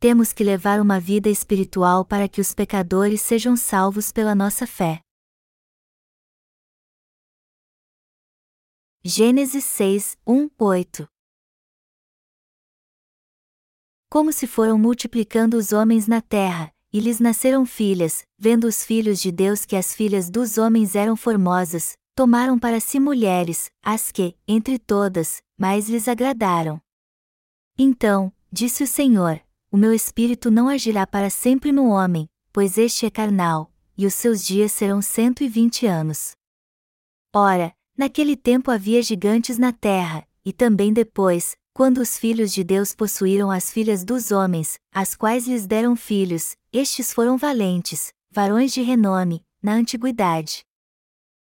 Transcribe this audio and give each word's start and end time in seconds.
temos 0.00 0.32
que 0.32 0.44
levar 0.44 0.80
uma 0.80 1.00
vida 1.00 1.28
espiritual 1.28 2.04
para 2.04 2.28
que 2.28 2.40
os 2.40 2.54
pecadores 2.54 3.20
sejam 3.20 3.56
salvos 3.56 4.12
pela 4.12 4.34
nossa 4.34 4.66
fé. 4.66 5.00
Gênesis 9.04 9.64
6, 9.64 10.16
1, 10.26 10.50
8 10.56 11.08
Como 14.08 14.32
se 14.32 14.46
foram 14.46 14.78
multiplicando 14.78 15.56
os 15.56 15.72
homens 15.72 16.06
na 16.06 16.20
terra, 16.20 16.72
e 16.92 17.00
lhes 17.00 17.18
nasceram 17.18 17.66
filhas, 17.66 18.22
vendo 18.38 18.66
os 18.66 18.84
filhos 18.84 19.20
de 19.20 19.32
Deus 19.32 19.64
que 19.64 19.76
as 19.76 19.94
filhas 19.94 20.30
dos 20.30 20.58
homens 20.58 20.94
eram 20.94 21.16
formosas, 21.16 21.96
tomaram 22.14 22.58
para 22.58 22.80
si 22.80 23.00
mulheres, 23.00 23.70
as 23.82 24.12
que, 24.12 24.36
entre 24.46 24.78
todas, 24.78 25.42
mais 25.58 25.88
lhes 25.88 26.06
agradaram. 26.06 26.80
Então, 27.76 28.32
disse 28.52 28.82
o 28.82 28.86
Senhor: 28.86 29.40
O 29.70 29.76
meu 29.76 29.92
espírito 29.92 30.50
não 30.50 30.68
agirá 30.68 31.06
para 31.06 31.30
sempre 31.30 31.72
no 31.72 31.88
homem, 31.88 32.28
pois 32.52 32.78
este 32.78 33.06
é 33.06 33.10
carnal, 33.10 33.72
e 33.96 34.06
os 34.06 34.14
seus 34.14 34.44
dias 34.44 34.72
serão 34.72 35.02
cento 35.02 35.42
e 35.42 35.48
vinte 35.48 35.86
anos. 35.86 36.32
Ora, 37.34 37.74
Naquele 37.98 38.36
tempo 38.36 38.70
havia 38.70 39.02
gigantes 39.02 39.58
na 39.58 39.72
terra, 39.72 40.24
e 40.44 40.52
também 40.52 40.92
depois, 40.92 41.56
quando 41.74 41.98
os 41.98 42.16
filhos 42.16 42.52
de 42.52 42.62
Deus 42.62 42.94
possuíram 42.94 43.50
as 43.50 43.72
filhas 43.72 44.04
dos 44.04 44.30
homens, 44.30 44.78
as 44.94 45.16
quais 45.16 45.48
lhes 45.48 45.66
deram 45.66 45.96
filhos, 45.96 46.56
estes 46.72 47.12
foram 47.12 47.36
valentes, 47.36 48.12
varões 48.30 48.72
de 48.72 48.82
renome, 48.82 49.44
na 49.60 49.72
antiguidade. 49.72 50.60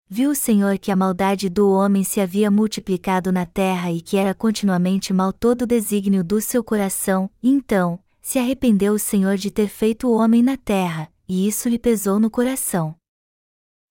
Viu 0.08 0.30
o 0.30 0.36
Senhor 0.36 0.78
que 0.78 0.92
a 0.92 0.96
maldade 0.96 1.48
do 1.48 1.68
homem 1.68 2.04
se 2.04 2.20
havia 2.20 2.48
multiplicado 2.48 3.32
na 3.32 3.44
terra 3.44 3.90
e 3.90 4.00
que 4.00 4.16
era 4.16 4.32
continuamente 4.32 5.12
mal 5.12 5.32
todo 5.32 5.62
o 5.62 5.66
desígnio 5.66 6.22
do 6.22 6.40
seu 6.40 6.62
coração, 6.62 7.28
então, 7.42 7.98
se 8.26 8.40
arrependeu 8.40 8.92
o 8.92 8.98
Senhor 8.98 9.36
de 9.36 9.52
ter 9.52 9.68
feito 9.68 10.08
o 10.08 10.12
homem 10.12 10.42
na 10.42 10.56
terra, 10.56 11.08
e 11.28 11.46
isso 11.46 11.68
lhe 11.68 11.78
pesou 11.78 12.18
no 12.18 12.28
coração. 12.28 12.92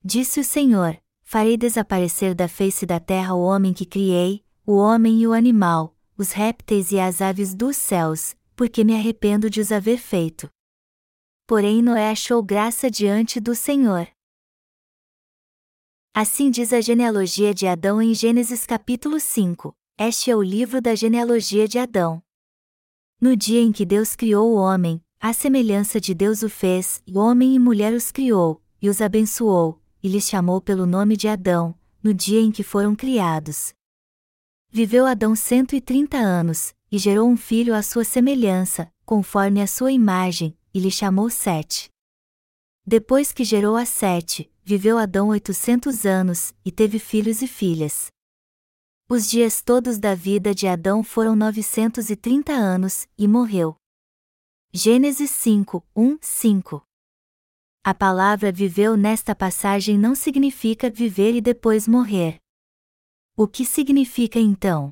Disse 0.03 0.41
o 0.41 0.43
Senhor: 0.43 1.01
farei 1.23 1.55
desaparecer 1.55 2.35
da 2.35 2.49
face 2.49 2.85
da 2.85 2.99
terra 2.99 3.33
o 3.33 3.41
homem 3.41 3.73
que 3.73 3.85
criei, 3.85 4.43
o 4.65 4.75
homem 4.75 5.21
e 5.21 5.25
o 5.25 5.31
animal, 5.31 5.95
os 6.17 6.33
répteis 6.33 6.91
e 6.91 6.99
as 6.99 7.21
aves 7.21 7.55
dos 7.55 7.77
céus, 7.77 8.35
porque 8.57 8.83
me 8.83 8.93
arrependo 8.93 9.49
de 9.49 9.61
os 9.61 9.71
haver 9.71 9.99
feito. 9.99 10.49
Porém 11.47 11.81
Noé 11.81 12.09
achou 12.09 12.43
graça 12.43 12.91
diante 12.91 13.39
do 13.39 13.55
Senhor. 13.55 14.05
Assim 16.13 16.51
diz 16.51 16.73
a 16.73 16.81
genealogia 16.81 17.53
de 17.53 17.67
Adão 17.67 18.01
em 18.01 18.13
Gênesis 18.13 18.65
capítulo 18.65 19.17
5. 19.17 19.73
Este 19.97 20.29
é 20.29 20.35
o 20.35 20.43
livro 20.43 20.81
da 20.81 20.93
genealogia 20.93 21.69
de 21.69 21.79
Adão. 21.79 22.24
No 23.19 23.35
dia 23.35 23.61
em 23.61 23.71
que 23.71 23.85
Deus 23.85 24.15
criou 24.15 24.51
o 24.51 24.55
homem, 24.55 25.01
à 25.19 25.31
semelhança 25.31 25.99
de 26.01 26.13
Deus 26.13 26.43
o 26.43 26.49
fez, 26.49 27.01
e 27.07 27.17
homem 27.17 27.55
e 27.55 27.59
mulher 27.59 27.93
os 27.93 28.11
criou, 28.11 28.61
e 28.81 28.89
os 28.89 29.01
abençoou, 29.01 29.81
e 30.03 30.09
lhes 30.09 30.27
chamou 30.27 30.59
pelo 30.59 30.85
nome 30.85 31.15
de 31.15 31.27
Adão, 31.27 31.73
no 32.03 32.13
dia 32.13 32.41
em 32.41 32.51
que 32.51 32.61
foram 32.61 32.93
criados. 32.93 33.73
Viveu 34.69 35.05
Adão 35.05 35.35
cento 35.35 35.75
e 35.75 35.81
trinta 35.81 36.17
anos, 36.17 36.73
e 36.91 36.97
gerou 36.97 37.29
um 37.29 37.37
filho 37.37 37.73
à 37.73 37.81
sua 37.81 38.03
semelhança, 38.03 38.91
conforme 39.05 39.61
a 39.61 39.67
sua 39.67 39.91
imagem, 39.91 40.55
e 40.73 40.79
lhe 40.79 40.91
chamou 40.91 41.29
Sete. 41.29 41.89
Depois 42.85 43.31
que 43.31 43.43
gerou 43.43 43.77
a 43.77 43.85
Sete, 43.85 44.51
viveu 44.63 44.97
Adão 44.97 45.29
oitocentos 45.29 46.05
anos, 46.05 46.53
e 46.65 46.71
teve 46.71 46.99
filhos 46.99 47.41
e 47.41 47.47
filhas. 47.47 48.07
Os 49.07 49.29
dias 49.29 49.61
todos 49.61 49.99
da 49.99 50.15
vida 50.15 50.53
de 50.53 50.67
Adão 50.67 51.03
foram 51.03 51.35
novecentos 51.35 52.09
e 52.09 52.15
trinta 52.15 52.53
anos, 52.53 53.07
e 53.17 53.27
morreu. 53.27 53.75
Gênesis 54.73 55.31
5, 55.31 55.83
1, 55.95 56.17
5 56.21 56.85
a 57.87 57.93
palavra 57.93 58.51
viveu 58.51 58.97
nesta 58.97 59.35
passagem 59.35 59.95
não 59.95 60.15
significa 60.15 60.89
viver 60.89 61.35
e 61.35 61.39
depois 61.39 61.87
morrer. 61.87 62.39
O 63.37 63.47
que 63.47 63.63
significa 63.63 64.39
então? 64.39 64.91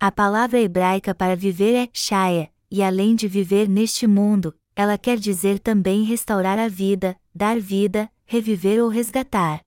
A 0.00 0.10
palavra 0.10 0.58
hebraica 0.58 1.14
para 1.14 1.36
viver 1.36 1.74
é 1.74 1.86
shaya, 1.92 2.50
e 2.70 2.82
além 2.82 3.14
de 3.14 3.28
viver 3.28 3.68
neste 3.68 4.06
mundo, 4.06 4.58
ela 4.74 4.96
quer 4.96 5.18
dizer 5.18 5.58
também 5.58 6.02
restaurar 6.02 6.58
a 6.58 6.66
vida, 6.66 7.14
dar 7.34 7.60
vida, 7.60 8.10
reviver 8.24 8.82
ou 8.82 8.88
resgatar. 8.88 9.60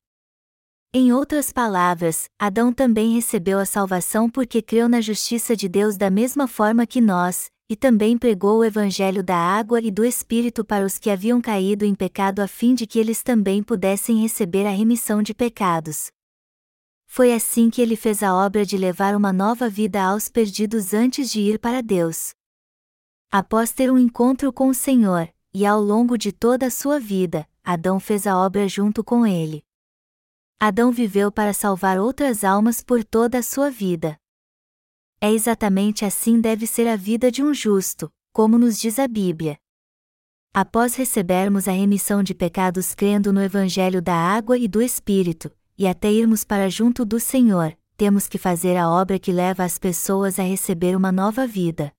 Em 0.97 1.11
outras 1.11 1.51
palavras, 1.51 2.29
Adão 2.39 2.71
também 2.71 3.15
recebeu 3.15 3.59
a 3.59 3.65
salvação 3.65 4.29
porque 4.29 4.61
creu 4.61 4.87
na 4.87 5.01
justiça 5.01 5.53
de 5.53 5.67
Deus 5.67 5.97
da 5.97 6.09
mesma 6.09 6.47
forma 6.47 6.87
que 6.87 7.01
nós, 7.01 7.51
e 7.69 7.75
também 7.75 8.17
pregou 8.17 8.59
o 8.59 8.63
Evangelho 8.63 9.21
da 9.21 9.35
água 9.35 9.81
e 9.81 9.91
do 9.91 10.05
Espírito 10.05 10.63
para 10.63 10.85
os 10.85 10.97
que 10.97 11.09
haviam 11.09 11.41
caído 11.41 11.83
em 11.83 11.93
pecado 11.93 12.39
a 12.39 12.47
fim 12.47 12.73
de 12.73 12.87
que 12.87 12.97
eles 12.97 13.21
também 13.21 13.61
pudessem 13.61 14.21
receber 14.21 14.65
a 14.65 14.69
remissão 14.69 15.21
de 15.21 15.33
pecados. 15.33 16.09
Foi 17.05 17.33
assim 17.33 17.69
que 17.69 17.81
ele 17.81 17.97
fez 17.97 18.23
a 18.23 18.33
obra 18.33 18.65
de 18.65 18.77
levar 18.77 19.17
uma 19.17 19.33
nova 19.33 19.67
vida 19.67 20.01
aos 20.01 20.29
perdidos 20.29 20.93
antes 20.93 21.29
de 21.29 21.41
ir 21.41 21.59
para 21.59 21.83
Deus. 21.83 22.29
Após 23.29 23.73
ter 23.73 23.91
um 23.91 23.99
encontro 23.99 24.53
com 24.53 24.69
o 24.69 24.73
Senhor, 24.73 25.27
e 25.53 25.65
ao 25.65 25.81
longo 25.81 26.17
de 26.17 26.31
toda 26.31 26.67
a 26.67 26.71
sua 26.71 27.01
vida, 27.01 27.45
Adão 27.65 27.99
fez 27.99 28.25
a 28.25 28.37
obra 28.37 28.65
junto 28.69 29.03
com 29.03 29.27
ele. 29.27 29.61
Adão 30.57 30.89
viveu 30.89 31.29
para 31.31 31.51
salvar 31.53 31.99
outras 31.99 32.43
almas 32.43 32.81
por 32.81 33.03
toda 33.03 33.39
a 33.39 33.43
sua 33.43 33.69
vida. 33.69 34.17
É 35.19 35.29
exatamente 35.29 36.05
assim 36.05 36.39
deve 36.39 36.65
ser 36.65 36.87
a 36.87 36.95
vida 36.95 37.29
de 37.29 37.43
um 37.43 37.53
justo, 37.53 38.11
como 38.31 38.57
nos 38.57 38.79
diz 38.79 38.97
a 38.97 39.07
Bíblia. 39.07 39.57
Após 40.53 40.95
recebermos 40.95 41.67
a 41.67 41.73
remissão 41.73 42.23
de 42.23 42.33
pecados 42.33 42.95
crendo 42.95 43.33
no 43.33 43.43
Evangelho 43.43 44.01
da 44.01 44.15
água 44.15 44.57
e 44.57 44.65
do 44.65 44.81
Espírito, 44.81 45.51
e 45.77 45.85
até 45.85 46.09
irmos 46.09 46.45
para 46.45 46.69
junto 46.69 47.03
do 47.03 47.19
Senhor, 47.19 47.77
temos 47.97 48.25
que 48.25 48.37
fazer 48.37 48.77
a 48.77 48.89
obra 48.89 49.19
que 49.19 49.33
leva 49.33 49.65
as 49.65 49.77
pessoas 49.77 50.39
a 50.39 50.43
receber 50.43 50.95
uma 50.95 51.11
nova 51.11 51.45
vida. 51.45 51.91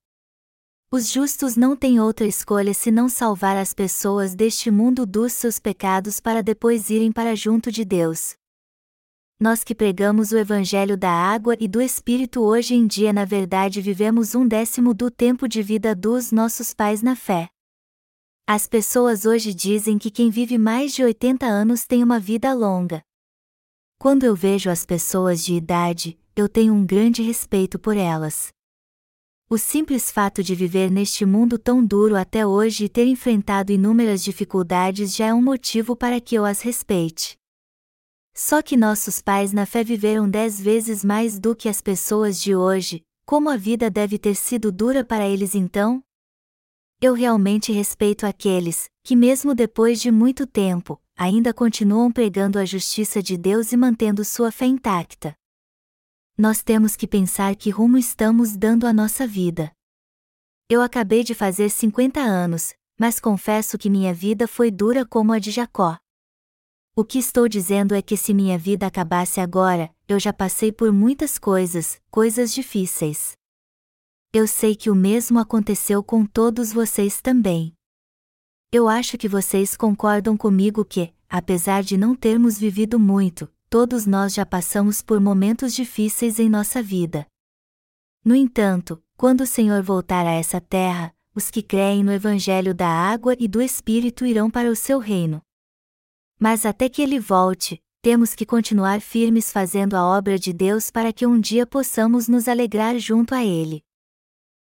Os 0.90 1.10
justos 1.10 1.56
não 1.56 1.76
têm 1.76 2.00
outra 2.00 2.26
escolha 2.26 2.72
senão 2.72 3.06
salvar 3.06 3.58
as 3.58 3.74
pessoas 3.74 4.34
deste 4.34 4.70
mundo 4.70 5.04
dos 5.04 5.34
seus 5.34 5.58
pecados 5.58 6.20
para 6.20 6.42
depois 6.42 6.88
irem 6.88 7.12
para 7.12 7.36
junto 7.36 7.70
de 7.70 7.84
Deus 7.84 8.34
nós 9.38 9.62
que 9.62 9.74
pregamos 9.74 10.32
o 10.32 10.38
Evangelho 10.38 10.97
da 10.97 11.10
água 11.10 11.54
e 11.60 11.69
do 11.69 11.80
Espírito 11.80 12.41
hoje 12.41 12.74
em 12.74 12.86
dia 12.86 13.12
na 13.12 13.26
verdade 13.26 13.82
vivemos 13.82 14.34
um 14.34 14.48
décimo 14.48 14.94
do 14.94 15.10
tempo 15.10 15.47
de 15.47 15.62
vida 15.62 15.94
dos 15.94 16.32
nossos 16.32 16.72
pais 16.72 17.02
na 17.02 17.14
fé. 17.14 17.48
As 18.47 18.66
pessoas 18.66 19.26
hoje 19.26 19.52
dizem 19.52 19.98
que 19.98 20.10
quem 20.10 20.30
vive 20.30 20.56
mais 20.56 20.94
de 20.94 21.04
80 21.04 21.44
anos 21.44 21.84
tem 21.84 22.02
uma 22.02 22.19
vida 22.19 22.54
longa. 22.54 23.02
Quando 23.98 24.24
eu 24.24 24.34
vejo 24.34 24.70
as 24.70 24.86
pessoas 24.86 25.44
de 25.44 25.54
idade, 25.54 26.18
eu 26.34 26.48
tenho 26.48 26.72
um 26.72 26.86
grande 26.86 27.22
respeito 27.22 27.78
por 27.78 27.97
elas. 27.97 28.48
O 29.50 29.58
simples 29.58 30.10
fato 30.10 30.42
de 30.42 30.54
viver 30.54 30.91
neste 30.91 31.26
mundo 31.26 31.58
tão 31.58 31.84
duro 31.84 32.16
até 32.16 32.47
hoje 32.47 32.86
e 32.86 32.88
ter 32.88 33.06
enfrentado 33.06 33.70
inúmeras 33.70 34.24
dificuldades 34.24 35.14
já 35.14 35.26
é 35.26 35.34
um 35.34 35.42
motivo 35.42 35.94
para 35.94 36.20
que 36.20 36.34
eu 36.34 36.44
as 36.44 36.62
respeite. 36.62 37.36
Só 38.38 38.60
que 38.60 38.76
nossos 38.76 39.22
pais 39.22 39.50
na 39.50 39.64
fé 39.64 39.82
viveram 39.82 40.28
dez 40.28 40.60
vezes 40.60 41.02
mais 41.02 41.38
do 41.41 41.56
que 41.56 41.70
as 41.70 41.80
pessoas 41.80 42.38
de 42.38 42.54
hoje, 42.54 43.02
como 43.24 43.48
a 43.48 43.56
vida 43.56 43.91
deve 43.91 44.19
ter 44.19 44.34
sido 44.34 44.70
dura 44.70 45.02
para 45.02 45.26
eles 45.26 45.54
então? 45.54 46.04
Eu 47.00 47.14
realmente 47.14 47.72
respeito 47.72 48.26
aqueles, 48.26 48.91
que 49.02 49.16
mesmo 49.16 49.54
depois 49.54 50.02
de 50.02 50.10
muito 50.10 50.47
tempo, 50.47 51.00
ainda 51.16 51.54
continuam 51.54 52.12
pregando 52.12 52.58
a 52.58 52.66
justiça 52.66 53.22
de 53.22 53.38
Deus 53.38 53.72
e 53.72 53.76
mantendo 53.76 54.22
sua 54.22 54.53
fé 54.53 54.66
intacta. 54.66 55.34
Nós 56.36 56.62
temos 56.62 56.94
que 56.94 57.08
pensar 57.08 57.56
que 57.56 57.70
rumo 57.70 57.97
estamos 57.97 58.54
dando 58.54 58.86
à 58.86 58.92
nossa 58.92 59.26
vida. 59.26 59.72
Eu 60.68 60.83
acabei 60.83 61.24
de 61.24 61.33
fazer 61.34 61.71
50 61.71 62.21
anos, 62.21 62.74
mas 63.00 63.18
confesso 63.18 63.78
que 63.78 63.88
minha 63.88 64.12
vida 64.12 64.47
foi 64.47 64.71
dura 64.71 65.06
como 65.06 65.33
a 65.33 65.38
de 65.38 65.50
Jacó. 65.50 65.97
O 66.98 67.04
que 67.04 67.19
estou 67.19 67.47
dizendo 67.47 67.95
é 67.95 68.01
que 68.01 68.16
se 68.16 68.33
minha 68.33 68.57
vida 68.57 68.87
acabasse 68.87 69.39
agora, 69.39 69.95
eu 70.09 70.19
já 70.19 70.33
passei 70.33 70.72
por 70.72 70.91
muitas 70.91 71.39
coisas, 71.39 72.01
coisas 72.10 72.54
difíceis. 72.54 73.37
Eu 74.33 74.47
sei 74.47 74.75
que 74.75 74.89
o 74.89 74.95
mesmo 74.95 75.39
aconteceu 75.39 76.03
com 76.03 76.25
todos 76.25 76.72
vocês 76.72 77.21
também. 77.21 77.75
Eu 78.72 78.89
acho 78.89 79.19
que 79.19 79.28
vocês 79.28 79.77
concordam 79.77 80.39
comigo 80.39 80.87
que, 80.87 81.13
apesar 81.28 81.83
de 81.83 81.98
não 81.98 82.15
termos 82.15 82.57
vivido 82.57 82.98
muito, 82.98 83.47
todos 83.69 84.07
nós 84.07 84.33
já 84.33 84.47
passamos 84.47 85.03
por 85.03 85.21
momentos 85.21 85.75
difíceis 85.75 86.39
em 86.39 86.48
nossa 86.48 86.83
vida. 86.83 87.27
No 88.25 88.34
entanto, 88.34 89.03
quando 89.19 89.43
o 89.43 89.47
Senhor 89.47 89.83
voltar 89.83 90.27
a 90.27 90.33
essa 90.33 90.63
terra, 90.63 91.15
os 91.34 91.51
que 91.51 91.63
creem 91.63 92.03
no 92.03 92.10
Evangelho 92.10 92.75
da 92.75 92.89
água 92.89 93.37
e 93.39 93.47
do 93.47 93.60
Espírito 93.60 94.25
irão 94.25 94.51
para 94.51 94.71
o 94.71 94.75
seu 94.75 94.98
reino. 94.98 95.43
Mas 96.38 96.66
até 96.66 96.88
que 96.88 97.00
ele 97.00 97.18
volte, 97.18 97.83
temos 98.03 98.34
que 98.34 98.47
continuar 98.47 99.00
firmes 99.00 99.50
fazendo 99.50 99.94
a 99.94 100.04
obra 100.04 100.38
de 100.38 100.53
Deus 100.53 100.91
para 100.91 101.12
que 101.12 101.27
um 101.27 101.41
dia 101.41 101.66
possamos 101.66 102.28
nos 102.28 102.47
alegrar 102.47 102.98
junto 102.98 103.34
a 103.34 103.44
ele. 103.44 103.83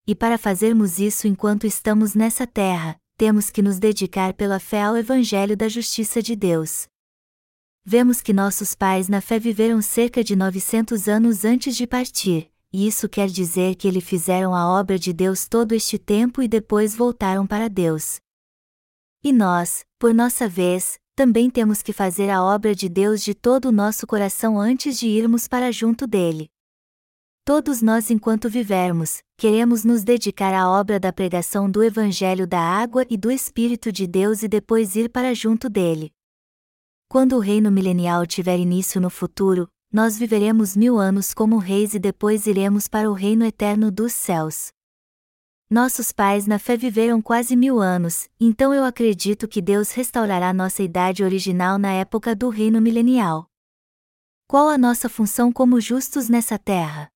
E 0.06 0.14
para 0.14 0.36
fazermos 0.36 0.98
isso 0.98 1.28
enquanto 1.28 1.66
estamos 1.66 2.14
nessa 2.14 2.46
terra, 2.46 2.96
temos 3.16 3.50
que 3.50 3.62
nos 3.62 3.78
dedicar 3.78 4.34
pela 4.34 4.58
fé 4.58 4.82
ao 4.82 4.96
Evangelho 4.96 5.56
da 5.56 5.68
Justiça 5.68 6.20
de 6.20 6.34
Deus. 6.34 6.88
Vemos 7.84 8.20
que 8.20 8.32
nossos 8.32 8.74
pais 8.74 9.08
na 9.08 9.20
fé 9.20 9.38
viveram 9.38 9.80
cerca 9.80 10.22
de 10.22 10.34
900 10.36 11.08
anos 11.08 11.44
antes 11.44 11.76
de 11.76 11.86
partir, 11.86 12.50
e 12.72 12.86
isso 12.86 13.08
quer 13.08 13.28
dizer 13.28 13.76
que 13.76 13.86
eles 13.86 14.04
fizeram 14.04 14.54
a 14.54 14.68
obra 14.68 14.98
de 14.98 15.12
Deus 15.12 15.46
todo 15.46 15.72
este 15.72 15.98
tempo 15.98 16.42
e 16.42 16.48
depois 16.48 16.94
voltaram 16.94 17.46
para 17.46 17.68
Deus. 17.68 18.20
E 19.22 19.32
nós, 19.32 19.84
por 19.98 20.12
nossa 20.12 20.48
vez, 20.48 20.98
também 21.22 21.48
temos 21.48 21.82
que 21.82 21.92
fazer 21.92 22.28
a 22.28 22.42
obra 22.42 22.74
de 22.74 22.88
Deus 22.88 23.22
de 23.22 23.32
todo 23.32 23.66
o 23.66 23.72
nosso 23.72 24.08
coração 24.08 24.58
antes 24.58 24.98
de 24.98 25.06
irmos 25.06 25.46
para 25.46 25.70
junto 25.70 26.04
dele. 26.04 26.50
Todos 27.44 27.80
nós, 27.80 28.10
enquanto 28.10 28.50
vivermos, 28.50 29.22
queremos 29.36 29.84
nos 29.84 30.02
dedicar 30.02 30.52
à 30.52 30.68
obra 30.68 30.98
da 30.98 31.12
pregação 31.12 31.70
do 31.70 31.80
Evangelho 31.80 32.44
da 32.44 32.58
Água 32.58 33.06
e 33.08 33.16
do 33.16 33.30
Espírito 33.30 33.92
de 33.92 34.04
Deus 34.04 34.42
e 34.42 34.48
depois 34.48 34.96
ir 34.96 35.08
para 35.08 35.32
junto 35.32 35.70
dele. 35.70 36.10
Quando 37.08 37.36
o 37.36 37.38
reino 37.38 37.70
milenial 37.70 38.26
tiver 38.26 38.58
início 38.58 39.00
no 39.00 39.08
futuro, 39.08 39.68
nós 39.92 40.18
viveremos 40.18 40.76
mil 40.76 40.98
anos 40.98 41.32
como 41.32 41.56
reis 41.56 41.94
e 41.94 42.00
depois 42.00 42.48
iremos 42.48 42.88
para 42.88 43.08
o 43.08 43.14
reino 43.14 43.44
eterno 43.44 43.92
dos 43.92 44.12
céus. 44.12 44.72
Nossos 45.72 46.12
pais 46.12 46.46
na 46.46 46.58
fé 46.58 46.76
viveram 46.76 47.22
quase 47.22 47.56
mil 47.56 47.80
anos, 47.80 48.28
então 48.38 48.74
eu 48.74 48.84
acredito 48.84 49.48
que 49.48 49.62
Deus 49.62 49.90
restaurará 49.92 50.52
nossa 50.52 50.82
idade 50.82 51.24
original 51.24 51.78
na 51.78 51.94
época 51.94 52.36
do 52.36 52.50
reino 52.50 52.78
milenial. 52.78 53.46
Qual 54.46 54.68
a 54.68 54.76
nossa 54.76 55.08
função 55.08 55.50
como 55.50 55.80
justos 55.80 56.28
nessa 56.28 56.58
terra? 56.58 57.08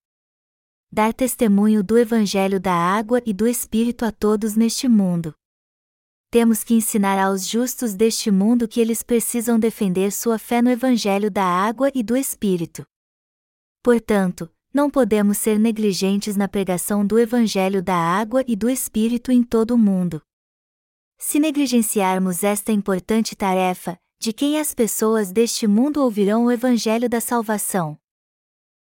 dar 0.91 1.13
testemunho 1.13 1.85
do 1.85 1.99
Evangelho 1.99 2.59
da 2.59 2.73
água 2.73 3.21
e 3.27 3.35
do 3.35 3.47
Espírito 3.47 4.07
a 4.07 4.11
todos 4.11 4.57
neste 4.57 4.89
mundo. 4.89 5.35
Temos 6.31 6.65
que 6.65 6.73
ensinar 6.73 7.23
aos 7.23 7.47
justos 7.47 7.95
deste 7.95 8.31
mundo 8.31 8.67
que 8.67 8.81
eles 8.81 9.03
precisam 9.03 9.59
defender 9.59 10.11
sua 10.11 10.39
fé 10.39 10.63
no 10.63 10.71
Evangelho 10.71 11.31
da 11.31 11.45
água 11.45 11.93
e 11.95 12.03
do 12.03 12.17
Espírito. 12.17 12.87
Portanto, 13.83 14.51
não 14.77 14.91
podemos 14.91 15.39
ser 15.39 15.59
negligentes 15.59 16.37
na 16.37 16.47
pregação 16.47 17.05
do 17.05 17.19
Evangelho 17.19 17.83
da 17.83 17.97
água 17.97 18.45
e 18.47 18.55
do 18.55 18.69
Espírito 18.69 19.33
em 19.33 19.43
todo 19.43 19.71
o 19.71 19.79
mundo. 19.79 20.21
Se 21.17 21.41
negligenciarmos 21.41 22.45
esta 22.45 22.73
importante 22.73 23.35
tarefa, 23.35 23.99
de 24.19 24.35
quem 24.35 24.61
as 24.61 24.75
pessoas 24.75 25.33
deste 25.33 25.67
mundo 25.67 26.03
ouvirão 26.03 26.45
o 26.45 26.53
Evangelho 26.53 27.09
da 27.09 27.23
salvação? 27.23 27.99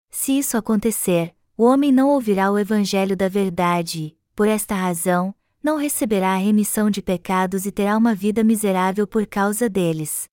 Se 0.08 0.38
isso 0.38 0.56
acontecer, 0.56 1.34
o 1.56 1.64
homem 1.64 1.90
não 1.90 2.10
ouvirá 2.10 2.52
o 2.52 2.58
evangelho 2.58 3.16
da 3.16 3.28
verdade 3.28 4.00
e, 4.00 4.18
por 4.36 4.46
esta 4.46 4.76
razão, 4.76 5.34
não 5.60 5.76
receberá 5.76 6.34
a 6.34 6.36
remissão 6.36 6.88
de 6.88 7.02
pecados 7.02 7.66
e 7.66 7.72
terá 7.72 7.96
uma 7.96 8.14
vida 8.14 8.44
miserável 8.44 9.08
por 9.08 9.26
causa 9.26 9.68
deles. 9.68 10.29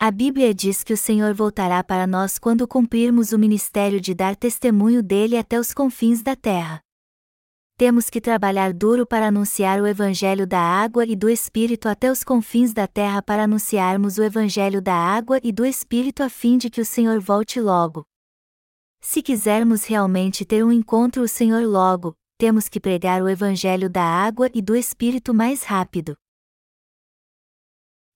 A 0.00 0.12
Bíblia 0.12 0.54
diz 0.54 0.84
que 0.84 0.92
o 0.92 0.96
Senhor 0.96 1.34
voltará 1.34 1.82
para 1.82 2.06
nós 2.06 2.38
quando 2.38 2.68
cumprirmos 2.68 3.32
o 3.32 3.38
ministério 3.38 4.00
de 4.00 4.14
dar 4.14 4.36
testemunho 4.36 5.02
dele 5.02 5.36
até 5.36 5.58
os 5.58 5.74
confins 5.74 6.22
da 6.22 6.36
terra. 6.36 6.80
Temos 7.76 8.08
que 8.08 8.20
trabalhar 8.20 8.72
duro 8.72 9.04
para 9.04 9.26
anunciar 9.26 9.80
o 9.80 9.88
Evangelho 9.88 10.46
da 10.46 10.60
água 10.60 11.04
e 11.04 11.16
do 11.16 11.28
Espírito 11.28 11.88
até 11.88 12.12
os 12.12 12.22
confins 12.22 12.72
da 12.72 12.86
terra 12.86 13.20
para 13.20 13.42
anunciarmos 13.42 14.18
o 14.18 14.22
Evangelho 14.22 14.80
da 14.80 14.94
água 14.94 15.40
e 15.42 15.50
do 15.50 15.66
Espírito 15.66 16.22
a 16.22 16.28
fim 16.28 16.58
de 16.58 16.70
que 16.70 16.80
o 16.80 16.86
Senhor 16.86 17.18
volte 17.18 17.60
logo. 17.60 18.04
Se 19.00 19.20
quisermos 19.20 19.84
realmente 19.84 20.44
ter 20.44 20.64
um 20.64 20.70
encontro 20.70 21.24
o 21.24 21.28
Senhor 21.28 21.66
logo, 21.66 22.14
temos 22.38 22.68
que 22.68 22.78
pregar 22.78 23.20
o 23.20 23.28
Evangelho 23.28 23.90
da 23.90 24.04
água 24.04 24.48
e 24.54 24.62
do 24.62 24.76
Espírito 24.76 25.34
mais 25.34 25.64
rápido. 25.64 26.16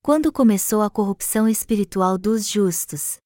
Quando 0.05 0.33
começou 0.33 0.83
a 0.83 0.91
corrupção 0.91 1.49
espiritual 1.49 2.19
dos 2.19 2.49
justos? 2.49 3.19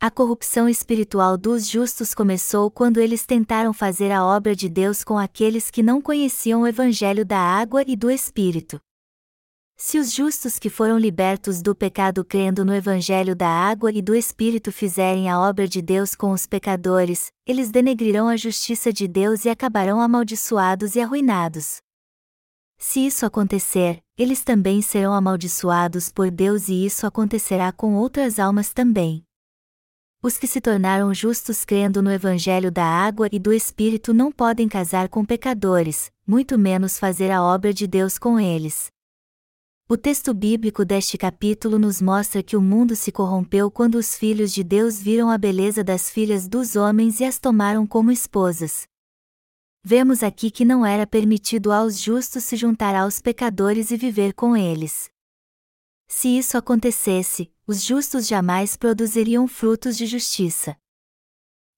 A 0.00 0.10
corrupção 0.10 0.70
espiritual 0.70 1.36
dos 1.36 1.68
justos 1.68 2.14
começou 2.14 2.70
quando 2.70 2.98
eles 2.98 3.26
tentaram 3.26 3.74
fazer 3.74 4.10
a 4.10 4.24
obra 4.24 4.56
de 4.56 4.70
Deus 4.70 5.04
com 5.04 5.18
aqueles 5.18 5.70
que 5.70 5.82
não 5.82 6.00
conheciam 6.00 6.62
o 6.62 6.66
Evangelho 6.66 7.26
da 7.26 7.38
água 7.38 7.84
e 7.86 7.94
do 7.94 8.10
Espírito. 8.10 8.80
Se 9.76 9.98
os 9.98 10.14
justos 10.14 10.58
que 10.58 10.70
foram 10.70 10.98
libertos 10.98 11.60
do 11.60 11.74
pecado 11.74 12.24
crendo 12.24 12.64
no 12.64 12.74
Evangelho 12.74 13.36
da 13.36 13.50
água 13.50 13.92
e 13.92 14.00
do 14.00 14.14
Espírito 14.14 14.72
fizerem 14.72 15.28
a 15.28 15.38
obra 15.38 15.68
de 15.68 15.82
Deus 15.82 16.14
com 16.14 16.32
os 16.32 16.46
pecadores, 16.46 17.30
eles 17.46 17.70
denegrirão 17.70 18.28
a 18.28 18.36
justiça 18.38 18.90
de 18.90 19.06
Deus 19.06 19.44
e 19.44 19.50
acabarão 19.50 20.00
amaldiçoados 20.00 20.96
e 20.96 21.00
arruinados. 21.02 21.82
Se 22.82 23.06
isso 23.06 23.26
acontecer, 23.26 24.02
eles 24.16 24.42
também 24.42 24.80
serão 24.80 25.12
amaldiçoados 25.12 26.10
por 26.10 26.30
Deus 26.30 26.68
e 26.70 26.86
isso 26.86 27.06
acontecerá 27.06 27.70
com 27.70 27.94
outras 27.94 28.38
almas 28.38 28.72
também. 28.72 29.22
Os 30.22 30.38
que 30.38 30.46
se 30.46 30.62
tornaram 30.62 31.12
justos 31.12 31.62
crendo 31.62 32.00
no 32.00 32.10
Evangelho 32.10 32.72
da 32.72 32.84
água 32.84 33.28
e 33.30 33.38
do 33.38 33.52
Espírito 33.52 34.14
não 34.14 34.32
podem 34.32 34.66
casar 34.66 35.10
com 35.10 35.26
pecadores, 35.26 36.10
muito 36.26 36.58
menos 36.58 36.98
fazer 36.98 37.30
a 37.30 37.42
obra 37.42 37.72
de 37.72 37.86
Deus 37.86 38.16
com 38.16 38.40
eles. 38.40 38.90
O 39.86 39.96
texto 39.98 40.32
bíblico 40.32 40.82
deste 40.82 41.18
capítulo 41.18 41.78
nos 41.78 42.00
mostra 42.00 42.42
que 42.42 42.56
o 42.56 42.62
mundo 42.62 42.96
se 42.96 43.12
corrompeu 43.12 43.70
quando 43.70 43.96
os 43.96 44.16
filhos 44.16 44.54
de 44.54 44.64
Deus 44.64 44.98
viram 44.98 45.28
a 45.28 45.36
beleza 45.36 45.84
das 45.84 46.08
filhas 46.08 46.48
dos 46.48 46.76
homens 46.76 47.20
e 47.20 47.24
as 47.24 47.38
tomaram 47.38 47.86
como 47.86 48.10
esposas. 48.10 48.89
Vemos 49.82 50.22
aqui 50.22 50.50
que 50.50 50.62
não 50.62 50.84
era 50.84 51.06
permitido 51.06 51.72
aos 51.72 51.98
justos 51.98 52.44
se 52.44 52.54
juntar 52.54 52.94
aos 52.94 53.18
pecadores 53.18 53.90
e 53.90 53.96
viver 53.96 54.34
com 54.34 54.54
eles. 54.54 55.10
Se 56.06 56.28
isso 56.28 56.58
acontecesse, 56.58 57.50
os 57.66 57.82
justos 57.82 58.26
jamais 58.26 58.76
produziriam 58.76 59.48
frutos 59.48 59.96
de 59.96 60.06
justiça. 60.06 60.76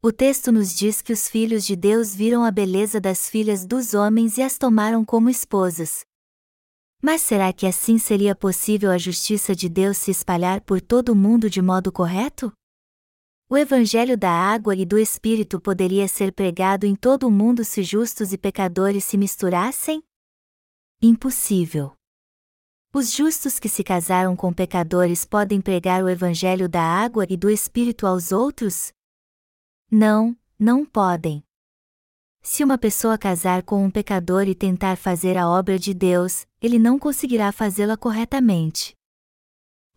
O 0.03 0.11
texto 0.11 0.51
nos 0.51 0.75
diz 0.75 1.01
que 1.01 1.13
os 1.13 1.29
filhos 1.29 1.65
de 1.65 1.77
Deus 1.77 2.13
viram 2.13 2.45
a 2.45 2.51
beleza 2.51 3.01
das 3.01 3.31
filhas 3.31 3.65
dos 3.65 3.95
homens 3.95 4.37
e 4.37 4.43
as 4.43 4.59
tomaram 4.59 5.05
como 5.05 5.31
esposas. 5.31 6.05
Mas 7.01 7.21
será 7.21 7.53
que 7.53 7.67
assim 7.67 7.99
seria 7.99 8.35
possível 8.35 8.91
a 8.91 8.99
justiça 8.99 9.55
de 9.55 9.69
Deus 9.69 9.97
se 9.97 10.11
espalhar 10.11 10.61
por 10.63 10.81
todo 10.81 11.11
o 11.11 11.17
mundo 11.17 11.49
de 11.49 11.63
modo 11.63 11.93
correto? 11.93 12.53
O 13.53 13.57
Evangelho 13.59 14.17
da 14.17 14.31
água 14.31 14.75
e 14.75 14.87
do 14.87 14.99
Espírito 14.99 15.61
poderia 15.61 16.09
ser 16.09 16.33
pregado 16.33 16.87
em 16.87 16.97
todo 16.97 17.29
o 17.29 17.31
mundo 17.31 17.63
se 17.67 17.83
justos 17.83 18.33
e 18.33 18.39
pecadores 18.39 19.05
se 19.05 19.19
misturassem? 19.19 20.03
Impossível. 21.03 21.93
Os 22.95 23.13
justos 23.13 23.59
que 23.59 23.69
se 23.69 23.85
casaram 23.85 24.35
com 24.35 24.55
pecadores 24.55 25.27
podem 25.27 25.61
pregar 25.61 26.03
o 26.03 26.09
Evangelho 26.09 26.67
da 26.67 26.81
água 26.81 27.27
e 27.29 27.37
do 27.37 27.51
Espírito 27.51 28.07
aos 28.07 28.33
outros? 28.33 28.91
Não, 29.91 30.35
não 30.59 30.87
podem. 30.87 31.45
Se 32.41 32.65
uma 32.65 32.79
pessoa 32.79 33.19
casar 33.19 33.63
com 33.65 33.85
um 33.85 33.91
pecador 33.91 34.49
e 34.49 34.55
tentar 34.55 34.97
fazer 34.97 35.37
a 35.37 35.47
obra 35.47 35.79
de 35.79 35.93
Deus, 35.93 36.47
ele 36.59 36.79
não 36.79 36.99
conseguirá 36.99 37.53
fazê-la 37.53 37.99
corretamente. 37.99 38.97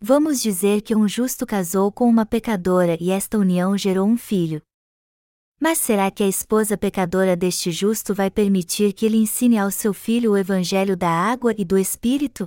Vamos 0.00 0.42
dizer 0.42 0.82
que 0.82 0.94
um 0.94 1.08
justo 1.08 1.46
casou 1.46 1.90
com 1.90 2.06
uma 2.06 2.26
pecadora 2.26 2.98
e 3.00 3.10
esta 3.10 3.38
união 3.38 3.78
gerou 3.78 4.06
um 4.06 4.16
filho. 4.16 4.60
Mas 5.58 5.78
será 5.78 6.10
que 6.10 6.22
a 6.22 6.28
esposa 6.28 6.76
pecadora 6.76 7.34
deste 7.34 7.70
justo 7.70 8.14
vai 8.14 8.30
permitir 8.30 8.92
que 8.92 9.06
ele 9.06 9.16
ensine 9.16 9.56
ao 9.56 9.70
seu 9.70 9.94
filho 9.94 10.32
o 10.32 10.36
evangelho 10.36 10.96
da 10.98 11.08
água 11.08 11.54
e 11.56 11.64
do 11.64 11.78
espírito? 11.78 12.46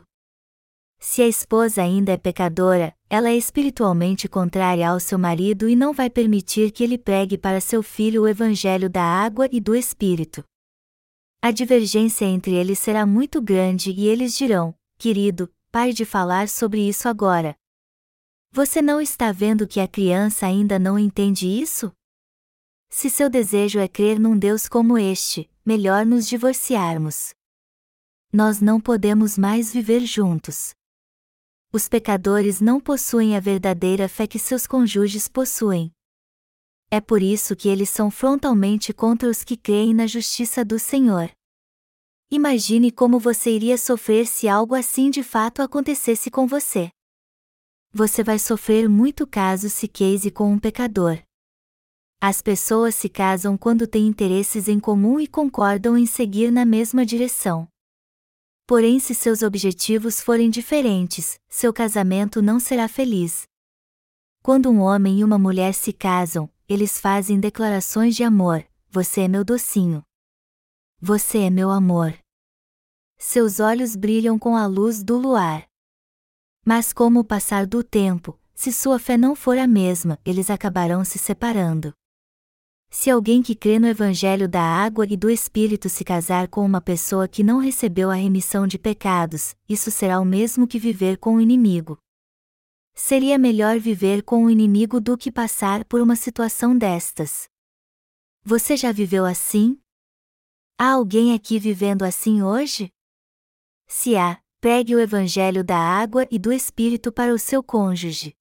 Se 0.99 1.23
a 1.23 1.27
esposa 1.27 1.81
ainda 1.81 2.11
é 2.11 2.17
pecadora, 2.17 2.93
ela 3.09 3.29
é 3.29 3.35
espiritualmente 3.35 4.27
contrária 4.27 4.87
ao 4.87 4.99
seu 4.99 5.17
marido 5.17 5.67
e 5.67 5.75
não 5.75 5.91
vai 5.91 6.09
permitir 6.09 6.71
que 6.71 6.83
ele 6.83 6.99
pregue 6.99 7.35
para 7.35 7.59
seu 7.59 7.81
filho 7.81 8.23
o 8.23 8.27
evangelho 8.27 8.89
da 8.89 9.01
água 9.01 9.49
e 9.51 9.59
do 9.59 9.75
espírito. 9.75 10.43
A 11.41 11.49
divergência 11.49 12.25
entre 12.25 12.53
eles 12.53 12.77
será 12.77 13.07
muito 13.07 13.41
grande 13.41 13.91
e 13.91 14.07
eles 14.07 14.37
dirão: 14.37 14.75
Querido, 14.99 15.49
pare 15.71 15.93
de 15.93 16.05
falar 16.05 16.49
sobre 16.49 16.87
isso 16.87 17.07
agora. 17.07 17.55
Você 18.51 18.81
não 18.81 18.99
está 18.99 19.31
vendo 19.31 19.67
que 19.67 19.79
a 19.79 19.87
criança 19.87 20.45
ainda 20.45 20.79
não 20.79 20.97
entende 20.97 21.47
isso? 21.47 21.91
Se 22.89 23.09
seu 23.09 23.29
desejo 23.29 23.79
é 23.79 23.87
crer 23.87 24.19
num 24.19 24.37
Deus 24.37 24.67
como 24.67 24.97
este, 24.97 25.49
melhor 25.65 26.05
nos 26.05 26.27
divorciarmos. 26.27 27.33
Nós 28.33 28.59
não 28.59 28.81
podemos 28.81 29.37
mais 29.37 29.71
viver 29.71 30.01
juntos 30.01 30.73
os 31.71 31.87
pecadores 31.87 32.59
não 32.59 32.79
possuem 32.79 33.37
a 33.37 33.39
verdadeira 33.39 34.09
fé 34.09 34.25
que 34.25 34.39
seus 34.39 34.65
cônjuges 34.65 35.27
possuem. 35.27 35.91
É 36.89 36.99
por 36.99 37.21
isso 37.21 37.55
que 37.55 37.69
eles 37.69 37.91
são 37.91 38.09
frontalmente 38.09 38.91
contra 38.91 39.29
os 39.29 39.43
que 39.43 39.55
creem 39.55 39.93
na 39.93 40.07
justiça 40.07 40.65
do 40.65 40.79
Senhor. 40.79 41.29
Imagine 42.31 42.91
como 42.91 43.17
você 43.17 43.49
iria 43.49 43.75
sofrer 43.75 44.27
se 44.27 44.47
algo 44.47 44.75
assim 44.75 45.09
de 45.09 45.23
fato 45.23 45.63
acontecesse 45.63 46.29
com 46.29 46.45
você. 46.45 46.91
Você 47.91 48.23
vai 48.23 48.37
sofrer 48.37 48.87
muito 48.87 49.25
caso 49.25 49.67
se 49.67 49.87
case 49.87 50.29
com 50.29 50.51
um 50.51 50.59
pecador. 50.59 51.17
As 52.21 52.39
pessoas 52.39 52.93
se 52.93 53.09
casam 53.09 53.57
quando 53.57 53.87
têm 53.87 54.05
interesses 54.05 54.67
em 54.67 54.79
comum 54.79 55.19
e 55.19 55.25
concordam 55.25 55.97
em 55.97 56.05
seguir 56.05 56.51
na 56.51 56.65
mesma 56.65 57.03
direção. 57.03 57.67
Porém, 58.67 58.99
se 58.99 59.15
seus 59.15 59.41
objetivos 59.41 60.21
forem 60.21 60.51
diferentes, 60.51 61.39
seu 61.49 61.73
casamento 61.73 62.43
não 62.43 62.59
será 62.59 62.87
feliz. 62.87 63.47
Quando 64.43 64.69
um 64.69 64.81
homem 64.81 65.21
e 65.21 65.23
uma 65.23 65.39
mulher 65.39 65.73
se 65.73 65.91
casam, 65.91 66.47
eles 66.67 66.99
fazem 66.99 67.39
declarações 67.39 68.15
de 68.15 68.23
amor: 68.23 68.63
Você 68.91 69.21
é 69.21 69.27
meu 69.27 69.43
docinho. 69.43 70.03
Você 71.01 71.37
é 71.37 71.49
meu 71.49 71.69
amor. 71.69 72.13
Seus 73.17 73.61
olhos 73.61 73.95
brilham 73.95 74.37
com 74.37 74.57
a 74.57 74.65
luz 74.65 75.01
do 75.01 75.17
luar. 75.17 75.65
Mas, 76.65 76.91
como 76.91 77.21
o 77.21 77.23
passar 77.23 77.65
do 77.65 77.81
tempo, 77.81 78.37
se 78.53 78.69
sua 78.73 78.99
fé 78.99 79.15
não 79.15 79.33
for 79.33 79.57
a 79.57 79.65
mesma, 79.65 80.19
eles 80.25 80.49
acabarão 80.49 81.05
se 81.05 81.17
separando. 81.17 81.93
Se 82.89 83.09
alguém 83.09 83.41
que 83.41 83.55
crê 83.55 83.79
no 83.79 83.87
Evangelho 83.87 84.49
da 84.49 84.61
água 84.61 85.05
e 85.09 85.15
do 85.15 85.29
Espírito 85.29 85.87
se 85.87 86.03
casar 86.03 86.49
com 86.49 86.65
uma 86.65 86.81
pessoa 86.81 87.29
que 87.29 87.43
não 87.43 87.59
recebeu 87.59 88.11
a 88.11 88.15
remissão 88.15 88.67
de 88.67 88.77
pecados, 88.77 89.55
isso 89.69 89.89
será 89.89 90.19
o 90.19 90.25
mesmo 90.25 90.67
que 90.67 90.77
viver 90.77 91.17
com 91.17 91.35
o 91.37 91.41
inimigo. 91.41 91.97
Seria 92.93 93.37
melhor 93.37 93.79
viver 93.79 94.21
com 94.21 94.43
o 94.43 94.49
inimigo 94.49 94.99
do 94.99 95.17
que 95.17 95.31
passar 95.31 95.85
por 95.85 96.01
uma 96.01 96.17
situação 96.17 96.77
destas. 96.77 97.47
Você 98.43 98.75
já 98.75 98.91
viveu 98.91 99.23
assim? 99.25 99.79
Há 100.81 100.91
alguém 100.91 101.33
aqui 101.33 101.59
vivendo 101.59 102.03
assim 102.03 102.41
hoje? 102.41 102.89
Se 103.85 104.15
há, 104.15 104.41
pregue 104.61 104.95
o 104.95 104.99
Evangelho 105.01 105.61
da 105.61 105.77
água 105.77 106.25
e 106.31 106.39
do 106.39 106.53
Espírito 106.53 107.11
para 107.11 107.33
o 107.33 107.37
seu 107.37 107.61
cônjuge. 107.61 108.33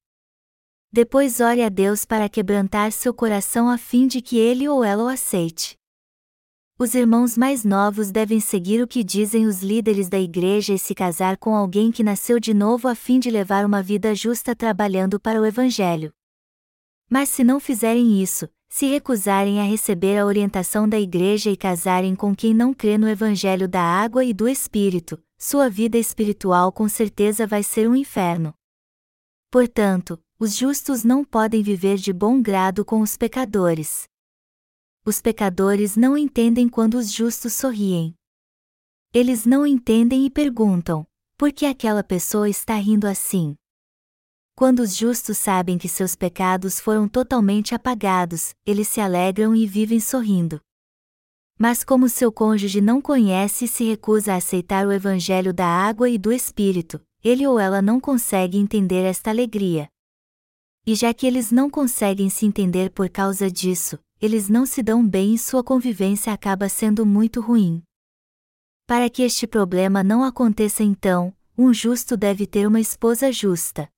Depois 0.89 1.41
ore 1.41 1.61
a 1.61 1.67
Deus 1.67 2.05
para 2.05 2.29
quebrantar 2.29 2.93
seu 2.93 3.13
coração 3.13 3.67
a 3.67 3.77
fim 3.77 4.07
de 4.07 4.21
que 4.21 4.37
ele 4.37 4.69
ou 4.69 4.85
ela 4.85 5.03
o 5.03 5.07
aceite. 5.09 5.77
Os 6.79 6.95
irmãos 6.95 7.37
mais 7.37 7.65
novos 7.65 8.09
devem 8.09 8.39
seguir 8.39 8.81
o 8.81 8.87
que 8.87 9.03
dizem 9.03 9.45
os 9.45 9.61
líderes 9.61 10.07
da 10.07 10.17
igreja 10.17 10.73
e 10.73 10.79
se 10.79 10.95
casar 10.95 11.35
com 11.35 11.53
alguém 11.53 11.91
que 11.91 12.03
nasceu 12.05 12.39
de 12.39 12.53
novo 12.53 12.87
a 12.87 12.95
fim 12.95 13.19
de 13.19 13.29
levar 13.29 13.65
uma 13.65 13.83
vida 13.83 14.15
justa 14.15 14.55
trabalhando 14.55 15.19
para 15.19 15.41
o 15.41 15.45
Evangelho. 15.45 16.13
Mas 17.09 17.27
se 17.27 17.43
não 17.43 17.59
fizerem 17.59 18.23
isso, 18.23 18.47
se 18.69 18.85
recusarem 18.85 19.59
a 19.59 19.63
receber 19.63 20.17
a 20.17 20.25
orientação 20.25 20.87
da 20.87 20.99
igreja 20.99 21.49
e 21.49 21.57
casarem 21.57 22.15
com 22.15 22.35
quem 22.35 22.53
não 22.53 22.73
crê 22.73 22.97
no 22.97 23.09
Evangelho 23.09 23.67
da 23.67 23.81
água 23.81 24.23
e 24.23 24.33
do 24.33 24.47
Espírito, 24.47 25.21
sua 25.37 25.69
vida 25.69 25.97
espiritual 25.97 26.71
com 26.71 26.87
certeza 26.87 27.47
vai 27.47 27.63
ser 27.63 27.89
um 27.89 27.95
inferno. 27.95 28.53
Portanto, 29.51 30.21
os 30.39 30.55
justos 30.55 31.03
não 31.03 31.25
podem 31.25 31.63
viver 31.63 31.97
de 31.97 32.13
bom 32.13 32.41
grado 32.41 32.85
com 32.85 33.01
os 33.01 33.17
pecadores. 33.17 34.07
Os 35.03 35.19
pecadores 35.21 35.95
não 35.95 36.15
entendem 36.15 36.69
quando 36.69 36.95
os 36.95 37.11
justos 37.11 37.53
sorriem. 37.53 38.13
Eles 39.11 39.45
não 39.45 39.65
entendem 39.65 40.25
e 40.25 40.29
perguntam: 40.29 41.05
por 41.35 41.51
que 41.51 41.65
aquela 41.65 42.03
pessoa 42.03 42.47
está 42.47 42.75
rindo 42.75 43.07
assim? 43.07 43.55
Quando 44.59 44.81
os 44.81 44.93
justos 44.93 45.37
sabem 45.37 45.77
que 45.77 45.87
seus 45.87 46.17
pecados 46.17 46.81
foram 46.81 47.07
totalmente 47.07 47.73
apagados, 47.73 48.53
eles 48.65 48.89
se 48.89 48.99
alegram 48.99 49.55
e 49.55 49.65
vivem 49.65 50.01
sorrindo. 50.01 50.59
Mas 51.57 51.81
como 51.81 52.09
seu 52.09 52.29
cônjuge 52.29 52.81
não 52.81 53.01
conhece 53.01 53.63
e 53.63 53.67
se 53.69 53.85
recusa 53.85 54.33
a 54.33 54.35
aceitar 54.35 54.85
o 54.85 54.91
evangelho 54.91 55.53
da 55.53 55.65
água 55.65 56.09
e 56.09 56.17
do 56.17 56.29
espírito, 56.29 56.99
ele 57.23 57.47
ou 57.47 57.57
ela 57.57 57.81
não 57.81 58.01
consegue 58.01 58.57
entender 58.57 59.03
esta 59.03 59.29
alegria. 59.29 59.87
E 60.85 60.93
já 60.93 61.13
que 61.13 61.25
eles 61.25 61.53
não 61.53 61.69
conseguem 61.69 62.29
se 62.29 62.45
entender 62.45 62.89
por 62.89 63.09
causa 63.09 63.49
disso, 63.49 63.97
eles 64.21 64.49
não 64.49 64.65
se 64.65 64.83
dão 64.83 65.07
bem 65.07 65.35
e 65.35 65.39
sua 65.39 65.63
convivência 65.63 66.33
acaba 66.33 66.67
sendo 66.67 67.05
muito 67.05 67.39
ruim. 67.39 67.81
Para 68.85 69.09
que 69.09 69.23
este 69.23 69.47
problema 69.47 70.03
não 70.03 70.21
aconteça 70.21 70.83
então, 70.83 71.33
um 71.57 71.73
justo 71.73 72.17
deve 72.17 72.45
ter 72.45 72.67
uma 72.67 72.81
esposa 72.81 73.31
justa. 73.31 73.89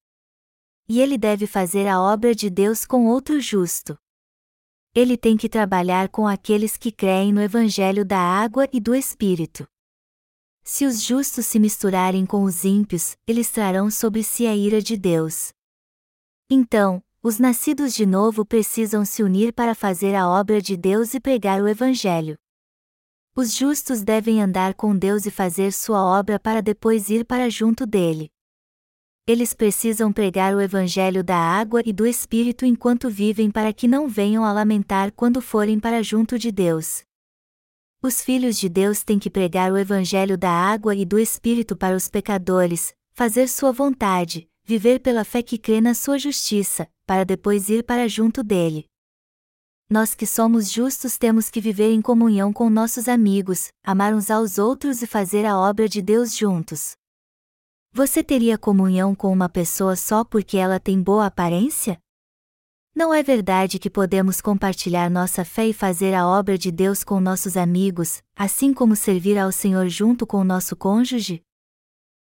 E 0.94 1.00
ele 1.00 1.18
deve 1.18 1.48
fazer 1.48 1.88
a 1.88 2.02
obra 2.02 2.36
de 2.36 2.50
Deus 2.50 2.86
com 2.86 3.08
outro 3.08 3.40
justo. 3.40 3.98
Ele 4.94 5.16
tem 5.16 5.38
que 5.38 5.48
trabalhar 5.48 6.10
com 6.10 6.28
aqueles 6.28 6.76
que 6.76 6.92
creem 6.92 7.32
no 7.32 7.42
Evangelho 7.42 8.04
da 8.04 8.20
água 8.20 8.68
e 8.74 8.80
do 8.82 8.94
Espírito. 8.94 9.66
Se 10.66 10.86
os 10.86 11.02
justos 11.02 11.46
se 11.46 11.60
misturarem 11.60 12.26
com 12.26 12.44
os 12.44 12.66
ímpios, 12.66 13.16
eles 13.26 13.50
trarão 13.50 13.90
sobre 13.90 14.22
si 14.22 14.46
a 14.46 14.54
ira 14.54 14.82
de 14.82 14.98
Deus. 14.98 15.54
Então, 16.50 17.02
os 17.24 17.40
nascidos 17.40 17.94
de 17.94 18.06
novo 18.06 18.46
precisam 18.46 19.06
se 19.06 19.24
unir 19.24 19.54
para 19.54 19.74
fazer 19.74 20.14
a 20.14 20.28
obra 20.28 20.62
de 20.62 20.76
Deus 20.76 21.14
e 21.14 21.22
pregar 21.22 21.62
o 21.62 21.70
Evangelho. 21.70 22.36
Os 23.34 23.56
justos 23.56 24.04
devem 24.04 24.42
andar 24.42 24.74
com 24.74 24.94
Deus 24.94 25.26
e 25.26 25.32
fazer 25.32 25.72
sua 25.72 26.04
obra 26.04 26.38
para 26.38 26.62
depois 26.62 27.10
ir 27.10 27.24
para 27.24 27.50
junto 27.50 27.86
dele. 27.86 28.30
Eles 29.28 29.54
precisam 29.54 30.12
pregar 30.12 30.56
o 30.56 30.62
Evangelho 30.62 31.24
da 31.24 31.38
água 31.38 31.82
e 31.86 31.94
do 31.94 32.08
Espírito 32.08 32.66
enquanto 32.66 33.10
vivem 33.10 33.52
para 33.52 33.72
que 33.72 33.88
não 33.88 34.08
venham 34.08 34.44
a 34.44 34.52
lamentar 34.52 35.12
quando 35.12 35.40
forem 35.40 35.80
para 35.80 36.02
junto 36.02 36.40
de 36.40 36.52
Deus. 36.52 37.04
Os 38.02 38.22
filhos 38.22 38.58
de 38.58 38.68
Deus 38.68 39.04
têm 39.04 39.20
que 39.20 39.30
pregar 39.30 39.72
o 39.72 39.78
Evangelho 39.78 40.36
da 40.36 40.50
água 40.50 40.96
e 40.96 41.06
do 41.06 41.20
Espírito 41.20 41.78
para 41.78 41.96
os 41.96 42.10
pecadores, 42.10 42.96
fazer 43.14 43.48
sua 43.48 43.72
vontade, 43.72 44.50
viver 44.64 45.00
pela 45.00 45.24
fé 45.24 45.44
que 45.44 45.60
crê 45.60 45.80
na 45.80 45.94
sua 45.94 46.18
justiça, 46.18 46.88
para 47.06 47.24
depois 47.24 47.70
ir 47.70 47.84
para 47.84 48.10
junto 48.10 48.44
dele. 48.44 48.86
Nós 49.88 50.16
que 50.16 50.26
somos 50.26 50.72
justos 50.72 51.18
temos 51.20 51.52
que 51.52 51.62
viver 51.62 51.92
em 51.92 52.02
comunhão 52.02 52.52
com 52.52 52.72
nossos 52.72 53.08
amigos, 53.08 53.68
amar 53.84 54.16
uns 54.16 54.32
aos 54.32 54.58
outros 54.58 55.04
e 55.04 55.06
fazer 55.06 55.46
a 55.46 55.60
obra 55.60 55.88
de 55.88 56.02
Deus 56.02 56.36
juntos. 56.36 56.94
Você 57.94 58.24
teria 58.24 58.58
comunhão 58.58 59.14
com 59.14 59.34
uma 59.34 59.50
pessoa 59.50 59.98
só 59.98 60.24
porque 60.24 60.56
ela 60.56 60.80
tem 60.80 61.02
boa 61.02 61.26
aparência? 61.26 62.00
Não 62.96 63.14
é 63.14 63.22
verdade 63.22 63.78
que 63.78 63.90
podemos 63.90 64.40
compartilhar 64.40 65.10
nossa 65.10 65.44
fé 65.44 65.68
e 65.68 65.74
fazer 65.74 66.14
a 66.14 66.26
obra 66.26 66.58
de 66.58 66.72
Deus 66.72 67.04
com 67.04 67.20
nossos 67.20 67.58
amigos, 67.58 68.24
assim 68.34 68.74
como 68.74 68.96
servir 68.96 69.38
ao 69.38 69.52
Senhor 69.52 69.90
junto 69.90 70.26
com 70.26 70.42
nosso 70.42 70.74
cônjuge? 70.74 71.44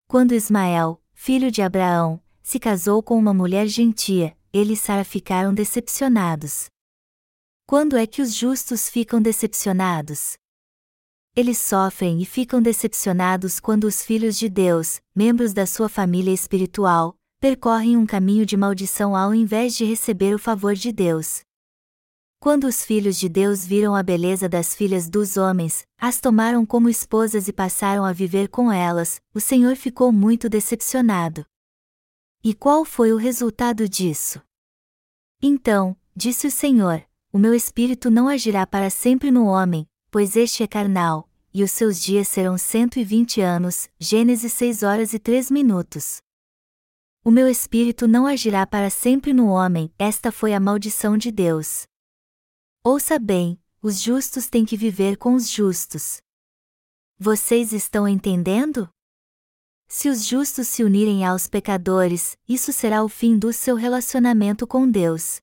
Quando 0.08 0.34
Ismael, 0.34 1.00
filho 1.14 1.48
de 1.48 1.62
Abraão, 1.62 2.20
se 2.42 2.58
casou 2.58 3.00
com 3.00 3.16
uma 3.16 3.32
mulher 3.32 3.68
gentia, 3.68 4.36
ele 4.52 4.72
e 4.72 4.76
Sara 4.76 5.04
ficaram 5.04 5.54
decepcionados. 5.54 6.66
Quando 7.66 7.96
é 7.96 8.04
que 8.04 8.20
os 8.20 8.34
justos 8.34 8.88
ficam 8.88 9.22
decepcionados? 9.22 10.36
Eles 11.34 11.56
sofrem 11.56 12.20
e 12.20 12.26
ficam 12.26 12.60
decepcionados 12.60 13.58
quando 13.58 13.84
os 13.84 14.02
filhos 14.02 14.38
de 14.38 14.50
Deus, 14.50 15.00
membros 15.14 15.54
da 15.54 15.64
sua 15.64 15.88
família 15.88 16.32
espiritual, 16.32 17.16
percorrem 17.40 17.96
um 17.96 18.04
caminho 18.04 18.44
de 18.44 18.54
maldição 18.54 19.16
ao 19.16 19.34
invés 19.34 19.74
de 19.74 19.82
receber 19.86 20.34
o 20.34 20.38
favor 20.38 20.74
de 20.74 20.92
Deus. 20.92 21.40
Quando 22.38 22.64
os 22.64 22.84
filhos 22.84 23.16
de 23.16 23.30
Deus 23.30 23.64
viram 23.64 23.94
a 23.94 24.02
beleza 24.02 24.46
das 24.46 24.74
filhas 24.74 25.08
dos 25.08 25.38
homens, 25.38 25.86
as 25.96 26.20
tomaram 26.20 26.66
como 26.66 26.90
esposas 26.90 27.48
e 27.48 27.52
passaram 27.52 28.04
a 28.04 28.12
viver 28.12 28.48
com 28.48 28.70
elas, 28.70 29.22
o 29.32 29.40
Senhor 29.40 29.74
ficou 29.74 30.12
muito 30.12 30.50
decepcionado. 30.50 31.46
E 32.44 32.52
qual 32.52 32.84
foi 32.84 33.10
o 33.10 33.16
resultado 33.16 33.88
disso? 33.88 34.42
Então, 35.40 35.96
disse 36.14 36.46
o 36.46 36.50
Senhor: 36.50 37.02
O 37.32 37.38
meu 37.38 37.54
espírito 37.54 38.10
não 38.10 38.28
agirá 38.28 38.66
para 38.66 38.90
sempre 38.90 39.30
no 39.30 39.46
homem, 39.46 39.88
pois 40.12 40.36
este 40.36 40.62
é 40.62 40.66
carnal, 40.66 41.26
e 41.54 41.64
os 41.64 41.70
seus 41.70 41.98
dias 41.98 42.28
serão 42.28 42.58
cento 42.58 42.98
e 42.98 43.04
vinte 43.04 43.40
anos. 43.40 43.88
Gênesis 43.98 44.52
6 44.52 44.82
horas 44.82 45.14
e 45.14 45.18
3 45.18 45.50
minutos. 45.50 46.18
O 47.24 47.30
meu 47.30 47.48
espírito 47.48 48.06
não 48.06 48.26
agirá 48.26 48.66
para 48.66 48.90
sempre 48.90 49.32
no 49.32 49.46
homem, 49.46 49.90
esta 49.98 50.30
foi 50.30 50.52
a 50.52 50.60
maldição 50.60 51.16
de 51.16 51.32
Deus. 51.32 51.86
Ouça 52.84 53.18
bem, 53.18 53.58
os 53.80 54.02
justos 54.02 54.48
têm 54.48 54.66
que 54.66 54.76
viver 54.76 55.16
com 55.16 55.34
os 55.34 55.48
justos. 55.48 56.20
Vocês 57.18 57.72
estão 57.72 58.06
entendendo? 58.06 58.90
Se 59.88 60.10
os 60.10 60.26
justos 60.26 60.68
se 60.68 60.84
unirem 60.84 61.24
aos 61.24 61.46
pecadores, 61.46 62.36
isso 62.46 62.70
será 62.70 63.02
o 63.02 63.08
fim 63.08 63.38
do 63.38 63.50
seu 63.50 63.76
relacionamento 63.76 64.66
com 64.66 64.90
Deus. 64.90 65.40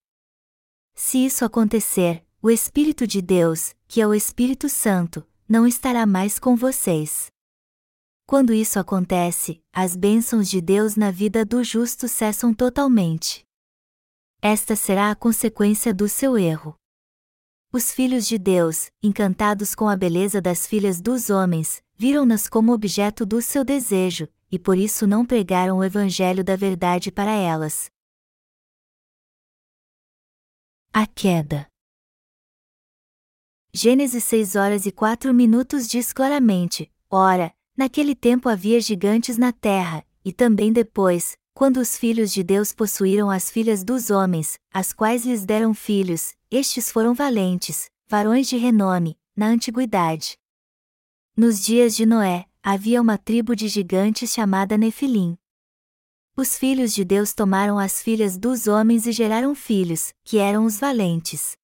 Se 0.93 1.25
isso 1.25 1.43
acontecer, 1.43 2.23
o 2.41 2.49
Espírito 2.49 3.05
de 3.05 3.21
Deus, 3.21 3.75
que 3.85 3.99
é 3.99 4.07
o 4.07 4.13
Espírito 4.13 4.69
Santo, 4.69 5.27
não 5.47 5.67
estará 5.67 6.05
mais 6.05 6.39
com 6.39 6.55
vocês. 6.55 7.29
Quando 8.25 8.53
isso 8.53 8.79
acontece, 8.79 9.61
as 9.73 9.93
bênçãos 9.93 10.49
de 10.49 10.61
Deus 10.61 10.95
na 10.95 11.11
vida 11.11 11.43
do 11.43 11.61
justo 11.65 12.07
cessam 12.07 12.53
totalmente. 12.53 13.43
Esta 14.41 14.73
será 14.73 15.11
a 15.11 15.15
consequência 15.15 15.93
do 15.93 16.07
seu 16.07 16.37
erro. 16.37 16.75
Os 17.73 17.91
filhos 17.91 18.25
de 18.25 18.37
Deus, 18.37 18.89
encantados 19.03 19.75
com 19.75 19.89
a 19.89 19.97
beleza 19.97 20.39
das 20.39 20.65
filhas 20.65 21.01
dos 21.01 21.29
homens, 21.29 21.83
viram-nas 21.97 22.47
como 22.47 22.71
objeto 22.71 23.25
do 23.25 23.41
seu 23.41 23.65
desejo, 23.65 24.29
e 24.49 24.57
por 24.57 24.77
isso 24.77 25.05
não 25.05 25.25
pregaram 25.25 25.79
o 25.79 25.83
evangelho 25.83 26.43
da 26.43 26.55
verdade 26.55 27.11
para 27.11 27.31
elas. 27.31 27.91
A 30.93 31.05
queda. 31.05 31.69
Gênesis 33.71 34.23
6 34.23 34.55
horas 34.55 34.85
e 34.87 34.91
4 34.91 35.31
minutos 35.31 35.87
diz 35.87 36.11
claramente: 36.11 36.91
Ora, 37.09 37.53
naquele 37.77 38.15
tempo 38.15 38.49
havia 38.49 38.81
gigantes 38.81 39.37
na 39.37 39.51
terra, 39.51 40.03
e 40.25 40.33
também 40.33 40.73
depois, 40.73 41.37
quando 41.53 41.77
os 41.77 41.95
filhos 41.95 42.31
de 42.31 42.41
Deus 42.41 42.73
possuíram 42.73 43.29
as 43.29 43.51
filhas 43.51 43.83
dos 43.83 44.09
homens, 44.09 44.57
as 44.73 44.91
quais 44.91 45.23
lhes 45.23 45.45
deram 45.45 45.75
filhos, 45.75 46.33
estes 46.49 46.91
foram 46.91 47.13
valentes, 47.13 47.91
varões 48.07 48.49
de 48.49 48.57
renome, 48.57 49.15
na 49.35 49.47
antiguidade. 49.47 50.35
Nos 51.37 51.63
dias 51.63 51.95
de 51.95 52.07
Noé, 52.07 52.45
havia 52.63 52.99
uma 52.99 53.19
tribo 53.19 53.55
de 53.55 53.67
gigantes 53.67 54.33
chamada 54.33 54.79
Nefilim. 54.79 55.37
Os 56.35 56.57
filhos 56.57 56.91
de 56.91 57.05
Deus 57.05 57.33
tomaram 57.33 57.77
as 57.77 58.01
filhas 58.01 58.35
dos 58.35 58.65
homens 58.65 59.05
e 59.05 59.11
geraram 59.11 59.53
filhos, 59.53 60.11
que 60.23 60.39
eram 60.39 60.65
os 60.65 60.79
valentes. 60.79 61.58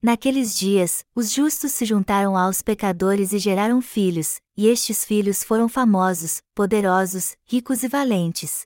Naqueles 0.00 0.56
dias, 0.56 1.04
os 1.12 1.32
justos 1.32 1.72
se 1.72 1.84
juntaram 1.84 2.36
aos 2.36 2.62
pecadores 2.62 3.32
e 3.32 3.38
geraram 3.38 3.82
filhos, 3.82 4.40
e 4.56 4.68
estes 4.68 5.04
filhos 5.04 5.42
foram 5.42 5.68
famosos, 5.68 6.40
poderosos, 6.54 7.36
ricos 7.44 7.82
e 7.82 7.88
valentes. 7.88 8.64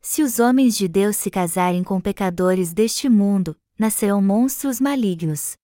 Se 0.00 0.22
os 0.22 0.38
homens 0.38 0.76
de 0.76 0.86
Deus 0.86 1.16
se 1.16 1.30
casarem 1.32 1.82
com 1.82 2.00
pecadores 2.00 2.72
deste 2.72 3.08
mundo, 3.08 3.56
nascerão 3.76 4.22
monstros 4.22 4.80
malignos. 4.80 5.56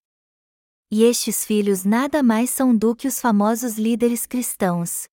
E 0.90 1.04
estes 1.04 1.44
filhos 1.44 1.85
nada 1.85 2.20
mais 2.20 2.50
são 2.50 2.76
do 2.76 2.94
que 2.94 3.06
os 3.06 3.20
famosos 3.20 3.78
líderes 3.78 4.26
cristãos. 4.26 5.06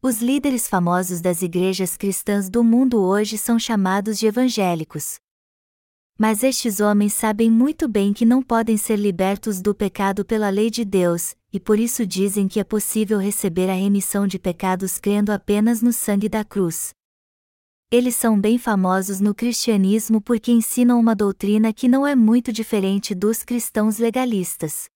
Os 0.00 0.22
líderes 0.22 0.68
famosos 0.68 1.20
das 1.20 1.42
igrejas 1.42 1.96
cristãs 1.96 2.48
do 2.48 2.62
mundo 2.62 3.00
hoje 3.00 3.36
são 3.36 3.58
chamados 3.58 4.18
de 4.18 4.26
evangélicos. 4.26 5.21
Mas 6.18 6.42
estes 6.42 6.80
homens 6.80 7.12
sabem 7.12 7.50
muito 7.50 7.88
bem 7.88 8.12
que 8.12 8.24
não 8.24 8.42
podem 8.42 8.76
ser 8.76 8.96
libertos 8.96 9.60
do 9.60 9.74
pecado 9.74 10.24
pela 10.24 10.50
lei 10.50 10.70
de 10.70 10.84
Deus, 10.84 11.34
e 11.52 11.58
por 11.58 11.78
isso 11.78 12.06
dizem 12.06 12.48
que 12.48 12.60
é 12.60 12.64
possível 12.64 13.18
receber 13.18 13.68
a 13.68 13.74
remissão 13.74 14.26
de 14.26 14.38
pecados 14.38 14.98
crendo 14.98 15.32
apenas 15.32 15.82
no 15.82 15.92
sangue 15.92 16.28
da 16.28 16.44
cruz 16.44 16.92
eles 17.92 18.16
são 18.16 18.40
bem 18.40 18.56
famosos 18.56 19.20
no 19.20 19.34
cristianismo 19.34 20.18
porque 20.18 20.50
ensinam 20.50 20.98
uma 20.98 21.14
doutrina 21.14 21.74
que 21.74 21.86
não 21.86 22.06
é 22.06 22.14
muito 22.14 22.50
diferente 22.50 23.14
dos 23.14 23.42
cristãos 23.42 23.98
legalistas. 23.98 24.86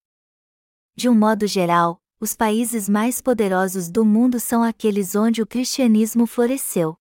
De 0.95 1.07
um 1.07 1.13
modo 1.13 1.45
geral, 1.45 2.01
os 2.19 2.35
países 2.35 2.89
mais 2.89 3.21
poderosos 3.21 3.87
do 3.87 4.03
mundo 4.03 4.39
são 4.39 4.63
aqueles 4.63 5.13
onde 5.13 5.43
o 5.43 5.45
cristianismo 5.45 6.25
floresceu. 6.25 6.97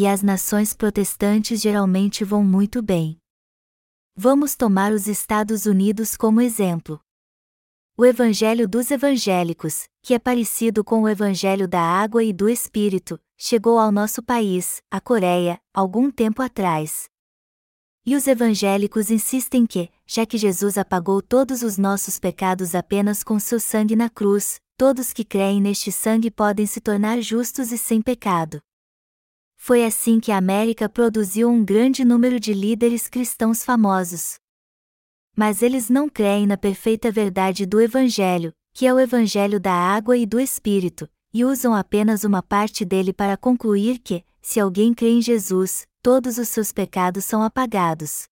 E 0.00 0.06
as 0.06 0.22
nações 0.22 0.74
protestantes 0.74 1.60
geralmente 1.60 2.24
vão 2.24 2.44
muito 2.44 2.80
bem. 2.80 3.18
Vamos 4.14 4.54
tomar 4.54 4.92
os 4.92 5.08
Estados 5.08 5.66
Unidos 5.66 6.16
como 6.16 6.40
exemplo. 6.40 7.00
O 7.96 8.06
Evangelho 8.06 8.68
dos 8.68 8.92
Evangélicos, 8.92 9.88
que 10.00 10.14
é 10.14 10.18
parecido 10.20 10.84
com 10.84 11.02
o 11.02 11.08
Evangelho 11.08 11.66
da 11.66 11.80
Água 11.80 12.22
e 12.22 12.32
do 12.32 12.48
Espírito, 12.48 13.20
chegou 13.36 13.76
ao 13.76 13.90
nosso 13.90 14.22
país, 14.22 14.80
a 14.88 15.00
Coreia, 15.00 15.60
algum 15.74 16.12
tempo 16.12 16.42
atrás. 16.42 17.08
E 18.06 18.14
os 18.14 18.28
evangélicos 18.28 19.10
insistem 19.10 19.66
que, 19.66 19.90
já 20.06 20.24
que 20.24 20.38
Jesus 20.38 20.78
apagou 20.78 21.20
todos 21.20 21.64
os 21.64 21.76
nossos 21.76 22.20
pecados 22.20 22.76
apenas 22.76 23.24
com 23.24 23.36
seu 23.40 23.58
sangue 23.58 23.96
na 23.96 24.08
cruz, 24.08 24.60
todos 24.76 25.12
que 25.12 25.24
creem 25.24 25.60
neste 25.60 25.90
sangue 25.90 26.30
podem 26.30 26.66
se 26.66 26.80
tornar 26.80 27.20
justos 27.20 27.72
e 27.72 27.76
sem 27.76 28.00
pecado. 28.00 28.62
Foi 29.58 29.84
assim 29.84 30.18
que 30.18 30.32
a 30.32 30.38
América 30.38 30.88
produziu 30.88 31.50
um 31.50 31.62
grande 31.62 32.04
número 32.04 32.40
de 32.40 32.54
líderes 32.54 33.08
cristãos 33.08 33.62
famosos. 33.62 34.36
Mas 35.36 35.60
eles 35.60 35.90
não 35.90 36.08
creem 36.08 36.46
na 36.46 36.56
perfeita 36.56 37.10
verdade 37.10 37.66
do 37.66 37.80
Evangelho, 37.80 38.54
que 38.72 38.86
é 38.86 38.94
o 38.94 38.98
Evangelho 38.98 39.60
da 39.60 39.74
água 39.74 40.16
e 40.16 40.24
do 40.24 40.40
Espírito, 40.40 41.06
e 41.34 41.44
usam 41.44 41.74
apenas 41.74 42.24
uma 42.24 42.42
parte 42.42 42.84
dele 42.84 43.12
para 43.12 43.36
concluir 43.36 43.98
que, 43.98 44.24
se 44.40 44.58
alguém 44.58 44.94
crê 44.94 45.10
em 45.10 45.20
Jesus, 45.20 45.86
todos 46.02 46.38
os 46.38 46.48
seus 46.48 46.72
pecados 46.72 47.24
são 47.24 47.42
apagados. 47.42 48.26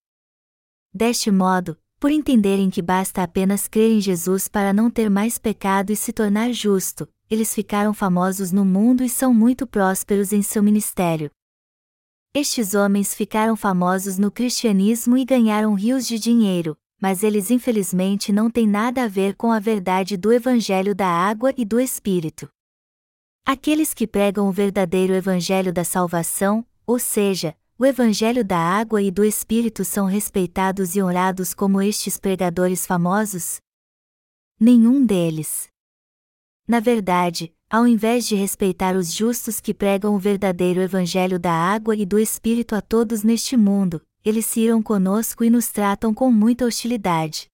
Deste 0.94 1.30
modo, 1.30 1.76
por 1.98 2.10
entenderem 2.10 2.70
que 2.70 2.80
basta 2.80 3.22
apenas 3.22 3.68
crer 3.68 3.90
em 3.90 4.00
Jesus 4.00 4.48
para 4.48 4.72
não 4.72 4.88
ter 4.88 5.10
mais 5.10 5.36
pecado 5.36 5.90
e 5.90 5.96
se 5.96 6.12
tornar 6.12 6.52
justo, 6.52 7.06
eles 7.30 7.54
ficaram 7.54 7.92
famosos 7.92 8.52
no 8.52 8.64
mundo 8.64 9.02
e 9.02 9.08
são 9.08 9.34
muito 9.34 9.66
prósperos 9.66 10.32
em 10.32 10.42
seu 10.42 10.62
ministério. 10.62 11.30
Estes 12.34 12.74
homens 12.74 13.14
ficaram 13.14 13.56
famosos 13.56 14.18
no 14.18 14.30
cristianismo 14.30 15.16
e 15.16 15.24
ganharam 15.24 15.74
rios 15.74 16.06
de 16.06 16.18
dinheiro, 16.18 16.76
mas 17.00 17.22
eles 17.22 17.50
infelizmente 17.50 18.32
não 18.32 18.50
têm 18.50 18.66
nada 18.66 19.04
a 19.04 19.08
ver 19.08 19.34
com 19.36 19.50
a 19.50 19.58
verdade 19.58 20.16
do 20.16 20.32
Evangelho 20.32 20.94
da 20.94 21.08
água 21.08 21.52
e 21.56 21.64
do 21.64 21.80
Espírito. 21.80 22.48
Aqueles 23.44 23.94
que 23.94 24.06
pregam 24.06 24.48
o 24.48 24.52
verdadeiro 24.52 25.14
Evangelho 25.14 25.72
da 25.72 25.84
salvação, 25.84 26.66
ou 26.86 26.98
seja, 26.98 27.56
o 27.78 27.84
Evangelho 27.84 28.44
da 28.44 28.58
água 28.58 29.02
e 29.02 29.10
do 29.10 29.24
Espírito 29.24 29.84
são 29.84 30.06
respeitados 30.06 30.96
e 30.96 31.02
honrados 31.02 31.54
como 31.54 31.82
estes 31.82 32.18
pregadores 32.18 32.86
famosos? 32.86 33.60
Nenhum 34.58 35.04
deles. 35.04 35.68
Na 36.66 36.81
verdade, 36.81 37.55
ao 37.70 37.87
invés 37.87 38.26
de 38.26 38.35
respeitar 38.35 38.96
os 38.96 39.12
justos 39.12 39.61
que 39.61 39.72
pregam 39.72 40.14
o 40.14 40.18
verdadeiro 40.18 40.81
Evangelho 40.81 41.38
da 41.38 41.52
água 41.52 41.94
e 41.94 42.05
do 42.05 42.18
Espírito 42.18 42.74
a 42.74 42.81
todos 42.81 43.22
neste 43.22 43.57
mundo, 43.57 44.02
eles 44.24 44.46
se 44.46 44.61
iram 44.61 44.83
conosco 44.83 45.44
e 45.44 45.50
nos 45.50 45.68
tratam 45.68 46.12
com 46.12 46.31
muita 46.33 46.64
hostilidade. 46.64 47.48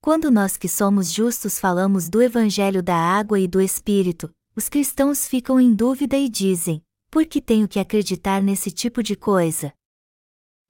Quando 0.00 0.30
nós 0.30 0.56
que 0.56 0.68
somos 0.68 1.12
justos 1.12 1.58
falamos 1.58 2.08
do 2.08 2.22
Evangelho 2.22 2.82
da 2.82 2.96
água 2.96 3.40
e 3.40 3.48
do 3.48 3.60
Espírito, 3.60 4.30
os 4.54 4.68
cristãos 4.68 5.26
ficam 5.26 5.60
em 5.60 5.74
dúvida 5.74 6.16
e 6.16 6.28
dizem: 6.28 6.82
por 7.10 7.26
que 7.26 7.42
tenho 7.42 7.68
que 7.68 7.78
acreditar 7.78 8.42
nesse 8.42 8.70
tipo 8.70 9.02
de 9.02 9.14
coisa? 9.14 9.72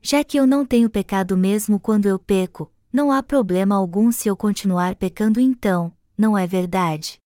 Já 0.01 0.25
que 0.25 0.37
eu 0.37 0.47
não 0.47 0.67
tenho 0.67 0.91
pecado 0.91 1.37
mesmo 1.37 1.79
quando 1.79 2.07
eu 2.07 2.19
peco, 2.19 2.73
não 2.93 3.13
há 3.13 3.23
problema 3.23 3.77
algum 3.77 4.11
se 4.11 4.29
eu 4.29 4.37
continuar 4.37 4.97
pecando 4.97 5.39
então, 5.39 5.97
não 6.19 6.37
é 6.37 6.47
verdade? 6.47 7.22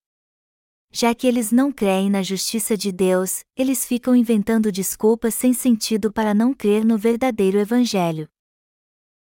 Já 0.91 1.13
que 1.13 1.27
eles 1.27 1.51
não 1.51 1.71
creem 1.71 2.09
na 2.09 2.23
justiça 2.23 2.77
de 2.77 2.91
Deus, 2.91 3.41
eles 3.55 3.85
ficam 3.85 4.15
inventando 4.15 4.71
desculpas 4.71 5.33
sem 5.33 5.53
sentido 5.53 6.11
para 6.11 6.33
não 6.33 6.53
crer 6.53 6.85
no 6.85 6.97
verdadeiro 6.97 7.57
Evangelho. 7.57 8.27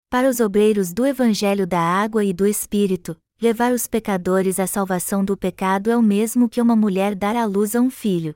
Para 0.08 0.28
os 0.28 0.40
obreiros 0.40 0.92
do 0.92 1.04
Evangelho 1.04 1.66
da 1.66 1.80
Água 1.80 2.24
e 2.24 2.32
do 2.32 2.46
Espírito, 2.46 3.16
levar 3.40 3.72
os 3.72 3.86
pecadores 3.86 4.60
à 4.60 4.66
salvação 4.66 5.24
do 5.24 5.36
pecado 5.36 5.90
é 5.90 5.96
o 5.96 6.02
mesmo 6.02 6.48
que 6.48 6.62
uma 6.62 6.76
mulher 6.76 7.14
dar 7.14 7.36
à 7.36 7.44
luz 7.44 7.74
a 7.74 7.80
um 7.80 7.90
filho. 7.90 8.34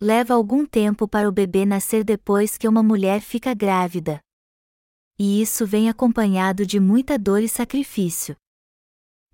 Leva 0.00 0.34
algum 0.34 0.66
tempo 0.66 1.06
para 1.06 1.28
o 1.28 1.32
bebê 1.32 1.64
nascer 1.64 2.02
depois 2.02 2.58
que 2.58 2.68
uma 2.68 2.82
mulher 2.82 3.20
fica 3.20 3.54
grávida. 3.54 4.20
E 5.16 5.40
isso 5.40 5.64
vem 5.64 5.88
acompanhado 5.88 6.66
de 6.66 6.80
muita 6.80 7.16
dor 7.16 7.40
e 7.40 7.48
sacrifício. 7.48 8.36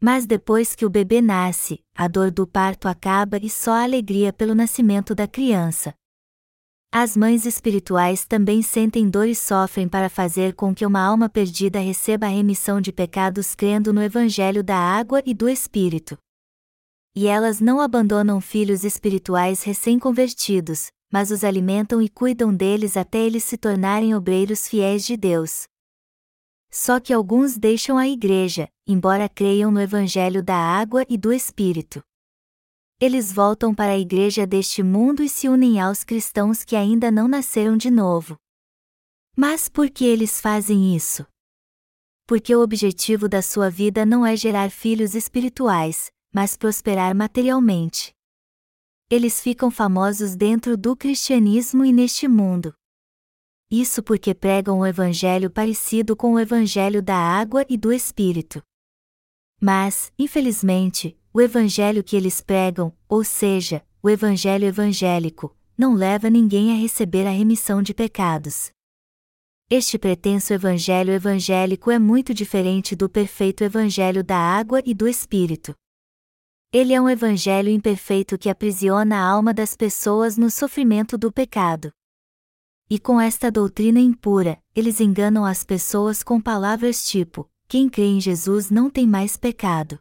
Mas 0.00 0.24
depois 0.24 0.74
que 0.74 0.86
o 0.86 0.90
bebê 0.90 1.20
nasce, 1.20 1.84
a 1.94 2.08
dor 2.08 2.30
do 2.30 2.46
parto 2.46 2.88
acaba 2.88 3.36
e 3.36 3.50
só 3.50 3.72
a 3.72 3.82
alegria 3.82 4.32
pelo 4.32 4.54
nascimento 4.54 5.14
da 5.14 5.28
criança. 5.28 5.94
As 6.92 7.16
mães 7.16 7.46
espirituais 7.46 8.24
também 8.24 8.62
sentem 8.62 9.08
dor 9.08 9.28
e 9.28 9.34
sofrem 9.34 9.88
para 9.88 10.08
fazer 10.08 10.54
com 10.54 10.74
que 10.74 10.84
uma 10.84 11.00
alma 11.00 11.28
perdida 11.28 11.78
receba 11.78 12.26
a 12.26 12.30
remissão 12.30 12.80
de 12.80 12.90
pecados 12.90 13.54
crendo 13.54 13.92
no 13.92 14.02
Evangelho 14.02 14.64
da 14.64 14.76
água 14.76 15.22
e 15.24 15.32
do 15.32 15.48
Espírito. 15.48 16.18
E 17.14 17.28
elas 17.28 17.60
não 17.60 17.80
abandonam 17.80 18.40
filhos 18.40 18.82
espirituais 18.82 19.62
recém-convertidos, 19.62 20.88
mas 21.12 21.30
os 21.30 21.44
alimentam 21.44 22.00
e 22.00 22.08
cuidam 22.08 22.52
deles 22.52 22.96
até 22.96 23.18
eles 23.18 23.44
se 23.44 23.56
tornarem 23.56 24.14
obreiros 24.14 24.66
fiéis 24.66 25.04
de 25.04 25.16
Deus. 25.16 25.69
Só 26.70 27.00
que 27.00 27.12
alguns 27.12 27.58
deixam 27.58 27.98
a 27.98 28.08
igreja, 28.08 28.68
embora 28.86 29.28
creiam 29.28 29.70
no 29.70 29.80
Evangelho 29.80 30.42
da 30.42 30.56
água 30.56 31.04
e 31.08 31.18
do 31.18 31.32
Espírito 31.32 32.02
eles 33.00 33.32
voltam 33.32 33.74
para 33.74 33.92
a 33.92 33.98
igreja 33.98 34.46
deste 34.46 34.82
mundo 34.82 35.22
e 35.22 35.28
se 35.28 35.48
unem 35.48 35.80
aos 35.80 36.04
cristãos 36.04 36.62
que 36.62 36.76
ainda 36.76 37.10
não 37.10 37.26
nasceram 37.26 37.74
de 37.74 37.90
novo. 37.90 38.36
Mas 39.34 39.70
por 39.70 39.88
que 39.88 40.04
eles 40.04 40.38
fazem 40.38 40.94
isso? 40.94 41.26
Porque 42.26 42.54
o 42.54 42.60
objetivo 42.60 43.26
da 43.26 43.40
sua 43.40 43.70
vida 43.70 44.04
não 44.04 44.26
é 44.26 44.36
gerar 44.36 44.70
filhos 44.70 45.14
espirituais, 45.14 46.12
mas 46.30 46.58
prosperar 46.58 47.14
materialmente. 47.14 48.12
Eles 49.08 49.40
ficam 49.40 49.70
famosos 49.70 50.36
dentro 50.36 50.76
do 50.76 50.94
cristianismo 50.94 51.86
e 51.86 51.92
neste 51.94 52.28
mundo. 52.28 52.74
Isso 53.70 54.02
porque 54.02 54.34
pregam 54.34 54.80
o 54.80 54.86
evangelho 54.86 55.48
parecido 55.48 56.16
com 56.16 56.32
o 56.32 56.40
evangelho 56.40 57.00
da 57.00 57.14
água 57.14 57.64
e 57.68 57.76
do 57.76 57.92
espírito. 57.92 58.60
Mas, 59.60 60.12
infelizmente, 60.18 61.16
o 61.32 61.40
evangelho 61.40 62.02
que 62.02 62.16
eles 62.16 62.40
pregam, 62.40 62.92
ou 63.08 63.22
seja, 63.22 63.86
o 64.02 64.10
evangelho 64.10 64.66
evangélico, 64.66 65.56
não 65.78 65.94
leva 65.94 66.28
ninguém 66.28 66.72
a 66.72 66.74
receber 66.74 67.26
a 67.26 67.30
remissão 67.30 67.80
de 67.80 67.94
pecados. 67.94 68.72
Este 69.70 69.96
pretenso 69.96 70.52
evangelho 70.52 71.12
evangélico 71.12 71.92
é 71.92 71.98
muito 71.98 72.34
diferente 72.34 72.96
do 72.96 73.08
perfeito 73.08 73.62
evangelho 73.62 74.24
da 74.24 74.36
água 74.36 74.82
e 74.84 74.92
do 74.92 75.06
Espírito. 75.06 75.72
Ele 76.72 76.92
é 76.92 77.00
um 77.00 77.08
evangelho 77.08 77.68
imperfeito 77.68 78.36
que 78.36 78.48
aprisiona 78.48 79.16
a 79.16 79.24
alma 79.24 79.54
das 79.54 79.76
pessoas 79.76 80.36
no 80.36 80.50
sofrimento 80.50 81.16
do 81.16 81.30
pecado. 81.30 81.92
E 82.92 82.98
com 82.98 83.20
esta 83.20 83.52
doutrina 83.52 84.00
impura, 84.00 84.60
eles 84.74 85.00
enganam 85.00 85.44
as 85.44 85.62
pessoas 85.62 86.24
com 86.24 86.40
palavras 86.40 87.06
tipo: 87.06 87.48
quem 87.68 87.88
crê 87.88 88.06
em 88.06 88.20
Jesus 88.20 88.68
não 88.68 88.90
tem 88.90 89.06
mais 89.06 89.36
pecado. 89.36 89.96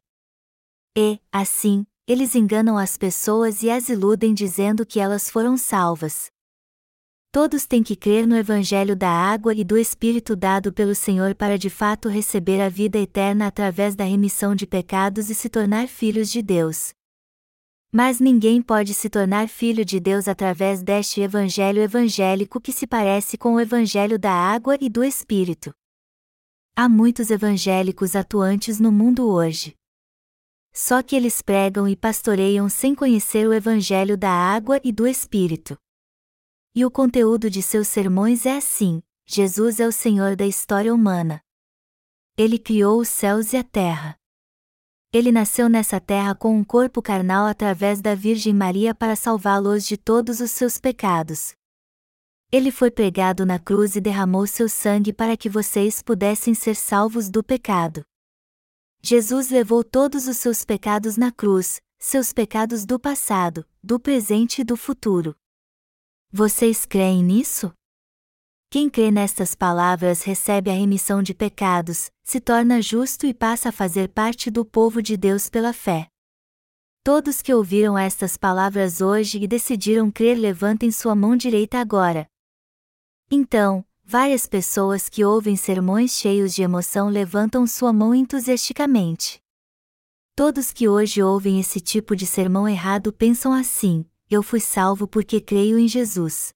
E, 0.97 1.19
assim, 1.31 1.85
eles 2.07 2.33
enganam 2.33 2.79
as 2.79 2.97
pessoas 2.97 3.61
e 3.61 3.69
as 3.69 3.89
iludem 3.89 4.33
dizendo 4.33 4.87
que 4.87 4.99
elas 4.99 5.29
foram 5.29 5.55
salvas. 5.55 6.31
Todos 7.31 7.67
têm 7.67 7.83
que 7.83 7.95
crer 7.95 8.25
no 8.25 8.35
Evangelho 8.35 8.95
da 8.95 9.11
água 9.11 9.53
e 9.53 9.63
do 9.63 9.77
Espírito 9.77 10.35
dado 10.35 10.73
pelo 10.73 10.95
Senhor 10.95 11.35
para 11.35 11.59
de 11.59 11.69
fato 11.69 12.09
receber 12.09 12.59
a 12.59 12.69
vida 12.69 12.97
eterna 12.97 13.45
através 13.45 13.95
da 13.95 14.03
remissão 14.03 14.55
de 14.55 14.65
pecados 14.65 15.29
e 15.29 15.35
se 15.35 15.47
tornar 15.47 15.87
filhos 15.87 16.31
de 16.31 16.41
Deus. 16.41 16.95
Mas 17.91 18.19
ninguém 18.19 18.61
pode 18.61 18.93
se 18.93 19.09
tornar 19.09 19.47
filho 19.47 19.83
de 19.83 19.99
Deus 19.99 20.27
através 20.27 20.83
deste 20.83 21.21
evangelho 21.21 21.81
evangélico 21.81 22.61
que 22.61 22.71
se 22.71 22.85
parece 22.85 23.35
com 23.35 23.55
o 23.55 23.59
evangelho 23.59 24.19
da 24.19 24.31
água 24.31 24.77
e 24.79 24.87
do 24.87 25.03
Espírito. 25.03 25.73
Há 26.75 26.87
muitos 26.87 27.31
evangélicos 27.31 28.15
atuantes 28.15 28.79
no 28.79 28.91
mundo 28.91 29.27
hoje. 29.27 29.73
Só 30.71 31.01
que 31.01 31.15
eles 31.15 31.41
pregam 31.41 31.87
e 31.87 31.95
pastoreiam 31.95 32.69
sem 32.69 32.93
conhecer 32.93 33.47
o 33.47 33.53
evangelho 33.53 34.15
da 34.15 34.29
água 34.29 34.79
e 34.83 34.91
do 34.91 35.07
Espírito. 35.07 35.75
E 36.75 36.85
o 36.85 36.91
conteúdo 36.91 37.49
de 37.49 37.63
seus 37.63 37.87
sermões 37.87 38.45
é 38.45 38.55
assim: 38.55 39.01
Jesus 39.25 39.79
é 39.79 39.87
o 39.87 39.91
Senhor 39.91 40.35
da 40.35 40.45
história 40.45 40.93
humana. 40.93 41.41
Ele 42.37 42.59
criou 42.59 43.01
os 43.01 43.09
céus 43.09 43.51
e 43.51 43.57
a 43.57 43.63
terra. 43.63 44.18
Ele 45.11 45.31
nasceu 45.31 45.67
nessa 45.67 45.99
terra 45.99 46.35
com 46.35 46.55
um 46.55 46.63
corpo 46.63 47.01
carnal 47.01 47.47
através 47.47 47.99
da 47.99 48.13
Virgem 48.13 48.53
Maria 48.53 48.93
para 48.93 49.15
salvá-los 49.15 49.83
de 49.83 49.97
todos 49.97 50.39
os 50.39 50.51
seus 50.51 50.77
pecados. 50.77 51.53
Ele 52.51 52.69
foi 52.71 52.91
pregado 52.91 53.43
na 53.43 53.57
cruz 53.57 53.95
e 53.95 54.01
derramou 54.01 54.45
seu 54.45 54.69
sangue 54.69 55.11
para 55.11 55.35
que 55.35 55.49
vocês 55.49 56.03
pudessem 56.03 56.53
ser 56.53 56.75
salvos 56.75 57.27
do 57.27 57.43
pecado. 57.43 58.03
Jesus 59.01 59.49
levou 59.49 59.83
todos 59.83 60.27
os 60.27 60.37
seus 60.37 60.63
pecados 60.63 61.17
na 61.17 61.31
cruz, 61.31 61.81
seus 61.97 62.31
pecados 62.31 62.85
do 62.85 62.99
passado, 62.99 63.65
do 63.81 63.99
presente 63.99 64.61
e 64.61 64.63
do 64.63 64.77
futuro. 64.77 65.35
Vocês 66.31 66.85
creem 66.85 67.23
nisso? 67.23 67.73
Quem 68.71 68.87
crê 68.87 69.09
nestas 69.09 69.55
palavras 69.55 70.21
recebe 70.21 70.69
a 70.69 70.73
remissão 70.73 71.23
de 71.23 71.33
pecados, 71.33 72.11
se 72.23 72.39
torna 72.39 72.79
justo 72.79 73.25
e 73.25 73.33
passa 73.33 73.69
a 73.69 73.71
fazer 73.71 74.09
parte 74.09 74.51
do 74.51 74.63
povo 74.63 75.01
de 75.01 75.17
Deus 75.17 75.49
pela 75.49 75.73
fé. 75.73 76.07
Todos 77.03 77.41
que 77.41 77.51
ouviram 77.51 77.97
estas 77.97 78.37
palavras 78.37 79.01
hoje 79.01 79.39
e 79.41 79.47
decidiram 79.47 80.11
crer 80.11 80.37
levantem 80.37 80.91
sua 80.91 81.15
mão 81.15 81.35
direita 81.35 81.79
agora. 81.79 82.27
Então, 83.31 83.83
várias 84.03 84.45
pessoas 84.45 85.09
que 85.09 85.25
ouvem 85.25 85.55
sermões 85.55 86.11
cheios 86.11 86.53
de 86.53 86.61
emoção 86.61 87.09
levantam 87.09 87.65
sua 87.65 87.91
mão 87.91 88.13
entusiasticamente. 88.13 89.41
Todos 90.35 90.71
que 90.71 90.87
hoje 90.87 91.23
ouvem 91.23 91.59
esse 91.59 91.81
tipo 91.81 92.15
de 92.15 92.27
sermão 92.27 92.69
errado 92.69 93.11
pensam 93.11 93.51
assim: 93.51 94.05
eu 94.29 94.43
fui 94.43 94.59
salvo 94.59 95.07
porque 95.07 95.41
creio 95.41 95.79
em 95.79 95.87
Jesus. 95.87 96.53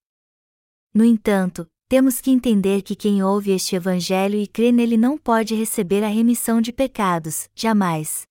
No 0.93 1.03
entanto, 1.03 1.67
temos 1.93 2.19
que 2.19 2.31
entender 2.31 2.81
que 2.81 2.95
quem 2.95 3.21
ouve 3.21 3.51
este 3.51 3.75
Evangelho 3.75 4.35
e 4.39 4.47
crê 4.47 4.71
nele 4.71 4.97
não 4.97 5.15
pode 5.15 5.53
receber 5.53 6.03
a 6.03 6.07
remissão 6.07 6.59
de 6.59 6.73
pecados, 6.73 7.47
jamais. 7.53 8.23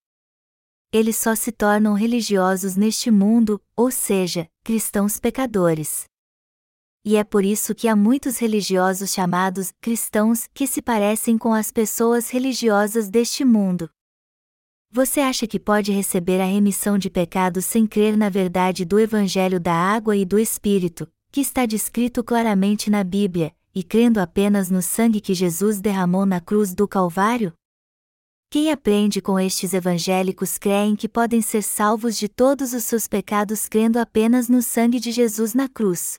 Eles 0.93 1.17
só 1.17 1.37
se 1.37 1.53
tornam 1.53 1.95
religiosos 1.95 2.75
neste 2.75 3.09
mundo, 3.09 3.63
ou 3.77 3.89
seja, 3.89 4.49
cristãos 4.65 5.21
pecadores. 5.21 6.07
E 7.05 7.15
é 7.15 7.23
por 7.23 7.45
isso 7.45 7.73
que 7.73 7.87
há 7.87 7.95
muitos 7.95 8.39
religiosos 8.39 9.13
chamados 9.13 9.73
cristãos 9.81 10.49
que 10.53 10.67
se 10.67 10.83
parecem 10.83 11.39
com 11.39 11.55
as 11.55 11.71
pessoas 11.71 12.31
religiosas 12.31 13.09
deste 13.09 13.45
mundo. 13.45 13.89
Você 14.91 15.21
acha 15.21 15.47
que 15.47 15.61
pode 15.61 15.93
receber 15.93 16.41
a 16.41 16.47
remissão 16.47 16.99
de 16.99 17.09
pecados 17.09 17.65
sem 17.65 17.87
crer 17.87 18.17
na 18.17 18.29
verdade 18.29 18.85
do 18.85 18.99
Evangelho 18.99 19.61
da 19.61 19.73
água 19.73 20.17
e 20.17 20.25
do 20.25 20.37
Espírito, 20.37 21.09
que 21.33 21.41
está 21.41 21.65
descrito 21.65 22.23
claramente 22.23 22.91
na 22.91 23.03
Bíblia, 23.03 23.57
e 23.75 23.83
crendo 23.83 24.21
apenas 24.21 24.71
no 24.71 24.83
sangue 24.83 25.19
que 25.19 25.33
Jesus 25.33 25.81
derramou 25.81 26.27
na 26.27 26.43
cruz 26.43 26.75
do 26.75 26.87
Calvário? 26.87 27.55
Quem 28.51 28.71
aprende 28.71 29.23
com 29.23 29.41
estes 29.41 29.73
evangélicos 29.73 30.59
creem 30.59 30.95
que 30.95 31.09
podem 31.09 31.41
ser 31.41 31.63
salvos 31.63 32.19
de 32.19 32.29
todos 32.29 32.75
os 32.75 32.85
seus 32.85 33.09
pecados 33.09 33.67
crendo 33.67 33.99
apenas 33.99 34.51
no 34.51 34.61
sangue 34.61 35.01
de 35.01 35.11
Jesus 35.11 35.55
na 35.55 35.71
cruz. 35.71 36.19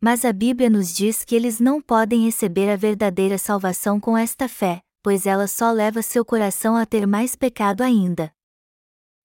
Mas 0.00 0.24
a 0.24 0.32
Bíblia 0.32 0.70
nos 0.70 0.94
diz 0.94 1.22
que 1.22 1.34
eles 1.34 1.60
não 1.60 1.82
podem 1.82 2.24
receber 2.24 2.70
a 2.70 2.76
verdadeira 2.76 3.36
salvação 3.36 4.00
com 4.00 4.16
esta 4.16 4.48
fé, 4.48 4.80
pois 5.02 5.26
ela 5.26 5.46
só 5.46 5.70
leva 5.70 6.00
seu 6.00 6.24
coração 6.24 6.74
a 6.74 6.86
ter 6.86 7.06
mais 7.06 7.36
pecado 7.36 7.82
ainda. 7.82 8.32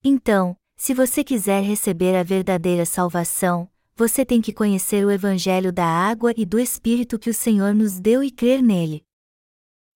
Então, 0.03 0.57
se 0.75 0.93
você 0.93 1.23
quiser 1.23 1.63
receber 1.63 2.13
a 2.17 2.23
verdadeira 2.23 2.85
salvação, 2.85 3.70
você 4.01 4.25
tem 4.25 4.41
que 4.41 4.51
conhecer 4.51 5.05
o 5.05 5.11
Evangelho 5.11 5.71
da 5.71 5.85
água 5.85 6.33
e 6.35 6.43
do 6.43 6.57
Espírito 6.57 7.19
que 7.19 7.29
o 7.29 7.33
Senhor 7.35 7.75
nos 7.75 7.99
deu 7.99 8.23
e 8.23 8.31
crer 8.31 8.59
nele. 8.59 9.05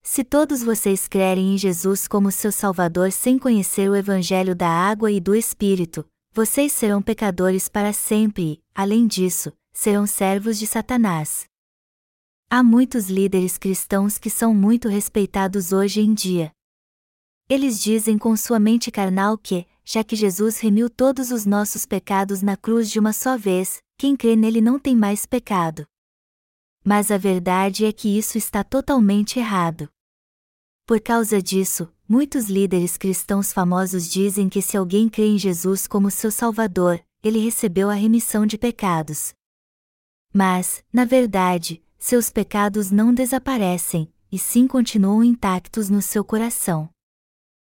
Se 0.03 0.23
todos 0.23 0.61
vocês 0.61 1.07
crerem 1.07 1.55
em 1.55 1.57
Jesus 1.57 2.07
como 2.07 2.31
seu 2.31 2.51
Salvador 2.51 3.11
sem 3.11 3.39
conhecer 3.39 3.89
o 3.89 3.95
Evangelho 3.95 4.55
da 4.55 4.69
água 4.69 5.11
e 5.11 5.19
do 5.19 5.33
Espírito, 5.33 6.05
vocês 6.31 6.71
serão 6.71 7.01
pecadores 7.01 7.67
para 7.67 7.91
sempre 7.91 8.43
e, 8.43 8.63
além 8.75 9.07
disso, 9.07 9.51
serão 9.73 10.05
servos 10.05 10.59
de 10.59 10.67
Satanás. 10.67 11.45
Há 12.47 12.61
muitos 12.61 13.09
líderes 13.09 13.57
cristãos 13.57 14.19
que 14.19 14.29
são 14.29 14.53
muito 14.53 14.87
respeitados 14.87 15.71
hoje 15.73 16.01
em 16.01 16.13
dia. 16.13 16.51
Eles 17.49 17.81
dizem 17.81 18.19
com 18.19 18.37
sua 18.37 18.59
mente 18.59 18.91
carnal 18.91 19.35
que, 19.35 19.65
já 19.85 20.03
que 20.03 20.15
Jesus 20.15 20.59
remiu 20.59 20.89
todos 20.89 21.31
os 21.31 21.45
nossos 21.45 21.85
pecados 21.85 22.41
na 22.41 22.57
cruz 22.57 22.89
de 22.89 22.99
uma 22.99 23.13
só 23.13 23.37
vez, 23.37 23.81
quem 23.97 24.15
crê 24.15 24.35
nele 24.35 24.59
não 24.59 24.79
tem 24.79 24.95
mais 24.95 25.27
pecado. 25.27 25.85
Mas 26.83 27.11
a 27.11 27.17
verdade 27.17 27.85
é 27.85 27.93
que 27.93 28.17
isso 28.17 28.37
está 28.37 28.63
totalmente 28.63 29.39
errado. 29.39 29.87
Por 30.87 30.99
causa 30.99 31.41
disso, 31.41 31.91
muitos 32.07 32.45
líderes 32.45 32.97
cristãos 32.97 33.53
famosos 33.53 34.09
dizem 34.09 34.49
que 34.49 34.61
se 34.61 34.75
alguém 34.75 35.07
crê 35.07 35.27
em 35.27 35.37
Jesus 35.37 35.87
como 35.87 36.11
seu 36.11 36.31
Salvador, 36.31 36.99
ele 37.23 37.39
recebeu 37.39 37.89
a 37.89 37.93
remissão 37.93 38.45
de 38.45 38.57
pecados. 38.57 39.33
Mas, 40.33 40.83
na 40.91 41.05
verdade, 41.05 41.81
seus 41.97 42.29
pecados 42.29 42.91
não 42.91 43.13
desaparecem, 43.13 44.11
e 44.31 44.37
sim 44.37 44.67
continuam 44.67 45.23
intactos 45.23 45.89
no 45.89 46.01
seu 46.01 46.23
coração. 46.23 46.89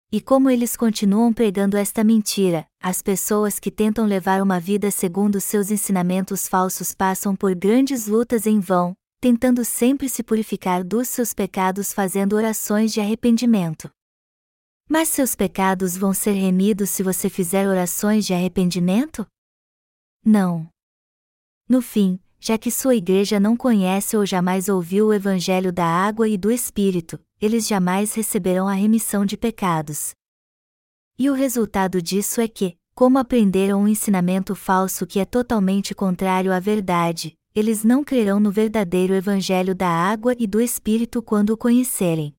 E 0.10 0.22
como 0.22 0.50
eles 0.50 0.78
continuam 0.78 1.34
pregando 1.34 1.76
esta 1.76 2.02
mentira, 2.02 2.65
as 2.82 3.02
pessoas 3.02 3.60
que 3.60 3.70
tentam 3.70 4.06
levar 4.06 4.41
uma 4.41 4.58
vida 4.58 4.89
segundo 4.89 5.41
seus 5.41 5.70
ensinamentos 5.70 6.48
falsos 6.48 6.96
passam 6.96 7.36
por 7.36 7.54
grandes 7.54 8.08
lutas 8.08 8.46
em 8.46 8.58
vão, 8.58 8.96
tentando 9.20 9.65
sempre 9.65 10.08
se 10.08 10.24
purificar 10.24 10.82
dos 10.82 11.10
seus 11.10 11.34
pecados 11.34 11.91
fazendo 11.91 12.38
orações 12.38 12.93
de 12.93 13.02
arrependimento. 13.02 13.89
Mas 14.88 15.10
seus 15.10 15.36
pecados 15.36 15.98
vão 15.98 16.13
ser 16.13 16.32
remidos 16.32 16.89
se 16.89 17.04
você 17.04 17.30
fizer 17.30 17.67
orações 17.67 18.26
de 18.26 18.34
arrependimento? 18.34 19.28
Não. 20.24 20.70
No 21.67 21.82
fim, 21.82 22.17
já 22.39 22.58
que 22.58 22.71
sua 22.71 22.95
igreja 22.95 23.39
não 23.39 23.58
conhece 23.58 24.15
ou 24.15 24.26
jamais 24.26 24.69
ouviu 24.69 25.08
o 25.08 25.13
Evangelho 25.13 25.71
da 25.71 25.86
água 25.86 26.28
e 26.30 26.38
do 26.38 26.52
Espírito, 26.52 27.19
eles 27.41 27.67
jamais 27.67 28.13
receberão 28.13 28.67
a 28.67 28.73
remissão 28.73 29.26
de 29.26 29.36
pecados. 29.36 30.12
E 31.17 31.30
o 31.30 31.34
resultado 31.34 32.02
disso 32.02 32.39
é 32.39 32.47
que, 32.47 32.78
como 32.93 33.17
aprenderam 33.17 33.82
um 33.82 33.88
ensinamento 33.88 34.56
falso 34.56 35.06
que 35.06 35.19
é 35.19 35.26
totalmente 35.26 35.95
contrário 35.95 36.54
à 36.54 36.60
verdade, 36.60 37.38
eles 37.56 37.84
não 37.84 38.04
crerão 38.04 38.39
no 38.39 38.52
verdadeiro 38.52 39.15
Evangelho 39.15 39.73
da 39.73 39.89
água 39.89 40.36
e 40.38 40.45
do 40.45 40.62
Espírito 40.62 41.23
quando 41.23 41.52
o 41.52 41.58
conhecerem. 41.58 42.36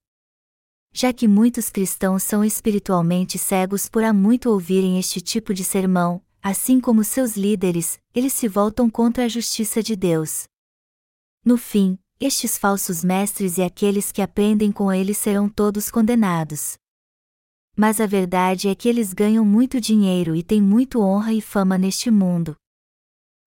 Já 0.93 1.13
que 1.13 1.29
muitos 1.29 1.71
cristãos 1.71 2.23
são 2.23 2.45
espiritualmente 2.45 3.37
cegos 3.37 3.89
por 3.89 4.03
há 4.03 4.13
muito 4.13 4.49
ouvirem 4.51 4.99
este 4.99 5.21
tipo 5.21 5.53
de 5.53 5.65
sermão, 5.65 6.23
assim 6.49 6.81
como 6.81 7.05
seus 7.05 7.37
líderes, 7.37 8.01
eles 8.15 8.33
se 8.33 8.49
voltam 8.49 8.89
contra 8.89 9.27
a 9.27 9.29
justiça 9.29 9.83
de 9.83 9.95
Deus. 9.95 10.45
No 11.45 11.59
fim, 11.59 11.99
estes 12.19 12.57
falsos 12.57 13.05
mestres 13.05 13.59
e 13.59 13.63
aqueles 13.63 14.11
que 14.11 14.23
aprendem 14.23 14.73
com 14.73 14.91
eles 14.91 15.19
serão 15.19 15.47
todos 15.47 15.91
condenados. 15.91 16.79
Mas 17.77 18.01
a 18.01 18.07
verdade 18.07 18.67
é 18.67 18.75
que 18.75 18.89
eles 18.89 19.13
ganham 19.13 19.45
muito 19.45 19.79
dinheiro 19.79 20.35
e 20.35 20.43
têm 20.43 20.63
muito 20.63 21.03
honra 21.03 21.35
e 21.35 21.43
fama 21.43 21.77
neste 21.77 22.11
mundo. 22.11 22.57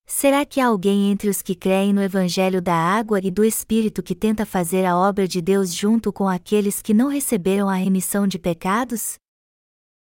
Será 0.06 0.46
que 0.46 0.62
há 0.62 0.68
alguém 0.68 1.10
entre 1.10 1.28
os 1.28 1.42
que 1.42 1.56
creem 1.56 1.94
no 1.94 2.04
Evangelho 2.04 2.62
da 2.62 2.76
água 2.76 3.20
e 3.24 3.32
do 3.32 3.44
Espírito 3.44 4.04
que 4.04 4.14
tenta 4.14 4.46
fazer 4.46 4.86
a 4.86 4.96
obra 4.96 5.28
de 5.28 5.42
Deus 5.42 5.74
junto 5.74 6.14
com 6.14 6.30
aqueles 6.30 6.84
que 6.84 6.94
não 6.94 7.08
receberam 7.08 7.68
a 7.68 7.76
remissão 7.76 8.28
de 8.28 8.38
pecados? 8.38 9.16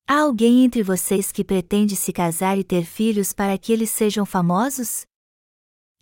Há 0.07 0.21
alguém 0.21 0.67
entre 0.67 0.83
vocês 0.83 1.33
que 1.33 1.43
pretende 1.43 1.97
se 1.97 2.13
casar 2.13 2.59
e 2.59 2.63
ter 2.63 2.85
filhos 2.85 3.33
para 3.33 3.57
que 3.57 3.73
eles 3.73 3.89
sejam 3.89 4.27
famosos? 4.27 5.07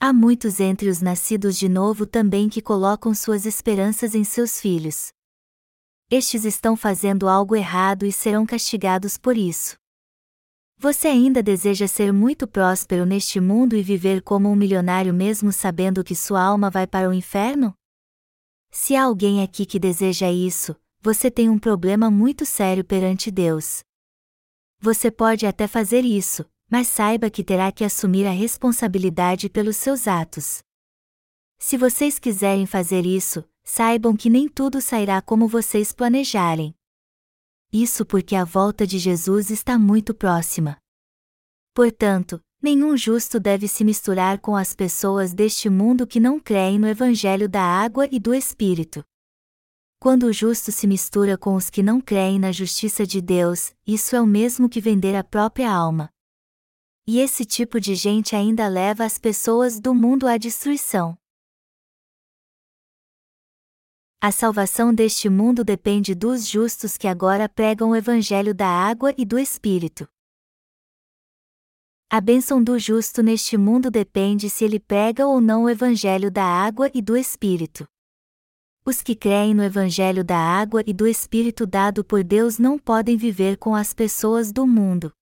Há 0.01 0.13
muitos 0.13 0.59
entre 0.59 0.89
os 0.89 1.01
nascidos 1.01 1.57
de 1.57 1.69
novo 1.69 2.05
também 2.05 2.49
que 2.49 2.61
colocam 2.61 3.15
suas 3.15 3.47
esperanças 3.47 4.17
em 4.17 4.25
seus 4.25 4.61
filhos. 4.61 5.13
Estes 6.11 6.45
estão 6.45 6.77
fazendo 6.77 7.29
algo 7.29 7.55
errado 7.55 8.05
e 8.05 8.11
serão 8.11 8.45
castigados 8.45 9.17
por 9.17 9.37
isso. 9.37 9.77
Você 10.79 11.07
ainda 11.07 11.41
deseja 11.41 11.87
ser 11.87 12.13
muito 12.13 12.49
próspero 12.49 13.07
neste 13.07 13.39
mundo 13.39 13.77
e 13.77 13.85
viver 13.85 14.21
como 14.21 14.51
um 14.51 14.57
milionário 14.57 15.15
mesmo 15.15 15.53
sabendo 15.53 16.03
que 16.03 16.17
sua 16.17 16.43
alma 16.43 16.69
vai 16.69 16.89
para 16.89 17.09
o 17.09 17.13
inferno? 17.13 17.73
Se 18.69 18.97
há 18.97 19.05
alguém 19.05 19.45
aqui 19.45 19.65
que 19.65 19.79
deseja 19.79 20.29
isso, 20.29 20.75
você 21.01 21.31
tem 21.31 21.49
um 21.49 21.59
problema 21.59 22.11
muito 22.11 22.45
sério 22.45 22.85
perante 22.85 23.31
Deus. 23.31 23.85
Você 24.85 25.13
pode 25.13 25.47
até 25.47 25.69
fazer 25.69 26.05
isso, 26.05 26.45
mas 26.69 26.89
saiba 26.89 27.31
que 27.31 27.45
terá 27.45 27.71
que 27.71 27.85
assumir 27.85 28.27
a 28.27 28.33
responsabilidade 28.33 29.49
pelos 29.49 29.77
seus 29.77 30.09
atos. 30.09 30.59
Se 31.57 31.77
vocês 31.79 32.19
quiserem 32.19 32.67
fazer 32.67 33.07
isso, 33.07 33.45
saibam 33.63 34.17
que 34.17 34.29
nem 34.29 34.49
tudo 34.49 34.81
sairá 34.81 35.23
como 35.23 35.47
vocês 35.47 35.93
planejarem. 35.93 36.75
Isso 37.73 38.05
porque 38.05 38.35
a 38.35 38.43
volta 38.43 38.85
de 38.85 38.99
Jesus 38.99 39.51
está 39.51 39.79
muito 39.79 40.13
próxima. 40.13 40.77
Portanto, 41.73 42.41
nenhum 42.61 42.97
justo 42.97 43.39
deve 43.39 43.69
se 43.69 43.85
misturar 43.85 44.41
com 44.41 44.57
as 44.57 44.75
pessoas 44.75 45.33
deste 45.33 45.71
mundo 45.71 46.09
que 46.09 46.19
não 46.19 46.41
creem 46.41 46.81
no 46.81 46.89
Evangelho 46.89 47.49
da 47.49 47.63
água 47.63 48.09
e 48.11 48.19
do 48.19 48.35
Espírito. 48.35 49.05
Quando 50.03 50.25
o 50.25 50.33
justo 50.33 50.73
se 50.73 50.85
mistura 50.85 51.39
com 51.39 51.55
os 51.55 51.71
que 51.71 51.81
não 51.81 52.01
creem 52.01 52.37
na 52.37 52.51
justiça 52.51 53.07
de 53.07 53.21
Deus, 53.21 53.73
isso 53.87 54.17
é 54.17 54.21
o 54.21 54.27
mesmo 54.27 54.69
que 54.69 54.81
vender 54.81 55.15
a 55.15 55.23
própria 55.23 55.71
alma. 55.71 56.11
E 57.07 57.21
esse 57.21 57.45
tipo 57.45 57.81
de 57.81 57.95
gente 57.95 58.35
ainda 58.35 58.67
leva 58.67 59.05
as 59.05 59.17
pessoas 59.17 59.79
do 59.79 59.95
mundo 59.95 60.27
à 60.27 60.37
destruição. 60.37 61.17
A 64.21 64.33
salvação 64.33 64.93
deste 64.93 65.29
mundo 65.29 65.63
depende 65.63 66.17
dos 66.17 66.49
justos 66.49 66.97
que 66.97 67.07
agora 67.07 67.49
pregam 67.49 67.91
o 67.91 67.95
evangelho 67.95 68.53
da 68.53 68.67
água 68.67 69.15
e 69.17 69.25
do 69.25 69.39
Espírito. 69.39 70.09
A 72.11 72.21
bênção 72.21 72.61
do 72.61 72.77
justo 72.77 73.23
neste 73.23 73.57
mundo 73.57 73.89
depende 73.89 74.51
se 74.51 74.65
ele 74.65 74.81
prega 74.81 75.29
ou 75.29 75.41
não 75.41 75.63
o 75.63 75.71
evangelho 75.71 76.29
da 76.29 76.45
água 76.45 76.91
e 76.93 77.01
do 77.01 77.17
Espírito. 77.17 77.87
Os 78.85 79.01
que 79.01 79.15
creem 79.15 79.55
no 79.55 79.63
evangelho 79.63 80.25
da 80.25 80.37
água 80.37 80.83
e 80.85 80.93
do 80.93 81.07
Espírito 81.07 81.65
dado 81.65 82.03
por 82.03 82.25
Deus 82.25 82.59
não 82.59 82.77
podem 82.77 83.17
viver 83.17 83.57
com 83.57 83.77
as 83.77 83.95
pessoas 83.95 84.51
do 84.51 84.67
mundo. 84.67 85.13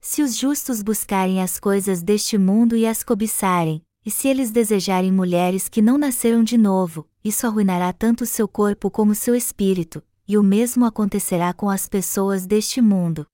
Se 0.00 0.22
os 0.22 0.36
justos 0.36 0.82
buscarem 0.82 1.40
as 1.40 1.60
coisas 1.60 2.02
deste 2.02 2.36
mundo 2.36 2.76
e 2.76 2.84
as 2.84 3.04
cobiçarem, 3.04 3.80
e 4.04 4.10
se 4.10 4.26
eles 4.26 4.50
desejarem 4.50 5.12
mulheres 5.12 5.68
que 5.68 5.80
não 5.80 5.96
nasceram 5.96 6.42
de 6.42 6.58
novo, 6.58 7.08
isso 7.24 7.46
arruinará 7.46 7.92
tanto 7.92 8.26
seu 8.26 8.48
corpo 8.48 8.90
como 8.90 9.14
seu 9.14 9.36
espírito, 9.36 10.02
e 10.26 10.36
o 10.36 10.42
mesmo 10.42 10.84
acontecerá 10.84 11.54
com 11.54 11.70
as 11.70 11.88
pessoas 11.88 12.44
deste 12.44 12.82
mundo. 12.82 13.24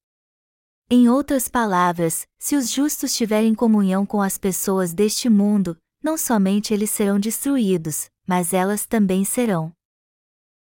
Em 0.90 1.08
outras 1.08 1.48
palavras, 1.48 2.26
se 2.38 2.56
os 2.56 2.70
justos 2.70 3.14
tiverem 3.14 3.54
comunhão 3.54 4.04
com 4.04 4.20
as 4.20 4.36
pessoas 4.36 4.92
deste 4.92 5.30
mundo, 5.30 5.78
não 6.02 6.16
somente 6.16 6.72
eles 6.74 6.90
serão 6.90 7.18
destruídos, 7.18 8.10
mas 8.30 8.54
elas 8.54 8.86
também 8.86 9.24
serão. 9.24 9.72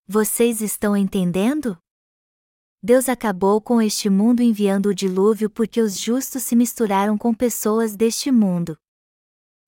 Vocês 0.07 0.61
estão 0.61 0.97
entendendo? 0.97 1.77
Deus 2.81 3.09
acabou 3.09 3.61
com 3.61 3.83
este 3.83 4.09
mundo 4.09 4.41
enviando 4.41 4.87
o 4.87 4.95
dilúvio 4.95 5.51
porque 5.51 5.81
os 5.81 5.99
justos 5.99 6.45
se 6.45 6.55
misturaram 6.55 7.19
com 7.19 7.35
pessoas 7.35 7.97
deste 7.97 8.31
mundo. 8.31 8.79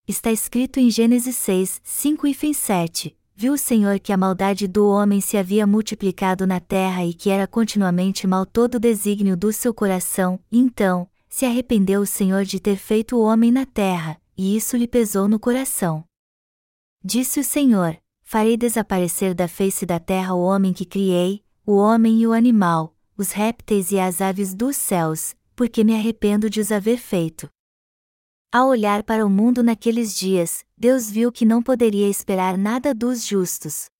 Está 0.07 0.31
escrito 0.31 0.79
em 0.79 0.89
Gênesis 0.89 1.37
6, 1.39 1.81
5 1.83 2.27
e 2.29 2.55
7. 2.55 3.19
Viu 3.35 3.55
o 3.55 3.59
Senhor 3.59 3.99
que 3.99 4.13
a 4.13 4.17
maldade 4.17 4.69
do 4.69 4.87
homem 4.89 5.21
se 5.21 5.37
havia 5.37 5.67
multiplicado 5.67 6.47
na 6.47 6.61
terra 6.61 7.05
e 7.05 7.13
que 7.13 7.31
era 7.31 7.49
continuamente 7.49 8.29
mal 8.29 8.47
todo 8.47 8.77
o 8.77 8.81
desígnio 8.81 9.37
do 9.37 9.53
seu 9.53 9.75
coração, 9.75 10.39
então, 10.53 11.11
se 11.29 11.45
arrependeu 11.45 12.03
o 12.03 12.07
Senhor 12.07 12.45
de 12.45 12.61
ter 12.61 12.77
feito 12.77 13.17
o 13.17 13.23
homem 13.23 13.51
na 13.51 13.67
terra, 13.67 14.21
e 14.37 14.57
isso 14.57 14.77
lhe 14.77 14.87
pesou 14.87 15.27
no 15.27 15.41
coração. 15.41 16.08
Disse 17.03 17.41
o 17.41 17.45
Senhor: 17.45 17.97
Farei 18.23 18.57
desaparecer 18.57 19.35
da 19.35 19.49
face 19.49 19.87
da 19.87 19.99
terra 19.99 20.35
o 20.35 20.43
homem 20.43 20.73
que 20.73 20.85
criei, 20.85 21.45
o 21.65 21.77
homem 21.77 22.21
e 22.21 22.27
o 22.27 22.33
animal, 22.33 22.95
os 23.17 23.33
répteis 23.33 23.91
e 23.91 23.99
as 23.99 24.21
aves 24.21 24.55
dos 24.55 24.77
céus, 24.77 25.35
porque 25.55 25.85
me 25.85 25.95
arrependo 25.95 26.51
de 26.51 26.61
os 26.61 26.71
haver 26.71 26.99
feito. 26.99 27.49
Ao 28.51 28.69
olhar 28.69 29.03
para 29.03 29.27
o 29.27 29.29
mundo 29.29 29.63
naqueles 29.63 30.17
dias, 30.17 30.65
Deus 30.77 31.11
viu 31.11 31.31
que 31.31 31.45
não 31.45 31.63
poderia 31.63 32.09
esperar 32.09 32.57
nada 32.57 32.95
dos 32.95 33.27
justos. 33.27 33.91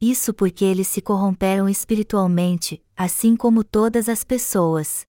Isso 0.00 0.34
porque 0.34 0.64
eles 0.64 0.88
se 0.88 1.00
corromperam 1.00 1.68
espiritualmente, 1.68 2.84
assim 2.96 3.36
como 3.36 3.62
todas 3.62 4.08
as 4.08 4.24
pessoas. 4.24 5.06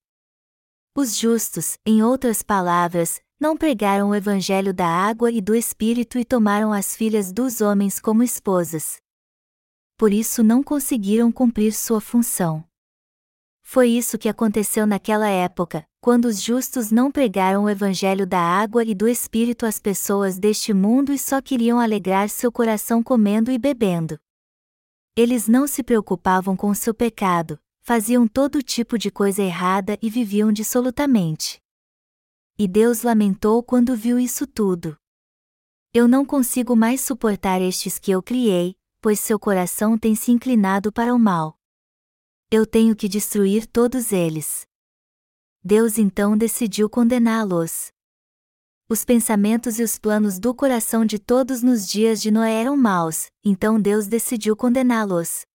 Os 0.95 1.17
justos, 1.17 1.79
em 1.83 2.03
outras 2.03 2.43
palavras, 2.43 3.19
não 3.39 3.57
pregaram 3.57 4.09
o 4.09 4.15
evangelho 4.15 4.73
da 4.73 4.87
água 4.87 5.31
e 5.31 5.41
do 5.41 5.55
espírito 5.55 6.17
e 6.17 6.25
tomaram 6.25 6.71
as 6.71 6.95
filhas 6.95 7.31
dos 7.31 7.61
homens 7.61 7.99
como 7.99 8.23
esposas. 8.23 8.97
Por 9.97 10.11
isso 10.11 10.43
não 10.43 10.63
conseguiram 10.63 11.31
cumprir 11.31 11.73
sua 11.73 12.01
função. 12.01 12.63
Foi 13.63 13.89
isso 13.89 14.17
que 14.17 14.29
aconteceu 14.29 14.85
naquela 14.85 15.27
época, 15.27 15.85
quando 16.01 16.25
os 16.25 16.41
justos 16.41 16.91
não 16.91 17.09
pregaram 17.09 17.63
o 17.63 17.69
evangelho 17.69 18.27
da 18.27 18.39
água 18.39 18.83
e 18.83 18.93
do 18.93 19.07
espírito 19.07 19.65
às 19.65 19.79
pessoas 19.79 20.37
deste 20.37 20.73
mundo 20.73 21.13
e 21.13 21.17
só 21.17 21.41
queriam 21.41 21.79
alegrar 21.79 22.29
seu 22.29 22.51
coração 22.51 23.01
comendo 23.01 23.49
e 23.49 23.57
bebendo. 23.57 24.19
Eles 25.15 25.47
não 25.47 25.65
se 25.65 25.81
preocupavam 25.81 26.57
com 26.57 26.73
seu 26.73 26.93
pecado, 26.93 27.57
faziam 27.81 28.27
todo 28.27 28.61
tipo 28.61 28.97
de 28.97 29.09
coisa 29.09 29.41
errada 29.41 29.97
e 30.01 30.09
viviam 30.09 30.51
dissolutamente. 30.51 31.62
E 32.57 32.67
Deus 32.67 33.01
lamentou 33.01 33.63
quando 33.63 33.95
viu 33.95 34.19
isso 34.19 34.45
tudo. 34.45 34.95
Eu 35.93 36.07
não 36.07 36.25
consigo 36.25 36.75
mais 36.75 37.01
suportar 37.01 37.61
estes 37.61 37.99
que 37.99 38.11
eu 38.11 38.21
criei, 38.21 38.75
pois 39.01 39.19
seu 39.19 39.39
coração 39.39 39.97
tem 39.97 40.15
se 40.15 40.31
inclinado 40.31 40.91
para 40.91 41.13
o 41.13 41.19
mal 41.19 41.57
eu 42.55 42.67
tenho 42.67 42.95
que 42.95 43.09
destruir 43.09 43.65
todos 43.65 44.11
eles. 44.11 44.67
Deus 45.63 45.97
então 45.97 46.37
decidiu 46.37 46.87
condená-los. 46.87 47.91
Os 48.87 49.03
pensamentos 49.03 49.79
e 49.79 49.83
os 49.83 49.97
planos 49.97 50.37
do 50.37 50.53
coração 50.53 51.03
de 51.03 51.17
todos 51.17 51.63
nos 51.63 51.87
dias 51.87 52.21
de 52.21 52.29
Noé 52.29 52.61
eram 52.61 52.77
maus, 52.77 53.25
então 53.43 53.81
Deus 53.81 54.05
decidiu 54.05 54.55
condená-los. 54.55 55.47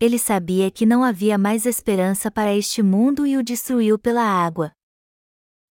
Ele 0.00 0.18
sabia 0.18 0.68
que 0.68 0.84
não 0.84 1.04
havia 1.04 1.38
mais 1.38 1.64
esperança 1.64 2.28
para 2.28 2.56
este 2.56 2.82
mundo 2.82 3.24
e 3.24 3.36
o 3.36 3.44
destruiu 3.44 3.96
pela 3.96 4.24
água. 4.24 4.72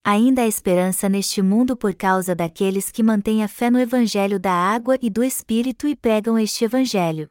Ainda 0.02 0.42
há 0.42 0.46
esperança 0.46 1.10
neste 1.10 1.42
mundo 1.42 1.76
por 1.76 1.94
causa 1.94 2.34
daqueles 2.34 2.90
que 2.90 3.02
mantêm 3.02 3.44
a 3.44 3.48
fé 3.48 3.70
no 3.70 3.78
Evangelho 3.78 4.40
da 4.40 4.52
água 4.52 4.98
e 5.00 5.10
do 5.10 5.22
Espírito 5.22 5.86
e 5.86 5.94
pregam 5.94 6.38
este 6.38 6.64
Evangelho. 6.64 7.28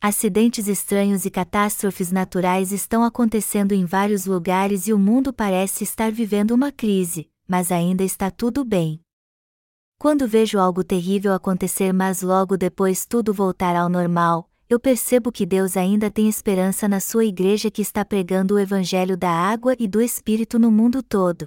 Acidentes 0.00 0.68
estranhos 0.68 1.26
e 1.26 1.30
catástrofes 1.30 2.10
naturais 2.10 2.72
estão 2.72 3.04
acontecendo 3.04 3.72
em 3.72 3.84
vários 3.84 4.24
lugares 4.24 4.88
e 4.88 4.92
o 4.92 4.98
mundo 4.98 5.32
parece 5.32 5.84
estar 5.84 6.10
vivendo 6.10 6.52
uma 6.52 6.72
crise, 6.72 7.30
mas 7.46 7.70
ainda 7.70 8.02
está 8.02 8.30
tudo 8.30 8.64
bem. 8.64 9.00
Quando 9.98 10.26
vejo 10.26 10.58
algo 10.58 10.82
terrível 10.82 11.34
acontecer, 11.34 11.92
mas 11.92 12.22
logo 12.22 12.56
depois 12.56 13.04
tudo 13.04 13.34
voltar 13.34 13.76
ao 13.76 13.88
normal, 13.88 14.50
eu 14.68 14.80
percebo 14.80 15.30
que 15.30 15.44
Deus 15.44 15.76
ainda 15.76 16.10
tem 16.10 16.26
esperança 16.26 16.88
na 16.88 17.00
sua 17.00 17.24
igreja 17.24 17.70
que 17.70 17.82
está 17.82 18.04
pregando 18.04 18.54
o 18.54 18.58
Evangelho 18.58 19.16
da 19.16 19.30
água 19.30 19.76
e 19.78 19.86
do 19.86 20.00
Espírito 20.00 20.58
no 20.58 20.70
mundo 20.70 21.02
todo. 21.02 21.46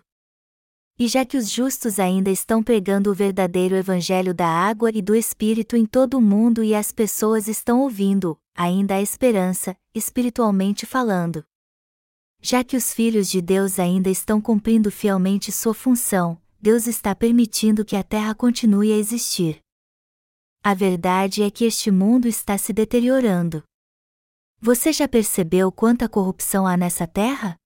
E 1.02 1.08
já 1.08 1.24
que 1.24 1.38
os 1.38 1.50
justos 1.50 1.98
ainda 1.98 2.30
estão 2.30 2.62
pregando 2.62 3.10
o 3.10 3.14
verdadeiro 3.14 3.74
Evangelho 3.74 4.34
da 4.34 4.46
água 4.46 4.92
e 4.94 5.02
do 5.02 5.16
Espírito 5.16 5.78
em 5.78 5.86
todo 5.86 6.18
o 6.18 6.22
mundo 6.22 6.62
e 6.62 6.76
as 6.76 6.92
pessoas 6.92 7.48
estão 7.48 7.80
ouvindo, 7.80 8.38
ainda 8.54 8.96
há 8.96 9.02
esperança, 9.02 9.78
espiritualmente 9.96 10.86
falando. 10.86 11.42
Já 12.42 12.66
que 12.66 12.76
os 12.76 12.94
filhos 12.94 13.30
de 13.30 13.42
Deus 13.42 13.80
ainda 13.80 14.10
estão 14.10 14.42
cumprindo 14.42 14.92
fielmente 14.92 15.54
sua 15.54 15.74
função, 15.74 16.38
Deus 16.62 16.86
está 16.86 17.16
permitindo 17.16 17.86
que 17.86 17.96
a 17.96 18.04
terra 18.04 18.36
continue 18.36 18.92
a 18.92 18.98
existir. 18.98 19.62
A 20.62 20.74
verdade 20.74 21.44
é 21.44 21.50
que 21.50 21.64
este 21.64 21.90
mundo 21.90 22.28
está 22.28 22.58
se 22.58 22.74
deteriorando. 22.74 23.64
Você 24.60 24.92
já 24.92 25.08
percebeu 25.08 25.72
quanta 25.72 26.10
corrupção 26.10 26.68
há 26.68 26.76
nessa 26.76 27.08
terra? 27.08 27.59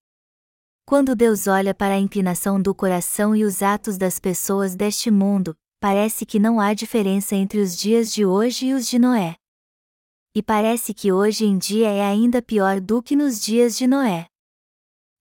Quando 0.86 1.16
Deus 1.16 1.48
olha 1.48 1.74
para 1.74 1.96
a 1.96 2.00
inclinação 2.00 2.62
do 2.62 2.76
coração 2.76 3.34
e 3.34 3.46
os 3.46 3.64
atos 3.64 3.98
das 3.98 4.20
pessoas 4.20 4.76
deste 4.76 5.10
mundo, 5.10 5.56
parece 5.80 6.26
que 6.26 6.40
não 6.40 6.60
há 6.60 6.74
diferença 6.74 7.36
entre 7.36 7.60
os 7.62 7.78
dias 7.78 8.12
de 8.12 8.26
hoje 8.26 8.68
e 8.68 8.74
os 8.74 8.86
de 8.86 9.00
Noé. 9.00 9.36
E 10.36 10.44
parece 10.44 10.94
que 10.94 11.12
hoje 11.12 11.46
em 11.46 11.58
dia 11.58 11.90
é 11.90 12.02
ainda 12.02 12.42
pior 12.42 12.82
do 12.82 13.02
que 13.02 13.16
nos 13.16 13.42
dias 13.42 13.78
de 13.78 13.88
Noé. 13.88 14.28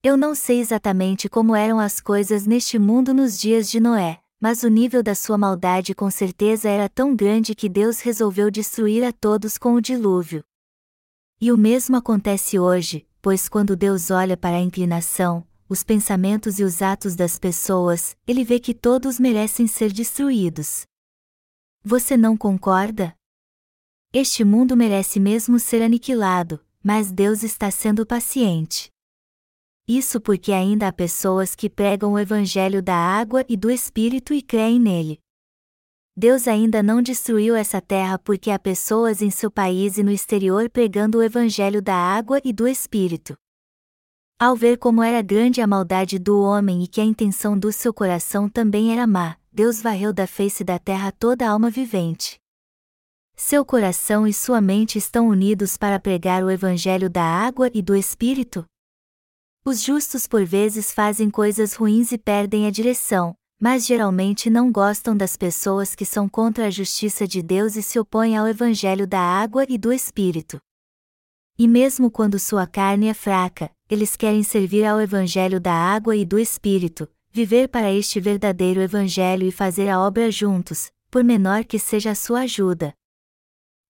Eu 0.03 0.16
não 0.16 0.35
sei 0.35 0.59
exatamente 0.59 1.29
como 1.29 1.55
eram 1.55 1.79
as 1.79 2.01
coisas 2.01 2.44
neste 2.44 2.77
mundo 2.77 3.14
nos 3.14 3.38
dias 3.38 3.70
de 3.70 3.79
Noé, 3.79 4.20
mas 4.40 4.64
o 4.64 4.68
nível 4.68 5.01
da 5.01 5.14
sua 5.14 5.38
maldade 5.38 5.94
com 5.94 6.11
certeza 6.11 6.68
era 6.68 6.88
tão 6.88 7.14
grande 7.14 7.55
que 7.55 7.68
Deus 7.68 8.01
resolveu 8.01 8.51
destruir 8.51 9.05
a 9.05 9.12
todos 9.12 9.57
com 9.57 9.75
o 9.75 9.81
dilúvio. 9.81 10.42
E 11.40 11.53
o 11.53 11.57
mesmo 11.57 11.96
acontece 11.96 12.59
hoje, 12.59 13.07
pois 13.20 13.48
quando 13.48 13.77
Deus 13.77 14.11
olha 14.11 14.37
para 14.37 14.57
a 14.57 14.61
inclinação, 14.61 15.46
os 15.73 15.83
pensamentos 15.83 16.59
e 16.59 16.65
os 16.65 16.83
atos 16.83 17.17
das 17.17 17.39
pessoas, 17.39 18.15
ele 18.27 18.45
vê 18.45 18.61
que 18.61 18.75
todos 18.75 19.19
merecem 19.19 19.67
ser 19.67 19.91
destruídos. 19.91 20.83
Você 21.83 22.15
não 22.15 22.37
concorda? 22.37 23.15
Este 24.13 24.45
mundo 24.45 24.77
merece 24.77 25.19
mesmo 25.19 25.59
ser 25.59 25.81
aniquilado, 25.81 26.61
mas 26.85 27.11
Deus 27.11 27.43
está 27.43 27.71
sendo 27.71 28.05
paciente. 28.05 28.91
Isso 29.89 30.21
porque 30.21 30.53
ainda 30.53 30.89
há 30.89 30.93
pessoas 30.93 31.55
que 31.55 31.71
pregam 31.71 32.13
o 32.13 32.19
evangelho 32.19 32.83
da 32.83 32.95
água 32.95 33.43
e 33.49 33.57
do 33.57 33.71
Espírito 33.71 34.35
e 34.35 34.43
creem 34.43 34.79
nele. 34.79 35.19
Deus 36.15 36.47
ainda 36.47 36.83
não 36.83 37.01
destruiu 37.01 37.57
essa 37.57 37.81
terra 37.81 38.19
porque 38.19 38.51
há 38.51 38.59
pessoas 38.59 39.23
em 39.23 39.31
seu 39.31 39.51
país 39.51 39.97
e 39.97 40.03
no 40.03 40.11
exterior 40.11 40.69
pregando 40.69 41.17
o 41.17 41.23
evangelho 41.23 41.81
da 41.81 41.97
água 41.97 42.43
e 42.45 42.53
do 42.53 42.69
Espírito. 42.69 43.35
Ao 44.44 44.57
ver 44.57 44.76
como 44.76 45.05
era 45.05 45.22
grande 45.22 45.61
a 45.61 45.68
maldade 45.68 46.18
do 46.18 46.42
homem 46.42 46.83
e 46.83 46.88
que 46.88 47.00
a 47.00 47.05
intenção 47.05 47.57
do 47.57 47.70
seu 47.70 47.94
coração 47.94 48.48
também 48.48 48.92
era 48.92 49.07
má, 49.07 49.37
Deus 49.52 49.81
varreu 49.81 50.12
da 50.12 50.26
face 50.26 50.64
da 50.64 50.81
terra 50.81 51.12
toda 51.12 51.48
alma 51.48 51.70
vivente. 51.70 52.40
Seu 53.37 53.64
coração 53.64 54.26
e 54.26 54.33
sua 54.33 54.61
mente 54.61 54.98
estão 54.98 55.28
unidos 55.28 55.76
para 55.76 56.00
pregar 56.00 56.42
o 56.42 56.50
evangelho 56.50 57.09
da 57.09 57.22
água 57.22 57.70
e 57.72 57.81
do 57.81 57.94
Espírito? 57.94 58.64
Os 59.64 59.81
justos 59.81 60.26
por 60.26 60.44
vezes 60.44 60.90
fazem 60.90 61.31
coisas 61.31 61.74
ruins 61.74 62.11
e 62.11 62.18
perdem 62.18 62.66
a 62.66 62.70
direção, 62.72 63.37
mas 63.61 63.87
geralmente 63.87 64.50
não 64.50 64.72
gostam 64.72 65.16
das 65.16 65.37
pessoas 65.37 65.94
que 65.94 66.05
são 66.05 66.28
contra 66.28 66.66
a 66.66 66.70
justiça 66.70 67.28
de 67.28 67.40
Deus 67.44 67.76
e 67.76 67.83
se 67.83 67.96
opõem 67.96 68.37
ao 68.37 68.48
Evangelho 68.48 69.07
da 69.07 69.20
água 69.20 69.64
e 69.68 69.78
do 69.78 69.92
Espírito. 69.92 70.59
E 71.57 71.68
mesmo 71.68 72.11
quando 72.11 72.40
sua 72.40 72.66
carne 72.66 73.07
é 73.07 73.14
fraca, 73.14 73.70
eles 73.92 74.16
querem 74.16 74.42
servir 74.42 74.87
ao 74.87 74.98
Evangelho 74.98 75.61
da 75.61 75.74
água 75.74 76.16
e 76.16 76.24
do 76.24 76.38
Espírito, 76.38 77.07
viver 77.31 77.68
para 77.68 77.92
este 77.92 78.18
verdadeiro 78.18 78.81
Evangelho 78.81 79.46
e 79.46 79.52
fazer 79.52 79.87
a 79.90 80.00
obra 80.00 80.31
juntos, 80.31 80.90
por 81.11 81.22
menor 81.22 81.62
que 81.62 81.78
seja 81.78 82.12
a 82.12 82.14
sua 82.14 82.40
ajuda. 82.40 82.94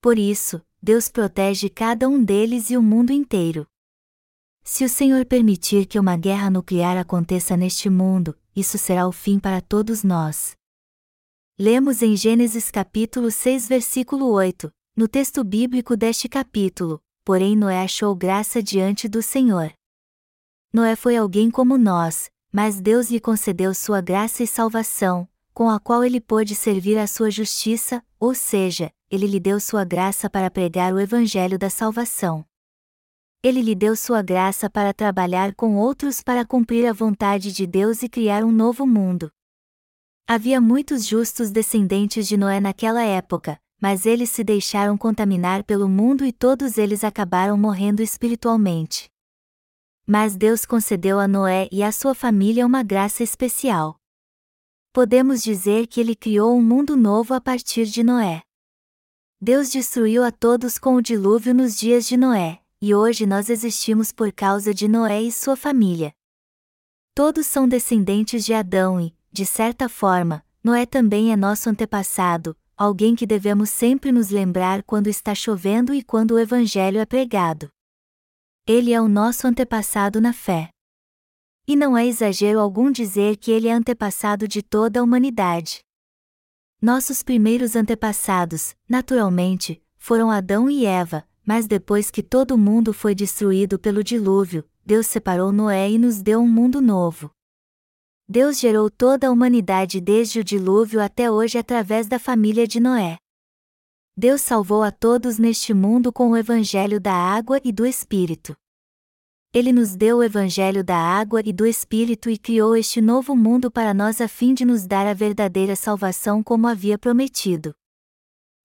Por 0.01 0.19
isso, 0.19 0.61
Deus 0.83 1.09
protege 1.09 1.69
cada 1.69 2.09
um 2.09 2.21
deles 2.21 2.69
e 2.69 2.77
o 2.77 2.83
mundo 2.83 3.13
inteiro. 3.13 3.65
Se 4.65 4.85
o 4.85 4.89
Senhor 4.89 5.25
permitir 5.25 5.87
que 5.87 6.01
uma 6.01 6.17
guerra 6.17 6.51
nuclear 6.51 6.97
aconteça 6.97 7.57
neste 7.57 7.89
mundo, 7.89 8.37
isso 8.57 8.79
será 8.79 9.07
o 9.07 9.13
fim 9.13 9.39
para 9.39 9.61
todos 9.61 10.03
nós. 10.03 10.57
Lemos 11.57 12.03
em 12.03 12.17
Gênesis 12.17 12.73
capítulo 12.73 13.31
6 13.31 13.69
versículo 13.69 14.33
8, 14.33 14.69
no 14.97 15.07
texto 15.07 15.45
bíblico 15.45 15.97
deste 15.97 16.29
capítulo, 16.29 17.01
porém 17.25 17.55
Noé 17.55 17.85
achou 17.85 18.17
graça 18.17 18.61
diante 18.61 19.09
do 19.09 19.23
Senhor. 19.23 19.73
Noé 20.73 20.97
foi 20.97 21.17
alguém 21.17 21.51
como 21.51 21.77
nós, 21.77 22.31
mas 22.53 22.81
Deus 22.81 23.11
lhe 23.11 23.21
concedeu 23.21 23.75
sua 23.75 24.01
graça 24.01 24.43
e 24.43 24.47
salvação, 24.47 25.29
com 25.53 25.69
a 25.69 25.79
qual 25.79 26.03
ele 26.03 26.21
pôde 26.21 26.55
servir 26.55 26.99
a 26.99 27.07
sua 27.07 27.31
justiça, 27.31 28.03
ou 28.19 28.35
seja, 28.35 28.93
ele 29.11 29.27
lhe 29.27 29.39
deu 29.39 29.61
sua 29.61 29.85
graça 29.85 30.31
para 30.31 30.51
pregar 30.51 30.95
o 30.95 31.01
evangelho 31.01 31.59
da 31.59 31.69
salvação 31.69 32.45
ele 33.43 33.61
lhe 33.61 33.75
deu 33.75 33.97
sua 33.97 34.23
graça 34.23 34.71
para 34.71 34.95
trabalhar 34.95 35.53
com 35.55 35.75
outros 35.77 36.23
para 36.23 36.45
cumprir 36.45 36.87
a 36.87 36.93
vontade 36.93 37.51
de 37.51 37.67
Deus 37.67 38.03
e 38.05 38.09
criar 38.09 38.45
um 38.45 38.53
novo 38.53 38.87
mundo. 38.87 39.33
Havia 40.29 40.61
muitos 40.61 41.05
justos 41.05 41.51
descendentes 41.51 42.29
de 42.29 42.37
Noé 42.37 42.61
naquela 42.61 43.03
época, 43.03 43.59
mas 43.81 44.07
eles 44.07 44.31
se 44.31 44.45
deixaram 44.45 44.97
contaminar 44.97 45.65
pelo 45.65 45.89
mundo 45.89 46.25
e 46.25 46.33
todos 46.33 46.79
eles 46.79 47.03
acabaram 47.03 47.59
morrendo 47.59 48.01
espiritualmente. 48.01 49.12
Mas 50.07 50.37
Deus 50.37 50.65
concedeu 50.65 51.19
a 51.19 51.29
Noé 51.29 51.69
e 51.71 51.83
à 51.83 51.93
sua 51.93 52.15
família 52.15 52.67
uma 52.67 52.83
graça 52.83 53.23
especial. 53.23 53.97
Podemos 54.93 55.43
dizer 55.43 55.87
que 55.87 56.01
ele 56.01 56.15
criou 56.15 56.57
um 56.57 56.63
mundo 56.63 56.97
novo 56.97 57.33
a 57.35 57.41
partir 57.41 57.87
de 57.87 58.03
Noé. 58.03 58.43
Deus 59.41 59.71
destruiu 59.71 60.23
a 60.23 60.31
todos 60.31 60.79
com 60.79 60.97
o 60.97 61.03
dilúvio 61.03 61.55
nos 61.55 61.77
dias 61.77 62.07
de 62.07 62.17
Noé, 62.17 62.61
e 62.81 62.95
hoje 62.95 63.27
nós 63.27 63.49
existimos 63.49 64.13
por 64.13 64.33
causa 64.33 64.75
de 64.75 64.87
Noé 64.87 65.23
e 65.23 65.33
sua 65.33 65.57
família. 65.57 66.13
Todos 67.15 67.47
são 67.47 67.69
descendentes 67.69 68.45
de 68.45 68.53
Adão 68.53 69.01
e, 69.01 69.15
de 69.33 69.47
certa 69.47 69.89
forma, 69.89 70.45
Noé 70.63 70.85
também 70.85 71.33
é 71.33 71.37
nosso 71.37 71.71
antepassado, 71.71 72.57
alguém 72.77 73.15
que 73.15 73.27
devemos 73.27 73.71
sempre 73.71 74.13
nos 74.13 74.31
lembrar 74.31 74.83
quando 74.83 75.09
está 75.09 75.35
chovendo 75.35 75.95
e 75.95 76.03
quando 76.03 76.33
o 76.33 76.39
Evangelho 76.39 76.99
é 76.99 77.07
pregado. 77.07 77.71
Ele 78.65 78.93
é 78.93 79.01
o 79.01 79.09
nosso 79.09 79.49
antepassado 79.49 80.21
na 80.21 80.33
fé. 80.33 80.71
E 81.67 81.75
não 81.75 81.99
é 81.99 82.07
exagero 82.07 82.61
algum 82.61 82.93
dizer 82.93 83.37
que 83.37 83.51
ele 83.51 83.67
é 83.67 83.73
antepassado 83.73 84.47
de 84.47 84.63
toda 84.63 85.01
a 85.01 85.03
humanidade. 85.03 85.81
Nossos 86.81 87.25
primeiros 87.25 87.75
antepassados, 87.75 88.77
naturalmente, 88.89 89.83
foram 89.97 90.31
Adão 90.31 90.71
e 90.71 90.87
Eva, 90.87 91.27
mas 91.45 91.67
depois 91.67 92.09
que 92.09 92.23
todo 92.23 92.53
o 92.53 92.59
mundo 92.59 92.93
foi 92.93 93.17
destruído 93.17 93.81
pelo 93.81 94.05
dilúvio, 94.05 94.65
Deus 94.87 95.09
separou 95.09 95.51
Noé 95.51 95.91
e 95.91 95.99
nos 95.99 96.23
deu 96.23 96.39
um 96.41 96.49
mundo 96.49 96.81
novo. 96.81 97.33
Deus 98.29 98.61
gerou 98.61 98.89
toda 98.89 99.27
a 99.27 99.33
humanidade 99.33 100.01
desde 100.01 100.39
o 100.39 100.45
dilúvio 100.45 101.01
até 101.01 101.29
hoje 101.29 101.59
através 101.59 102.07
da 102.07 102.19
família 102.19 102.65
de 102.65 102.79
Noé. 102.79 103.19
Deus 104.17 104.41
salvou 104.41 104.83
a 104.83 104.91
todos 104.91 105.39
neste 105.39 105.73
mundo 105.75 106.13
com 106.13 106.31
o 106.31 106.37
Evangelho 106.37 107.01
da 107.01 107.15
água 107.15 107.61
e 107.65 107.73
do 107.73 107.87
Espírito. 107.87 108.57
Ele 109.53 109.73
nos 109.73 109.97
deu 109.97 110.19
o 110.19 110.23
Evangelho 110.23 110.83
da 110.83 110.97
água 110.97 111.43
e 111.45 111.53
do 111.53 111.67
Espírito 111.67 112.31
e 112.31 112.39
criou 112.39 112.77
este 112.77 113.01
novo 113.01 113.37
mundo 113.37 113.71
para 113.71 113.93
nós 113.93 114.21
a 114.21 114.29
fim 114.29 114.55
de 114.55 114.65
nos 114.65 114.87
dar 114.87 115.07
a 115.07 115.15
verdadeira 115.15 115.77
salvação 115.77 116.43
como 116.43 116.67
havia 116.67 116.99
prometido 116.99 117.75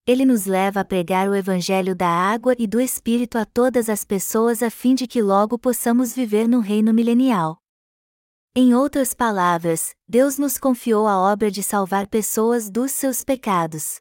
ele 0.08 0.26
nos 0.26 0.46
leva 0.46 0.80
a 0.80 0.86
pregar 0.86 1.28
o 1.28 1.36
Evangelho 1.36 1.94
da 1.94 2.08
água 2.08 2.56
e 2.58 2.66
do 2.66 2.80
Espírito 2.80 3.38
a 3.38 3.44
todas 3.46 3.90
as 3.90 4.06
pessoas 4.06 4.64
a 4.64 4.70
fim 4.70 4.96
de 4.96 5.06
que 5.06 5.22
logo 5.22 5.60
possamos 5.60 6.16
viver 6.16 6.48
no 6.48 6.62
reino 6.62 6.94
milenial. 6.94 7.58
Em 8.56 8.74
outras 8.74 9.14
palavras, 9.14 9.94
Deus 10.08 10.38
nos 10.38 10.58
confiou 10.58 11.08
a 11.08 11.20
obra 11.20 11.52
de 11.52 11.62
salvar 11.62 12.08
pessoas 12.08 12.70
dos 12.70 12.94
seus 12.94 13.22
pecados. 13.22 14.00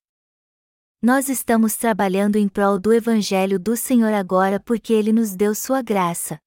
Nós 1.02 1.28
estamos 1.28 1.76
trabalhando 1.76 2.36
em 2.36 2.48
prol 2.48 2.78
do 2.78 2.92
Evangelho 2.92 3.58
do 3.58 3.76
Senhor 3.76 4.12
agora 4.14 4.58
porque 4.58 4.92
Ele 4.92 5.12
nos 5.12 5.36
deu 5.36 5.54
sua 5.54 5.82
graça. 5.82 6.38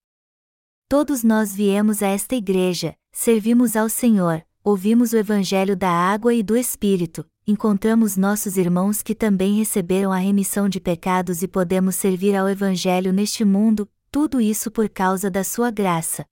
Todos 0.88 1.24
nós 1.24 1.54
viemos 1.54 2.02
a 2.02 2.08
esta 2.08 2.34
igreja, 2.34 2.96
servimos 3.12 3.76
ao 3.76 3.88
Senhor, 3.88 4.44
ouvimos 4.64 5.14
o 5.14 5.18
Evangelho 5.18 5.78
da 5.78 5.92
água 5.92 6.34
e 6.34 6.42
do 6.42 6.58
Espírito, 6.58 7.30
encontramos 7.46 8.18
nossos 8.18 8.58
irmãos 8.58 9.04
que 9.04 9.14
também 9.14 9.56
receberam 9.56 10.12
a 10.12 10.18
remissão 10.18 10.68
de 10.68 10.80
pecados 10.80 11.44
e 11.44 11.48
podemos 11.48 11.96
servir 11.96 12.36
ao 12.36 12.50
Evangelho 12.50 13.14
neste 13.14 13.46
mundo, 13.46 13.88
tudo 14.12 14.42
isso 14.42 14.72
por 14.72 14.90
causa 14.90 15.30
da 15.30 15.44
Sua 15.44 15.70
graça. 15.70 16.26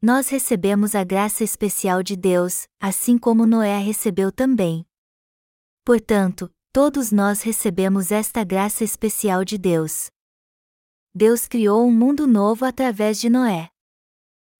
Nós 0.00 0.28
recebemos 0.28 0.94
a 0.94 1.02
graça 1.02 1.42
especial 1.42 2.04
de 2.04 2.14
Deus, 2.14 2.68
assim 2.80 3.18
como 3.18 3.46
Noé 3.46 3.78
recebeu 3.78 4.30
também. 4.30 4.86
Portanto, 5.84 6.50
todos 6.76 7.10
nós 7.10 7.40
recebemos 7.40 8.12
esta 8.12 8.44
graça 8.44 8.84
especial 8.84 9.46
de 9.46 9.56
Deus. 9.56 10.10
Deus 11.14 11.48
criou 11.48 11.86
um 11.86 11.90
mundo 11.90 12.26
novo 12.26 12.66
através 12.66 13.18
de 13.18 13.30
Noé. 13.30 13.70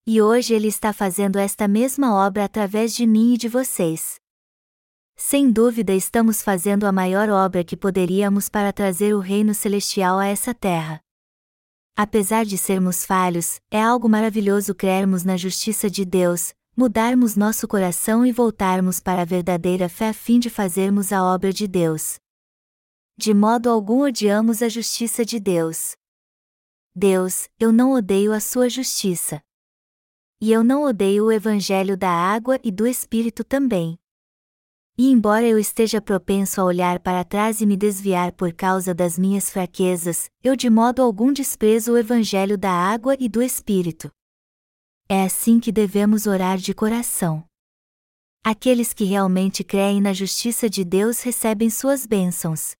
E 0.06 0.22
hoje 0.22 0.54
Ele 0.54 0.66
está 0.66 0.94
fazendo 0.94 1.38
esta 1.38 1.68
mesma 1.68 2.14
obra 2.14 2.46
através 2.46 2.96
de 2.96 3.06
mim 3.06 3.34
e 3.34 3.36
de 3.36 3.50
vocês. 3.50 4.14
Sem 5.14 5.52
dúvida 5.52 5.92
estamos 5.92 6.40
fazendo 6.40 6.86
a 6.86 6.90
maior 6.90 7.28
obra 7.28 7.62
que 7.62 7.76
poderíamos 7.76 8.48
para 8.48 8.72
trazer 8.72 9.14
o 9.14 9.20
reino 9.20 9.52
celestial 9.52 10.18
a 10.18 10.24
essa 10.24 10.54
terra. 10.54 11.02
Apesar 11.94 12.46
de 12.46 12.56
sermos 12.56 13.04
falhos, 13.04 13.60
é 13.70 13.82
algo 13.82 14.08
maravilhoso 14.08 14.74
crermos 14.74 15.22
na 15.22 15.36
justiça 15.36 15.90
de 15.90 16.06
Deus, 16.06 16.54
mudarmos 16.76 17.36
nosso 17.36 17.66
coração 17.66 18.26
e 18.26 18.30
voltarmos 18.30 19.00
para 19.00 19.22
a 19.22 19.24
verdadeira 19.24 19.88
fé 19.88 20.10
a 20.10 20.12
fim 20.12 20.38
de 20.38 20.50
fazermos 20.50 21.10
a 21.10 21.24
obra 21.24 21.50
de 21.50 21.66
Deus. 21.66 22.16
De 23.16 23.32
modo 23.32 23.70
algum 23.70 24.02
odiamos 24.02 24.60
a 24.60 24.68
justiça 24.68 25.24
de 25.24 25.40
Deus. 25.40 25.96
Deus, 26.94 27.48
eu 27.58 27.72
não 27.72 27.92
odeio 27.92 28.30
a 28.30 28.40
sua 28.40 28.68
justiça. 28.68 29.40
E 30.38 30.52
eu 30.52 30.62
não 30.62 30.84
odeio 30.84 31.24
o 31.24 31.32
evangelho 31.32 31.96
da 31.96 32.10
água 32.10 32.60
e 32.62 32.70
do 32.70 32.86
Espírito 32.86 33.42
também. 33.42 33.98
E 34.98 35.10
embora 35.10 35.46
eu 35.46 35.58
esteja 35.58 35.98
propenso 36.00 36.60
a 36.60 36.64
olhar 36.64 37.00
para 37.00 37.24
trás 37.24 37.62
e 37.62 37.66
me 37.66 37.76
desviar 37.76 38.32
por 38.32 38.52
causa 38.52 38.94
das 38.94 39.18
minhas 39.18 39.48
fraquezas, 39.48 40.30
eu 40.42 40.54
de 40.54 40.68
modo 40.68 41.00
algum 41.00 41.32
desprezo 41.32 41.92
o 41.92 41.98
Evangelho 41.98 42.58
da 42.58 42.70
água 42.70 43.16
e 43.18 43.30
do 43.30 43.42
Espírito. 43.42 44.10
É 45.08 45.22
assim 45.22 45.60
que 45.60 45.70
devemos 45.70 46.26
orar 46.26 46.58
de 46.58 46.74
coração. 46.74 47.44
Aqueles 48.42 48.92
que 48.92 49.04
realmente 49.04 49.62
creem 49.62 50.00
na 50.00 50.12
justiça 50.12 50.68
de 50.68 50.84
Deus 50.84 51.22
recebem 51.22 51.70
suas 51.70 52.04
bênçãos. 52.04 52.74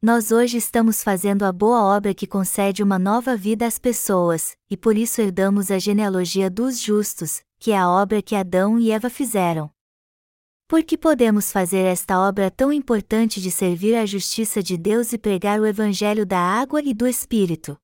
Nós 0.00 0.32
hoje 0.32 0.56
estamos 0.56 1.02
fazendo 1.02 1.42
a 1.42 1.52
boa 1.52 1.84
obra 1.84 2.14
que 2.14 2.26
concede 2.26 2.82
uma 2.82 2.98
nova 2.98 3.36
vida 3.36 3.66
às 3.66 3.78
pessoas, 3.78 4.56
e 4.70 4.76
por 4.76 4.96
isso 4.96 5.20
herdamos 5.20 5.70
a 5.70 5.78
genealogia 5.78 6.48
dos 6.48 6.80
justos, 6.80 7.42
que 7.58 7.72
é 7.72 7.76
a 7.76 7.90
obra 7.90 8.22
que 8.22 8.34
Adão 8.34 8.78
e 8.78 8.90
Eva 8.90 9.10
fizeram. 9.10 9.70
Por 10.66 10.82
que 10.82 10.96
podemos 10.96 11.52
fazer 11.52 11.84
esta 11.84 12.18
obra 12.18 12.50
tão 12.50 12.72
importante 12.72 13.38
de 13.38 13.50
servir 13.50 13.94
à 13.96 14.06
justiça 14.06 14.62
de 14.62 14.78
Deus 14.78 15.12
e 15.12 15.18
pregar 15.18 15.60
o 15.60 15.66
Evangelho 15.66 16.24
da 16.24 16.38
água 16.38 16.80
e 16.82 16.94
do 16.94 17.06
Espírito? 17.06 17.76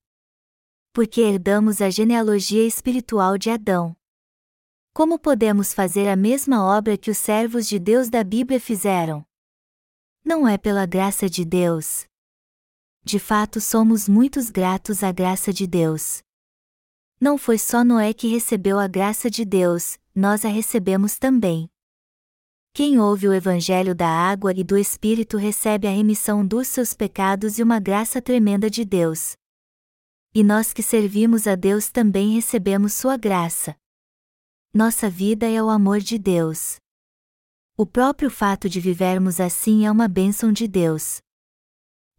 Porque 0.95 1.19
herdamos 1.19 1.81
a 1.81 1.89
genealogia 1.89 2.65
espiritual 2.65 3.37
de 3.37 3.49
Adão. 3.49 3.93
Como 4.93 5.19
podemos 5.19 5.73
fazer 5.73 6.07
a 6.07 6.15
mesma 6.15 6.63
obra 6.65 6.97
que 6.97 7.11
os 7.11 7.17
servos 7.17 7.67
de 7.67 7.77
Deus 7.77 8.09
da 8.09 8.23
Bíblia 8.23 8.61
fizeram? 8.61 9.25
Não 10.23 10.47
é 10.47 10.57
pela 10.57 10.85
graça 10.85 11.29
de 11.29 11.43
Deus. 11.43 12.07
De 13.03 13.19
fato, 13.19 13.59
somos 13.59 14.07
muitos 14.07 14.49
gratos 14.49 15.03
à 15.03 15.11
graça 15.11 15.51
de 15.51 15.67
Deus. 15.67 16.23
Não 17.19 17.37
foi 17.37 17.57
só 17.57 17.83
Noé 17.83 18.13
que 18.13 18.29
recebeu 18.29 18.79
a 18.79 18.87
graça 18.87 19.29
de 19.29 19.43
Deus, 19.43 19.99
nós 20.15 20.45
a 20.45 20.47
recebemos 20.47 21.19
também. 21.19 21.69
Quem 22.71 23.01
ouve 23.01 23.27
o 23.27 23.33
Evangelho 23.33 23.93
da 23.93 24.07
água 24.07 24.53
e 24.55 24.63
do 24.63 24.77
Espírito 24.77 25.35
recebe 25.35 25.89
a 25.89 25.91
remissão 25.91 26.47
dos 26.47 26.69
seus 26.69 26.93
pecados 26.93 27.59
e 27.59 27.63
uma 27.63 27.81
graça 27.81 28.21
tremenda 28.21 28.69
de 28.69 28.85
Deus. 28.85 29.35
E 30.37 30.43
nós 30.43 30.73
que 30.73 30.83
servimos 30.83 31.47
a 31.47 31.55
Deus 31.55 31.89
também 31.89 32.33
recebemos 32.33 32.91
sua 32.91 33.15
graça. 33.15 33.73
Nossa 34.73 35.09
vida 35.09 35.49
é 35.49 35.63
o 35.63 35.69
amor 35.69 35.99
de 35.99 36.19
Deus. 36.19 36.75
O 37.77 37.85
próprio 37.85 38.29
fato 38.29 38.67
de 38.67 38.81
vivermos 38.81 39.39
assim 39.39 39.85
é 39.85 39.91
uma 39.91 40.09
bênção 40.09 40.51
de 40.51 40.67
Deus. 40.67 41.21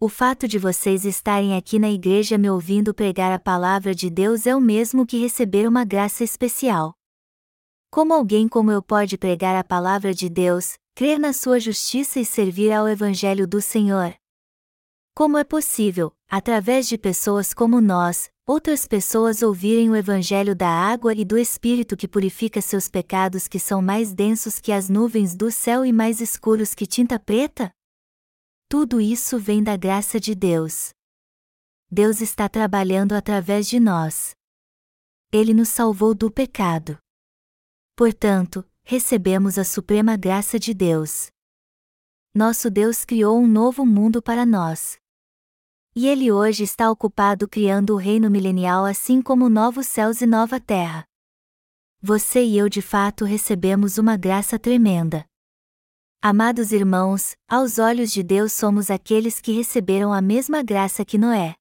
O 0.01 0.09
fato 0.09 0.49
de 0.49 0.59
vocês 0.59 1.05
estarem 1.05 1.55
aqui 1.59 1.79
na 1.79 1.91
igreja 1.91 2.39
me 2.39 2.49
ouvindo 2.49 2.95
pregar 2.95 3.31
a 3.33 3.39
palavra 3.39 3.95
de 3.95 4.09
Deus 4.09 4.47
é 4.47 4.57
o 4.57 4.63
mesmo 4.63 5.05
que 5.05 5.19
receber 5.19 5.69
uma 5.69 5.85
graça 5.85 6.25
especial. 6.25 6.95
Como 7.91 8.15
alguém 8.15 8.49
como 8.49 8.71
eu 8.71 8.83
pode 8.83 9.19
pregar 9.19 9.55
a 9.55 9.63
palavra 9.63 10.15
de 10.15 10.31
Deus, 10.31 10.79
crer 10.95 11.19
na 11.19 11.35
sua 11.35 11.61
justiça 11.61 12.19
e 12.19 12.25
servir 12.25 12.73
ao 12.73 12.89
Evangelho 12.89 13.47
do 13.47 13.61
Senhor? 13.61 14.15
Como 15.15 15.37
é 15.37 15.45
possível, 15.45 16.16
através 16.29 16.89
de 16.89 16.99
pessoas 16.99 17.55
como 17.55 17.81
nós, 17.81 18.31
outras 18.47 18.87
pessoas 18.87 19.43
ouvirem 19.43 19.91
o 19.91 19.97
Evangelho 19.97 20.55
da 20.55 20.69
água 20.69 21.15
e 21.15 21.25
do 21.25 21.39
Espírito 21.39 21.97
que 21.97 22.09
purifica 22.09 22.61
seus 22.61 22.89
pecados 22.89 23.49
que 23.49 23.59
são 23.59 23.81
mais 23.81 24.13
densos 24.13 24.59
que 24.59 24.73
as 24.73 24.89
nuvens 24.89 25.35
do 25.35 25.51
céu 25.51 25.85
e 25.85 25.93
mais 25.93 26.21
escuros 26.21 26.75
que 26.75 26.87
tinta 26.87 27.19
preta? 27.19 27.73
Tudo 28.69 29.01
isso 29.01 29.39
vem 29.39 29.63
da 29.63 29.77
graça 29.77 30.19
de 30.19 30.35
Deus. 30.35 30.91
Deus 31.91 32.21
está 32.21 32.49
trabalhando 32.49 33.13
através 33.13 33.69
de 33.69 33.79
nós. 33.79 34.35
Ele 35.33 35.55
nos 35.55 35.69
salvou 35.69 36.15
do 36.15 36.31
pecado. 36.31 36.99
Portanto, 37.95 38.69
recebemos 38.83 39.59
a 39.59 39.65
suprema 39.65 40.17
graça 40.17 40.59
de 40.59 40.75
Deus. 40.75 41.31
Nosso 42.35 42.71
Deus 42.71 43.05
criou 43.05 43.39
um 43.39 43.47
novo 43.47 43.87
mundo 43.87 44.21
para 44.21 44.45
nós. 44.45 44.99
E 45.99 46.07
ele 46.07 46.31
hoje 46.31 46.63
está 46.63 46.91
ocupado 46.91 47.49
criando 47.49 47.95
o 47.95 47.97
reino 47.97 48.31
milenial 48.31 48.85
assim 48.85 49.23
como 49.23 49.49
novos 49.49 49.87
céus 49.87 50.21
e 50.21 50.27
nova 50.27 50.61
terra. 50.61 51.07
Você 52.03 52.45
e 52.45 52.59
eu 52.59 52.69
de 52.69 52.83
fato 52.83 53.25
recebemos 53.25 53.97
uma 53.97 54.15
graça 54.15 54.59
tremenda. 54.59 55.25
Amados 56.21 56.71
irmãos, 56.71 57.35
aos 57.49 57.79
olhos 57.79 58.13
de 58.13 58.23
Deus 58.23 58.53
somos 58.53 58.91
aqueles 58.91 59.41
que 59.41 59.53
receberam 59.53 60.13
a 60.13 60.21
mesma 60.21 60.63
graça 60.63 61.03
que 61.03 61.17
Noé. 61.17 61.55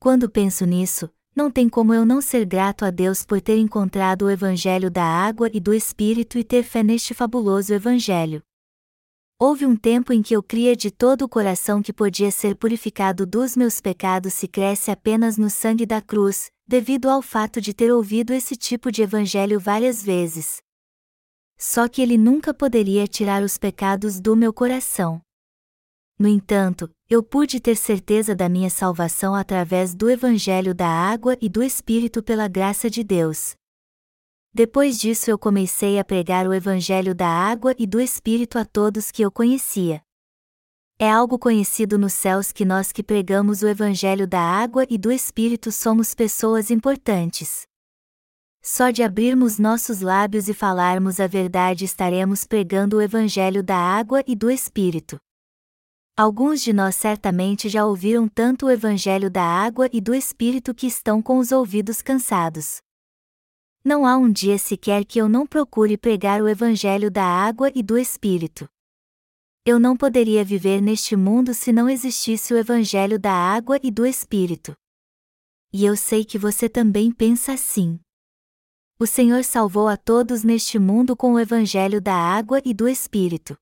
Quando 0.00 0.28
penso 0.28 0.66
nisso, 0.66 1.08
não 1.32 1.48
tem 1.48 1.68
como 1.68 1.94
eu 1.94 2.04
não 2.04 2.20
ser 2.20 2.44
grato 2.44 2.84
a 2.84 2.90
Deus 2.90 3.24
por 3.24 3.40
ter 3.40 3.58
encontrado 3.58 4.22
o 4.22 4.30
Evangelho 4.30 4.90
da 4.90 5.04
água 5.04 5.48
e 5.54 5.60
do 5.60 5.72
Espírito 5.72 6.38
e 6.38 6.42
ter 6.42 6.64
fé 6.64 6.82
neste 6.82 7.14
fabuloso 7.14 7.72
Evangelho. 7.72 8.42
Houve 9.40 9.64
um 9.64 9.76
tempo 9.76 10.12
em 10.12 10.20
que 10.20 10.34
eu 10.34 10.42
cria 10.42 10.74
de 10.74 10.90
todo 10.90 11.22
o 11.22 11.28
coração 11.28 11.80
que 11.80 11.92
podia 11.92 12.28
ser 12.28 12.56
purificado 12.56 13.24
dos 13.24 13.56
meus 13.56 13.80
pecados 13.80 14.34
se 14.34 14.48
cresce 14.48 14.90
apenas 14.90 15.38
no 15.38 15.48
sangue 15.48 15.86
da 15.86 16.02
cruz, 16.02 16.50
devido 16.66 17.08
ao 17.08 17.22
fato 17.22 17.60
de 17.60 17.72
ter 17.72 17.92
ouvido 17.92 18.32
esse 18.32 18.56
tipo 18.56 18.90
de 18.90 19.00
evangelho 19.00 19.60
várias 19.60 20.02
vezes. 20.02 20.56
Só 21.56 21.86
que 21.86 22.02
ele 22.02 22.18
nunca 22.18 22.52
poderia 22.52 23.06
tirar 23.06 23.44
os 23.44 23.56
pecados 23.56 24.18
do 24.20 24.34
meu 24.34 24.52
coração. 24.52 25.20
No 26.18 26.26
entanto, 26.26 26.90
eu 27.08 27.22
pude 27.22 27.60
ter 27.60 27.76
certeza 27.76 28.34
da 28.34 28.48
minha 28.48 28.68
salvação 28.68 29.36
através 29.36 29.94
do 29.94 30.10
Evangelho 30.10 30.74
da 30.74 30.88
água 30.88 31.38
e 31.40 31.48
do 31.48 31.62
Espírito 31.62 32.24
pela 32.24 32.48
graça 32.48 32.90
de 32.90 33.04
Deus. 33.04 33.54
Depois 34.52 34.98
disso 34.98 35.30
eu 35.30 35.38
comecei 35.38 35.98
a 35.98 36.04
pregar 36.04 36.46
o 36.46 36.54
Evangelho 36.54 37.14
da 37.14 37.28
água 37.28 37.74
e 37.78 37.86
do 37.86 38.00
Espírito 38.00 38.58
a 38.58 38.64
todos 38.64 39.10
que 39.10 39.22
eu 39.22 39.30
conhecia. 39.30 40.02
É 40.98 41.08
algo 41.08 41.38
conhecido 41.38 41.96
nos 41.96 42.12
céus 42.12 42.50
que 42.50 42.64
nós 42.64 42.90
que 42.90 43.04
pregamos 43.04 43.62
o 43.62 43.68
Evangelho 43.68 44.26
da 44.26 44.40
água 44.40 44.84
e 44.90 44.98
do 44.98 45.12
Espírito 45.12 45.70
somos 45.70 46.12
pessoas 46.12 46.72
importantes. 46.72 47.62
Só 48.60 48.90
de 48.90 49.04
abrirmos 49.04 49.60
nossos 49.60 50.00
lábios 50.00 50.48
e 50.48 50.54
falarmos 50.54 51.20
a 51.20 51.28
verdade 51.28 51.84
estaremos 51.84 52.44
pregando 52.44 52.96
o 52.96 53.00
Evangelho 53.00 53.62
da 53.62 53.76
água 53.76 54.24
e 54.26 54.34
do 54.34 54.50
Espírito. 54.50 55.18
Alguns 56.16 56.60
de 56.62 56.72
nós 56.72 56.96
certamente 56.96 57.68
já 57.68 57.86
ouviram 57.86 58.26
tanto 58.26 58.66
o 58.66 58.70
Evangelho 58.70 59.30
da 59.30 59.44
água 59.44 59.88
e 59.92 60.00
do 60.00 60.12
Espírito 60.12 60.74
que 60.74 60.88
estão 60.88 61.22
com 61.22 61.38
os 61.38 61.52
ouvidos 61.52 62.02
cansados. 62.02 62.78
Não 63.84 64.04
há 64.04 64.16
um 64.16 64.30
dia 64.30 64.58
sequer 64.58 65.04
que 65.04 65.18
eu 65.18 65.28
não 65.28 65.46
procure 65.46 65.96
pregar 65.96 66.42
o 66.42 66.48
Evangelho 66.48 67.10
da 67.10 67.24
água 67.24 67.70
e 67.74 67.82
do 67.82 67.96
Espírito. 67.96 68.68
Eu 69.64 69.78
não 69.78 69.96
poderia 69.96 70.44
viver 70.44 70.80
neste 70.80 71.14
mundo 71.14 71.54
se 71.54 71.72
não 71.72 71.88
existisse 71.88 72.52
o 72.52 72.56
Evangelho 72.56 73.18
da 73.18 73.32
água 73.32 73.78
e 73.82 73.90
do 73.90 74.06
Espírito. 74.06 74.74
E 75.72 75.84
eu 75.84 75.96
sei 75.96 76.24
que 76.24 76.38
você 76.38 76.68
também 76.68 77.12
pensa 77.12 77.52
assim. 77.52 78.00
O 78.98 79.06
Senhor 79.06 79.44
salvou 79.44 79.86
a 79.86 79.96
todos 79.96 80.42
neste 80.42 80.78
mundo 80.78 81.16
com 81.16 81.34
o 81.34 81.38
Evangelho 81.38 82.00
da 82.00 82.14
água 82.14 82.60
e 82.64 82.74
do 82.74 82.88
Espírito. 82.88 83.56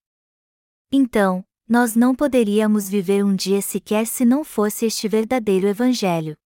Então, 0.91 1.45
nós 1.69 1.97
não 1.97 2.15
poderíamos 2.15 2.89
viver 2.89 3.25
um 3.25 3.35
dia 3.35 3.61
sequer 3.61 4.07
se 4.07 4.25
não 4.25 4.45
fosse 4.45 4.87
este 4.87 5.09
verdadeiro 5.09 5.67
Evangelho. 5.67 6.37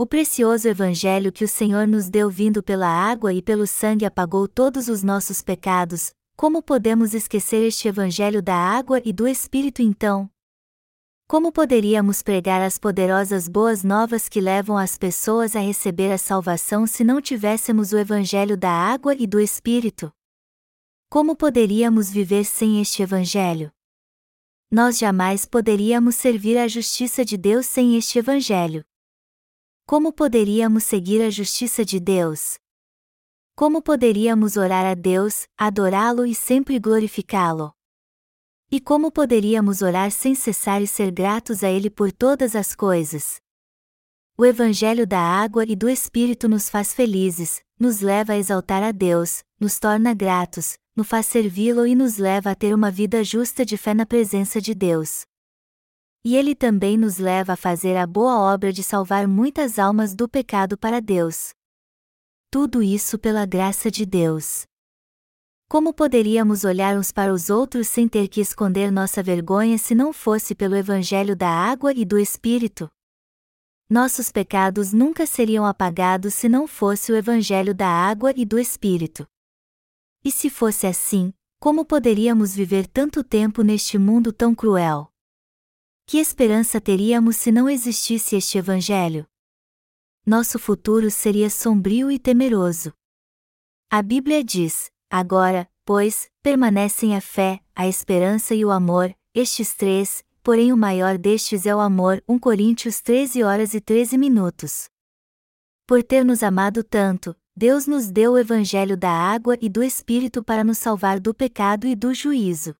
O 0.00 0.06
precioso 0.06 0.66
Evangelho 0.66 1.30
que 1.30 1.44
o 1.44 1.46
Senhor 1.46 1.86
nos 1.86 2.08
deu 2.08 2.30
vindo 2.30 2.62
pela 2.62 2.88
água 2.88 3.34
e 3.34 3.42
pelo 3.42 3.66
sangue 3.66 4.06
apagou 4.06 4.48
todos 4.48 4.88
os 4.88 5.02
nossos 5.02 5.42
pecados, 5.42 6.14
como 6.38 6.62
podemos 6.62 7.12
esquecer 7.12 7.62
este 7.66 7.86
Evangelho 7.86 8.40
da 8.40 8.54
água 8.54 9.02
e 9.04 9.12
do 9.12 9.28
Espírito 9.28 9.82
então? 9.82 10.26
Como 11.28 11.52
poderíamos 11.52 12.22
pregar 12.22 12.62
as 12.62 12.78
poderosas 12.78 13.46
boas 13.46 13.84
novas 13.84 14.26
que 14.26 14.40
levam 14.40 14.78
as 14.78 14.96
pessoas 14.96 15.54
a 15.54 15.60
receber 15.60 16.10
a 16.10 16.16
salvação 16.16 16.86
se 16.86 17.04
não 17.04 17.20
tivéssemos 17.20 17.92
o 17.92 17.98
Evangelho 17.98 18.56
da 18.56 18.70
água 18.70 19.14
e 19.14 19.26
do 19.26 19.38
Espírito? 19.38 20.10
Como 21.10 21.36
poderíamos 21.36 22.08
viver 22.08 22.44
sem 22.44 22.80
este 22.80 23.02
Evangelho? 23.02 23.70
nós 24.72 24.98
jamais 24.98 25.44
poderíamos 25.44 26.14
servir 26.14 26.56
à 26.56 26.68
justiça 26.68 27.22
de 27.22 27.36
Deus 27.36 27.66
sem 27.66 27.96
este 27.98 28.18
Evangelho. 28.18 28.82
Como 29.90 30.12
poderíamos 30.12 30.84
seguir 30.84 31.20
a 31.20 31.28
justiça 31.30 31.84
de 31.84 31.98
Deus? 31.98 32.58
Como 33.56 33.82
poderíamos 33.82 34.56
orar 34.56 34.86
a 34.86 34.94
Deus, 34.94 35.48
adorá-lo 35.58 36.24
e 36.24 36.32
sempre 36.32 36.78
glorificá-lo? 36.78 37.72
E 38.70 38.78
como 38.78 39.10
poderíamos 39.10 39.82
orar 39.82 40.12
sem 40.12 40.32
cessar 40.32 40.80
e 40.80 40.86
ser 40.86 41.10
gratos 41.10 41.64
a 41.64 41.68
Ele 41.68 41.90
por 41.90 42.12
todas 42.12 42.54
as 42.54 42.72
coisas? 42.72 43.40
O 44.38 44.46
Evangelho 44.46 45.08
da 45.08 45.18
água 45.18 45.64
e 45.66 45.74
do 45.74 45.88
Espírito 45.88 46.48
nos 46.48 46.68
faz 46.70 46.94
felizes, 46.94 47.60
nos 47.76 48.00
leva 48.00 48.34
a 48.34 48.38
exaltar 48.38 48.84
a 48.84 48.92
Deus, 48.92 49.42
nos 49.58 49.80
torna 49.80 50.14
gratos, 50.14 50.78
nos 50.94 51.08
faz 51.08 51.26
servi-lo 51.26 51.84
e 51.84 51.96
nos 51.96 52.16
leva 52.16 52.52
a 52.52 52.54
ter 52.54 52.72
uma 52.72 52.92
vida 52.92 53.24
justa 53.24 53.66
de 53.66 53.76
fé 53.76 53.92
na 53.92 54.06
presença 54.06 54.60
de 54.60 54.72
Deus. 54.72 55.26
E 56.22 56.36
ele 56.36 56.54
também 56.54 56.98
nos 56.98 57.18
leva 57.18 57.54
a 57.54 57.56
fazer 57.56 57.96
a 57.96 58.06
boa 58.06 58.38
obra 58.38 58.72
de 58.72 58.82
salvar 58.82 59.26
muitas 59.26 59.78
almas 59.78 60.14
do 60.14 60.28
pecado 60.28 60.76
para 60.76 61.00
Deus. 61.00 61.54
tudo 62.50 62.82
isso 62.82 63.16
pela 63.18 63.46
graça 63.46 63.90
de 63.90 64.04
Deus. 64.04 64.64
Como 65.68 65.94
poderíamos 65.94 66.64
olhar 66.64 66.98
uns 66.98 67.12
para 67.12 67.32
os 67.32 67.48
outros 67.48 67.86
sem 67.86 68.08
ter 68.08 68.26
que 68.26 68.40
esconder 68.40 68.90
nossa 68.90 69.22
vergonha 69.22 69.78
se 69.78 69.94
não 69.94 70.12
fosse 70.12 70.52
pelo 70.52 70.74
Evangelho 70.74 71.36
da 71.36 71.48
água 71.48 71.92
e 71.92 72.04
do 72.04 72.18
Espírito? 72.18 72.90
Nossos 73.88 74.32
pecados 74.32 74.92
nunca 74.92 75.26
seriam 75.26 75.64
apagados 75.64 76.34
se 76.34 76.48
não 76.48 76.66
fosse 76.66 77.12
o 77.12 77.16
Evangelho 77.16 77.72
da 77.72 77.88
água 77.88 78.32
e 78.36 78.44
do 78.44 78.58
Espírito. 78.58 79.24
E 80.24 80.32
se 80.32 80.50
fosse 80.50 80.88
assim, 80.88 81.32
como 81.60 81.84
poderíamos 81.84 82.52
viver 82.54 82.88
tanto 82.88 83.22
tempo 83.22 83.62
neste 83.62 83.96
mundo 83.96 84.32
tão 84.32 84.54
cruel? 84.56 85.09
Que 86.10 86.18
esperança 86.18 86.80
teríamos 86.80 87.36
se 87.36 87.52
não 87.52 87.68
existisse 87.68 88.34
este 88.34 88.58
Evangelho? 88.58 89.24
Nosso 90.26 90.58
futuro 90.58 91.08
seria 91.08 91.48
sombrio 91.48 92.10
e 92.10 92.18
temeroso. 92.18 92.92
A 93.88 94.02
Bíblia 94.02 94.42
diz: 94.42 94.90
Agora, 95.08 95.70
pois, 95.84 96.28
permanecem 96.42 97.14
a 97.14 97.20
fé, 97.20 97.60
a 97.76 97.86
esperança 97.86 98.56
e 98.56 98.64
o 98.64 98.72
amor, 98.72 99.16
estes 99.32 99.72
três, 99.72 100.24
porém 100.42 100.72
o 100.72 100.76
maior 100.76 101.16
destes 101.16 101.64
é 101.64 101.72
o 101.72 101.78
amor. 101.78 102.20
1 102.28 102.40
Coríntios 102.40 103.00
13 103.00 103.44
horas 103.44 103.72
e 103.72 103.80
13 103.80 104.18
minutos. 104.18 104.88
Por 105.86 106.02
ter 106.02 106.24
nos 106.24 106.42
amado 106.42 106.82
tanto, 106.82 107.36
Deus 107.54 107.86
nos 107.86 108.10
deu 108.10 108.32
o 108.32 108.38
evangelho 108.38 108.96
da 108.96 109.12
água 109.12 109.56
e 109.60 109.68
do 109.68 109.80
Espírito 109.80 110.42
para 110.42 110.64
nos 110.64 110.78
salvar 110.78 111.20
do 111.20 111.32
pecado 111.32 111.86
e 111.86 111.94
do 111.94 112.12
juízo. 112.12 112.74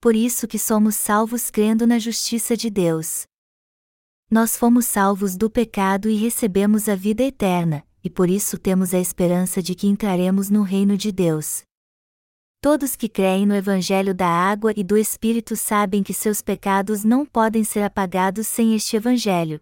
Por 0.00 0.14
isso 0.14 0.46
que 0.46 0.60
somos 0.60 0.94
salvos 0.94 1.50
crendo 1.50 1.84
na 1.84 1.98
justiça 1.98 2.56
de 2.56 2.70
Deus. 2.70 3.26
Nós 4.30 4.56
fomos 4.56 4.86
salvos 4.86 5.36
do 5.36 5.50
pecado 5.50 6.08
e 6.08 6.14
recebemos 6.14 6.88
a 6.88 6.94
vida 6.94 7.24
eterna, 7.24 7.84
e 8.04 8.08
por 8.08 8.30
isso 8.30 8.56
temos 8.56 8.94
a 8.94 9.00
esperança 9.00 9.60
de 9.60 9.74
que 9.74 9.88
entraremos 9.88 10.50
no 10.50 10.62
reino 10.62 10.96
de 10.96 11.10
Deus. 11.10 11.62
Todos 12.60 12.94
que 12.94 13.08
creem 13.08 13.44
no 13.44 13.56
Evangelho 13.56 14.14
da 14.14 14.28
água 14.28 14.72
e 14.76 14.84
do 14.84 14.96
Espírito 14.96 15.56
sabem 15.56 16.02
que 16.02 16.14
seus 16.14 16.42
pecados 16.42 17.02
não 17.02 17.26
podem 17.26 17.64
ser 17.64 17.82
apagados 17.82 18.46
sem 18.46 18.76
este 18.76 18.96
Evangelho. 18.96 19.60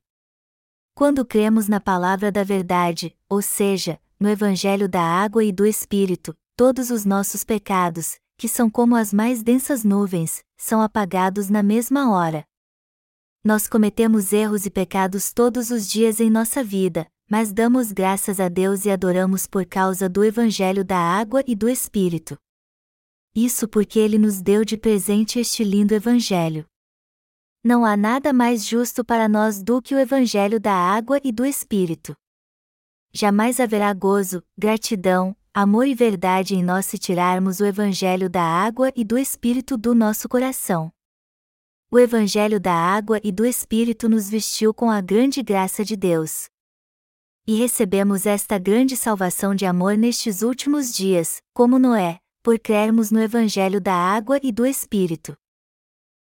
Quando 0.94 1.24
cremos 1.24 1.66
na 1.66 1.80
palavra 1.80 2.30
da 2.30 2.42
verdade, 2.42 3.16
ou 3.28 3.40
seja, 3.40 3.98
no 4.20 4.28
Evangelho 4.28 4.86
da 4.86 5.02
água 5.02 5.44
e 5.44 5.50
do 5.50 5.64
Espírito, 5.64 6.34
todos 6.54 6.90
os 6.90 7.06
nossos 7.06 7.44
pecados, 7.44 8.18
que 8.36 8.48
são 8.48 8.70
como 8.70 8.94
as 8.94 9.12
mais 9.12 9.42
densas 9.42 9.82
nuvens, 9.84 10.44
são 10.56 10.82
apagados 10.82 11.48
na 11.48 11.62
mesma 11.62 12.10
hora. 12.10 12.44
Nós 13.44 13.66
cometemos 13.68 14.32
erros 14.32 14.66
e 14.66 14.70
pecados 14.70 15.32
todos 15.32 15.70
os 15.70 15.88
dias 15.88 16.20
em 16.20 16.28
nossa 16.28 16.62
vida, 16.62 17.06
mas 17.30 17.52
damos 17.52 17.92
graças 17.92 18.38
a 18.40 18.48
Deus 18.48 18.84
e 18.84 18.90
adoramos 18.90 19.46
por 19.46 19.64
causa 19.64 20.08
do 20.08 20.24
Evangelho 20.24 20.84
da 20.84 20.98
água 20.98 21.42
e 21.46 21.54
do 21.54 21.68
Espírito. 21.68 22.36
Isso 23.34 23.68
porque 23.68 23.98
Ele 23.98 24.18
nos 24.18 24.40
deu 24.40 24.64
de 24.64 24.76
presente 24.76 25.38
este 25.38 25.62
lindo 25.62 25.94
Evangelho. 25.94 26.66
Não 27.62 27.84
há 27.84 27.96
nada 27.96 28.32
mais 28.32 28.64
justo 28.64 29.04
para 29.04 29.28
nós 29.28 29.62
do 29.62 29.82
que 29.82 29.94
o 29.94 29.98
Evangelho 29.98 30.60
da 30.60 30.72
água 30.72 31.20
e 31.24 31.32
do 31.32 31.44
Espírito. 31.44 32.16
Jamais 33.12 33.58
haverá 33.60 33.92
gozo, 33.92 34.42
gratidão, 34.56 35.36
amor 35.58 35.86
e 35.86 35.94
verdade 35.94 36.54
em 36.54 36.62
nós 36.62 36.84
se 36.84 36.98
tirarmos 36.98 37.60
o 37.60 37.64
Evangelho 37.64 38.28
da 38.28 38.42
água 38.42 38.92
e 38.94 39.02
do 39.02 39.16
Espírito 39.16 39.78
do 39.78 39.94
nosso 39.94 40.28
coração. 40.28 40.92
O 41.90 41.98
Evangelho 41.98 42.60
da 42.60 42.74
água 42.74 43.18
e 43.24 43.32
do 43.32 43.42
Espírito 43.46 44.06
nos 44.06 44.28
vestiu 44.28 44.74
com 44.74 44.90
a 44.90 45.00
grande 45.00 45.42
graça 45.42 45.82
de 45.82 45.96
Deus. 45.96 46.50
E 47.46 47.54
recebemos 47.54 48.26
esta 48.26 48.58
grande 48.58 48.98
salvação 48.98 49.54
de 49.54 49.64
amor 49.64 49.96
nestes 49.96 50.42
últimos 50.42 50.94
dias, 50.94 51.40
como 51.54 51.78
Noé, 51.78 52.18
por 52.42 52.58
crermos 52.58 53.10
no 53.10 53.18
Evangelho 53.18 53.80
da 53.80 53.94
água 53.94 54.38
e 54.42 54.52
do 54.52 54.66
Espírito. 54.66 55.34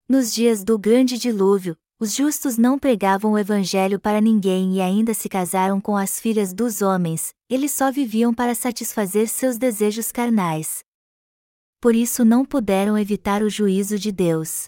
Nos 0.08 0.32
dias 0.32 0.62
do 0.62 0.78
grande 0.78 1.18
dilúvio, 1.18 1.76
os 1.98 2.14
justos 2.14 2.56
não 2.56 2.78
pregavam 2.78 3.32
o 3.32 3.38
Evangelho 3.38 3.98
para 3.98 4.20
ninguém 4.20 4.76
e 4.76 4.80
ainda 4.80 5.12
se 5.12 5.28
casaram 5.28 5.80
com 5.80 5.96
as 5.96 6.20
filhas 6.20 6.54
dos 6.54 6.80
homens, 6.80 7.34
eles 7.48 7.70
só 7.72 7.92
viviam 7.92 8.34
para 8.34 8.54
satisfazer 8.54 9.28
seus 9.28 9.56
desejos 9.56 10.10
carnais. 10.10 10.84
Por 11.80 11.94
isso 11.94 12.24
não 12.24 12.44
puderam 12.44 12.98
evitar 12.98 13.42
o 13.42 13.48
juízo 13.48 13.98
de 13.98 14.10
Deus. 14.10 14.66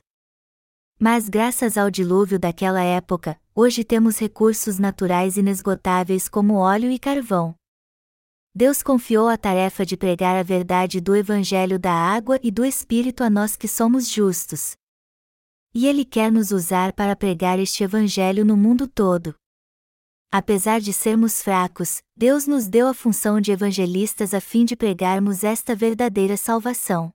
Mas 0.98 1.28
graças 1.28 1.76
ao 1.76 1.90
dilúvio 1.90 2.38
daquela 2.38 2.82
época, 2.82 3.40
hoje 3.54 3.82
temos 3.82 4.18
recursos 4.18 4.78
naturais 4.78 5.36
inesgotáveis 5.36 6.28
como 6.28 6.54
óleo 6.54 6.90
e 6.90 6.98
carvão. 6.98 7.54
Deus 8.54 8.82
confiou 8.82 9.28
a 9.28 9.36
tarefa 9.36 9.86
de 9.86 9.96
pregar 9.96 10.36
a 10.36 10.42
verdade 10.42 11.00
do 11.00 11.14
Evangelho 11.14 11.78
da 11.78 11.92
água 11.92 12.38
e 12.42 12.50
do 12.50 12.64
Espírito 12.64 13.22
a 13.22 13.30
nós 13.30 13.56
que 13.56 13.68
somos 13.68 14.08
justos. 14.08 14.76
E 15.74 15.86
Ele 15.86 16.04
quer 16.04 16.32
nos 16.32 16.50
usar 16.50 16.92
para 16.92 17.14
pregar 17.14 17.58
este 17.58 17.84
Evangelho 17.84 18.44
no 18.44 18.56
mundo 18.56 18.88
todo. 18.88 19.34
Apesar 20.30 20.78
de 20.78 20.92
sermos 20.92 21.42
fracos, 21.42 22.02
Deus 22.14 22.46
nos 22.46 22.68
deu 22.68 22.86
a 22.86 22.92
função 22.92 23.40
de 23.40 23.50
evangelistas 23.50 24.34
a 24.34 24.40
fim 24.42 24.66
de 24.66 24.76
pregarmos 24.76 25.42
esta 25.42 25.74
verdadeira 25.74 26.36
salvação. 26.36 27.10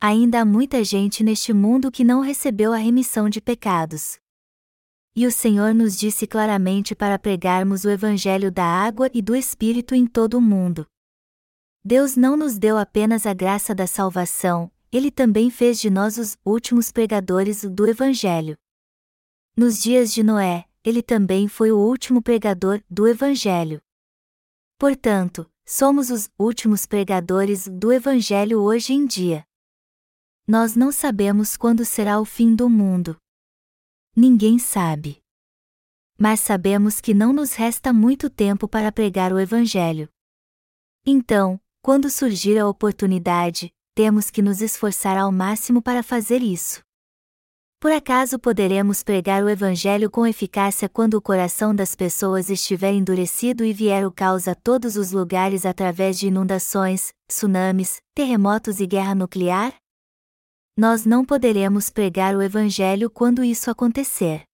Ainda 0.00 0.40
há 0.40 0.44
muita 0.44 0.82
gente 0.82 1.22
neste 1.22 1.52
mundo 1.52 1.92
que 1.92 2.02
não 2.02 2.20
recebeu 2.20 2.72
a 2.72 2.76
remissão 2.76 3.28
de 3.28 3.40
pecados. 3.40 4.18
E 5.14 5.26
o 5.26 5.32
Senhor 5.32 5.72
nos 5.72 5.96
disse 5.96 6.26
claramente 6.26 6.92
para 6.92 7.20
pregarmos 7.20 7.84
o 7.84 7.90
Evangelho 7.90 8.50
da 8.50 8.64
água 8.64 9.08
e 9.14 9.22
do 9.22 9.36
Espírito 9.36 9.94
em 9.94 10.04
todo 10.04 10.38
o 10.38 10.40
mundo. 10.40 10.86
Deus 11.84 12.16
não 12.16 12.36
nos 12.36 12.58
deu 12.58 12.76
apenas 12.78 13.26
a 13.26 13.32
graça 13.32 13.74
da 13.74 13.86
salvação, 13.86 14.70
Ele 14.90 15.12
também 15.12 15.50
fez 15.50 15.80
de 15.80 15.88
nós 15.88 16.18
os 16.18 16.36
últimos 16.44 16.90
pregadores 16.90 17.62
do 17.62 17.88
Evangelho. 17.88 18.56
Nos 19.56 19.80
dias 19.80 20.12
de 20.12 20.22
Noé, 20.22 20.67
ele 20.88 21.02
também 21.02 21.46
foi 21.46 21.70
o 21.70 21.78
último 21.78 22.22
pregador 22.22 22.82
do 22.88 23.06
Evangelho. 23.06 23.80
Portanto, 24.78 25.50
somos 25.66 26.10
os 26.10 26.30
últimos 26.38 26.86
pregadores 26.86 27.68
do 27.68 27.92
Evangelho 27.92 28.60
hoje 28.60 28.94
em 28.94 29.06
dia. 29.06 29.44
Nós 30.46 30.74
não 30.74 30.90
sabemos 30.90 31.58
quando 31.58 31.84
será 31.84 32.18
o 32.18 32.24
fim 32.24 32.54
do 32.54 32.70
mundo. 32.70 33.18
Ninguém 34.16 34.58
sabe. 34.58 35.18
Mas 36.18 36.40
sabemos 36.40 37.00
que 37.00 37.12
não 37.12 37.34
nos 37.34 37.52
resta 37.52 37.92
muito 37.92 38.30
tempo 38.30 38.66
para 38.66 38.90
pregar 38.90 39.30
o 39.30 39.38
Evangelho. 39.38 40.08
Então, 41.04 41.60
quando 41.82 42.08
surgir 42.08 42.58
a 42.58 42.66
oportunidade, 42.66 43.70
temos 43.94 44.30
que 44.30 44.40
nos 44.40 44.62
esforçar 44.62 45.18
ao 45.18 45.30
máximo 45.30 45.82
para 45.82 46.02
fazer 46.02 46.42
isso. 46.42 46.82
Por 47.80 47.92
acaso 47.92 48.38
poderemos 48.38 49.02
pregar 49.02 49.44
o 49.44 49.48
Evangelho 49.48 50.10
com 50.10 50.26
eficácia 50.26 50.88
quando 50.88 51.14
o 51.14 51.22
coração 51.22 51.74
das 51.74 51.94
pessoas 51.94 52.50
estiver 52.50 52.92
endurecido 52.92 53.64
e 53.64 53.72
vier 53.72 54.06
o 54.06 54.10
caos 54.10 54.48
a 54.48 54.54
todos 54.54 54.96
os 54.96 55.12
lugares 55.12 55.64
através 55.64 56.18
de 56.18 56.26
inundações, 56.26 57.12
tsunamis, 57.28 57.98
terremotos 58.14 58.80
e 58.80 58.86
guerra 58.86 59.14
nuclear? 59.14 59.74
nós 60.78 61.04
não 61.04 61.24
poderemos 61.24 61.90
pregar 61.90 62.36
o 62.36 62.40
Evangelho 62.40 63.10
quando 63.10 63.42
isso 63.42 63.68
acontecer. 63.68 64.44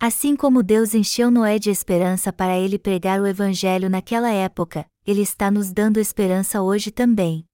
Assim 0.00 0.34
como 0.34 0.62
Deus 0.62 0.94
encheu 0.94 1.30
Noé 1.30 1.58
de 1.58 1.68
esperança 1.68 2.32
para 2.32 2.58
ele 2.58 2.78
pregar 2.78 3.20
o 3.20 3.26
Evangelho 3.26 3.90
naquela 3.90 4.30
época, 4.30 4.86
Ele 5.06 5.20
está 5.20 5.50
nos 5.50 5.70
dando 5.70 6.00
esperança 6.00 6.62
hoje 6.62 6.90
também. 6.90 7.44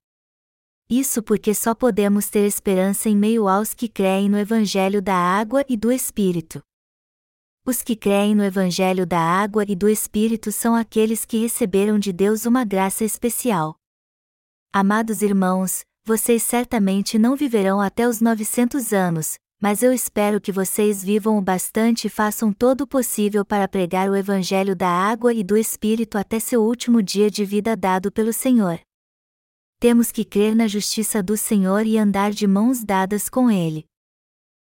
Isso 0.94 1.22
porque 1.22 1.54
só 1.54 1.74
podemos 1.74 2.28
ter 2.28 2.46
esperança 2.46 3.08
em 3.08 3.16
meio 3.16 3.48
aos 3.48 3.72
que 3.72 3.88
creem 3.88 4.28
no 4.28 4.38
Evangelho 4.38 5.00
da 5.00 5.14
água 5.14 5.64
e 5.66 5.74
do 5.74 5.90
Espírito. 5.90 6.60
Os 7.64 7.80
que 7.80 7.96
creem 7.96 8.34
no 8.34 8.44
Evangelho 8.44 9.06
da 9.06 9.18
água 9.18 9.64
e 9.66 9.74
do 9.74 9.88
Espírito 9.88 10.52
são 10.52 10.74
aqueles 10.74 11.24
que 11.24 11.38
receberam 11.38 11.98
de 11.98 12.12
Deus 12.12 12.44
uma 12.44 12.62
graça 12.62 13.06
especial. 13.06 13.74
Amados 14.70 15.22
irmãos, 15.22 15.80
vocês 16.04 16.42
certamente 16.42 17.18
não 17.18 17.36
viverão 17.36 17.80
até 17.80 18.06
os 18.06 18.20
900 18.20 18.92
anos, 18.92 19.38
mas 19.62 19.82
eu 19.82 19.94
espero 19.94 20.42
que 20.42 20.52
vocês 20.52 21.02
vivam 21.02 21.38
o 21.38 21.40
bastante 21.40 22.06
e 22.06 22.10
façam 22.10 22.52
todo 22.52 22.82
o 22.82 22.86
possível 22.86 23.46
para 23.46 23.66
pregar 23.66 24.10
o 24.10 24.14
Evangelho 24.14 24.76
da 24.76 24.90
água 24.90 25.32
e 25.32 25.42
do 25.42 25.56
Espírito 25.56 26.18
até 26.18 26.38
seu 26.38 26.62
último 26.62 27.02
dia 27.02 27.30
de 27.30 27.46
vida 27.46 27.74
dado 27.74 28.12
pelo 28.12 28.34
Senhor. 28.34 28.78
Temos 29.82 30.12
que 30.12 30.24
crer 30.24 30.54
na 30.54 30.68
justiça 30.68 31.20
do 31.20 31.36
Senhor 31.36 31.84
e 31.84 31.98
andar 31.98 32.30
de 32.30 32.46
mãos 32.46 32.84
dadas 32.84 33.28
com 33.28 33.50
Ele. 33.50 33.84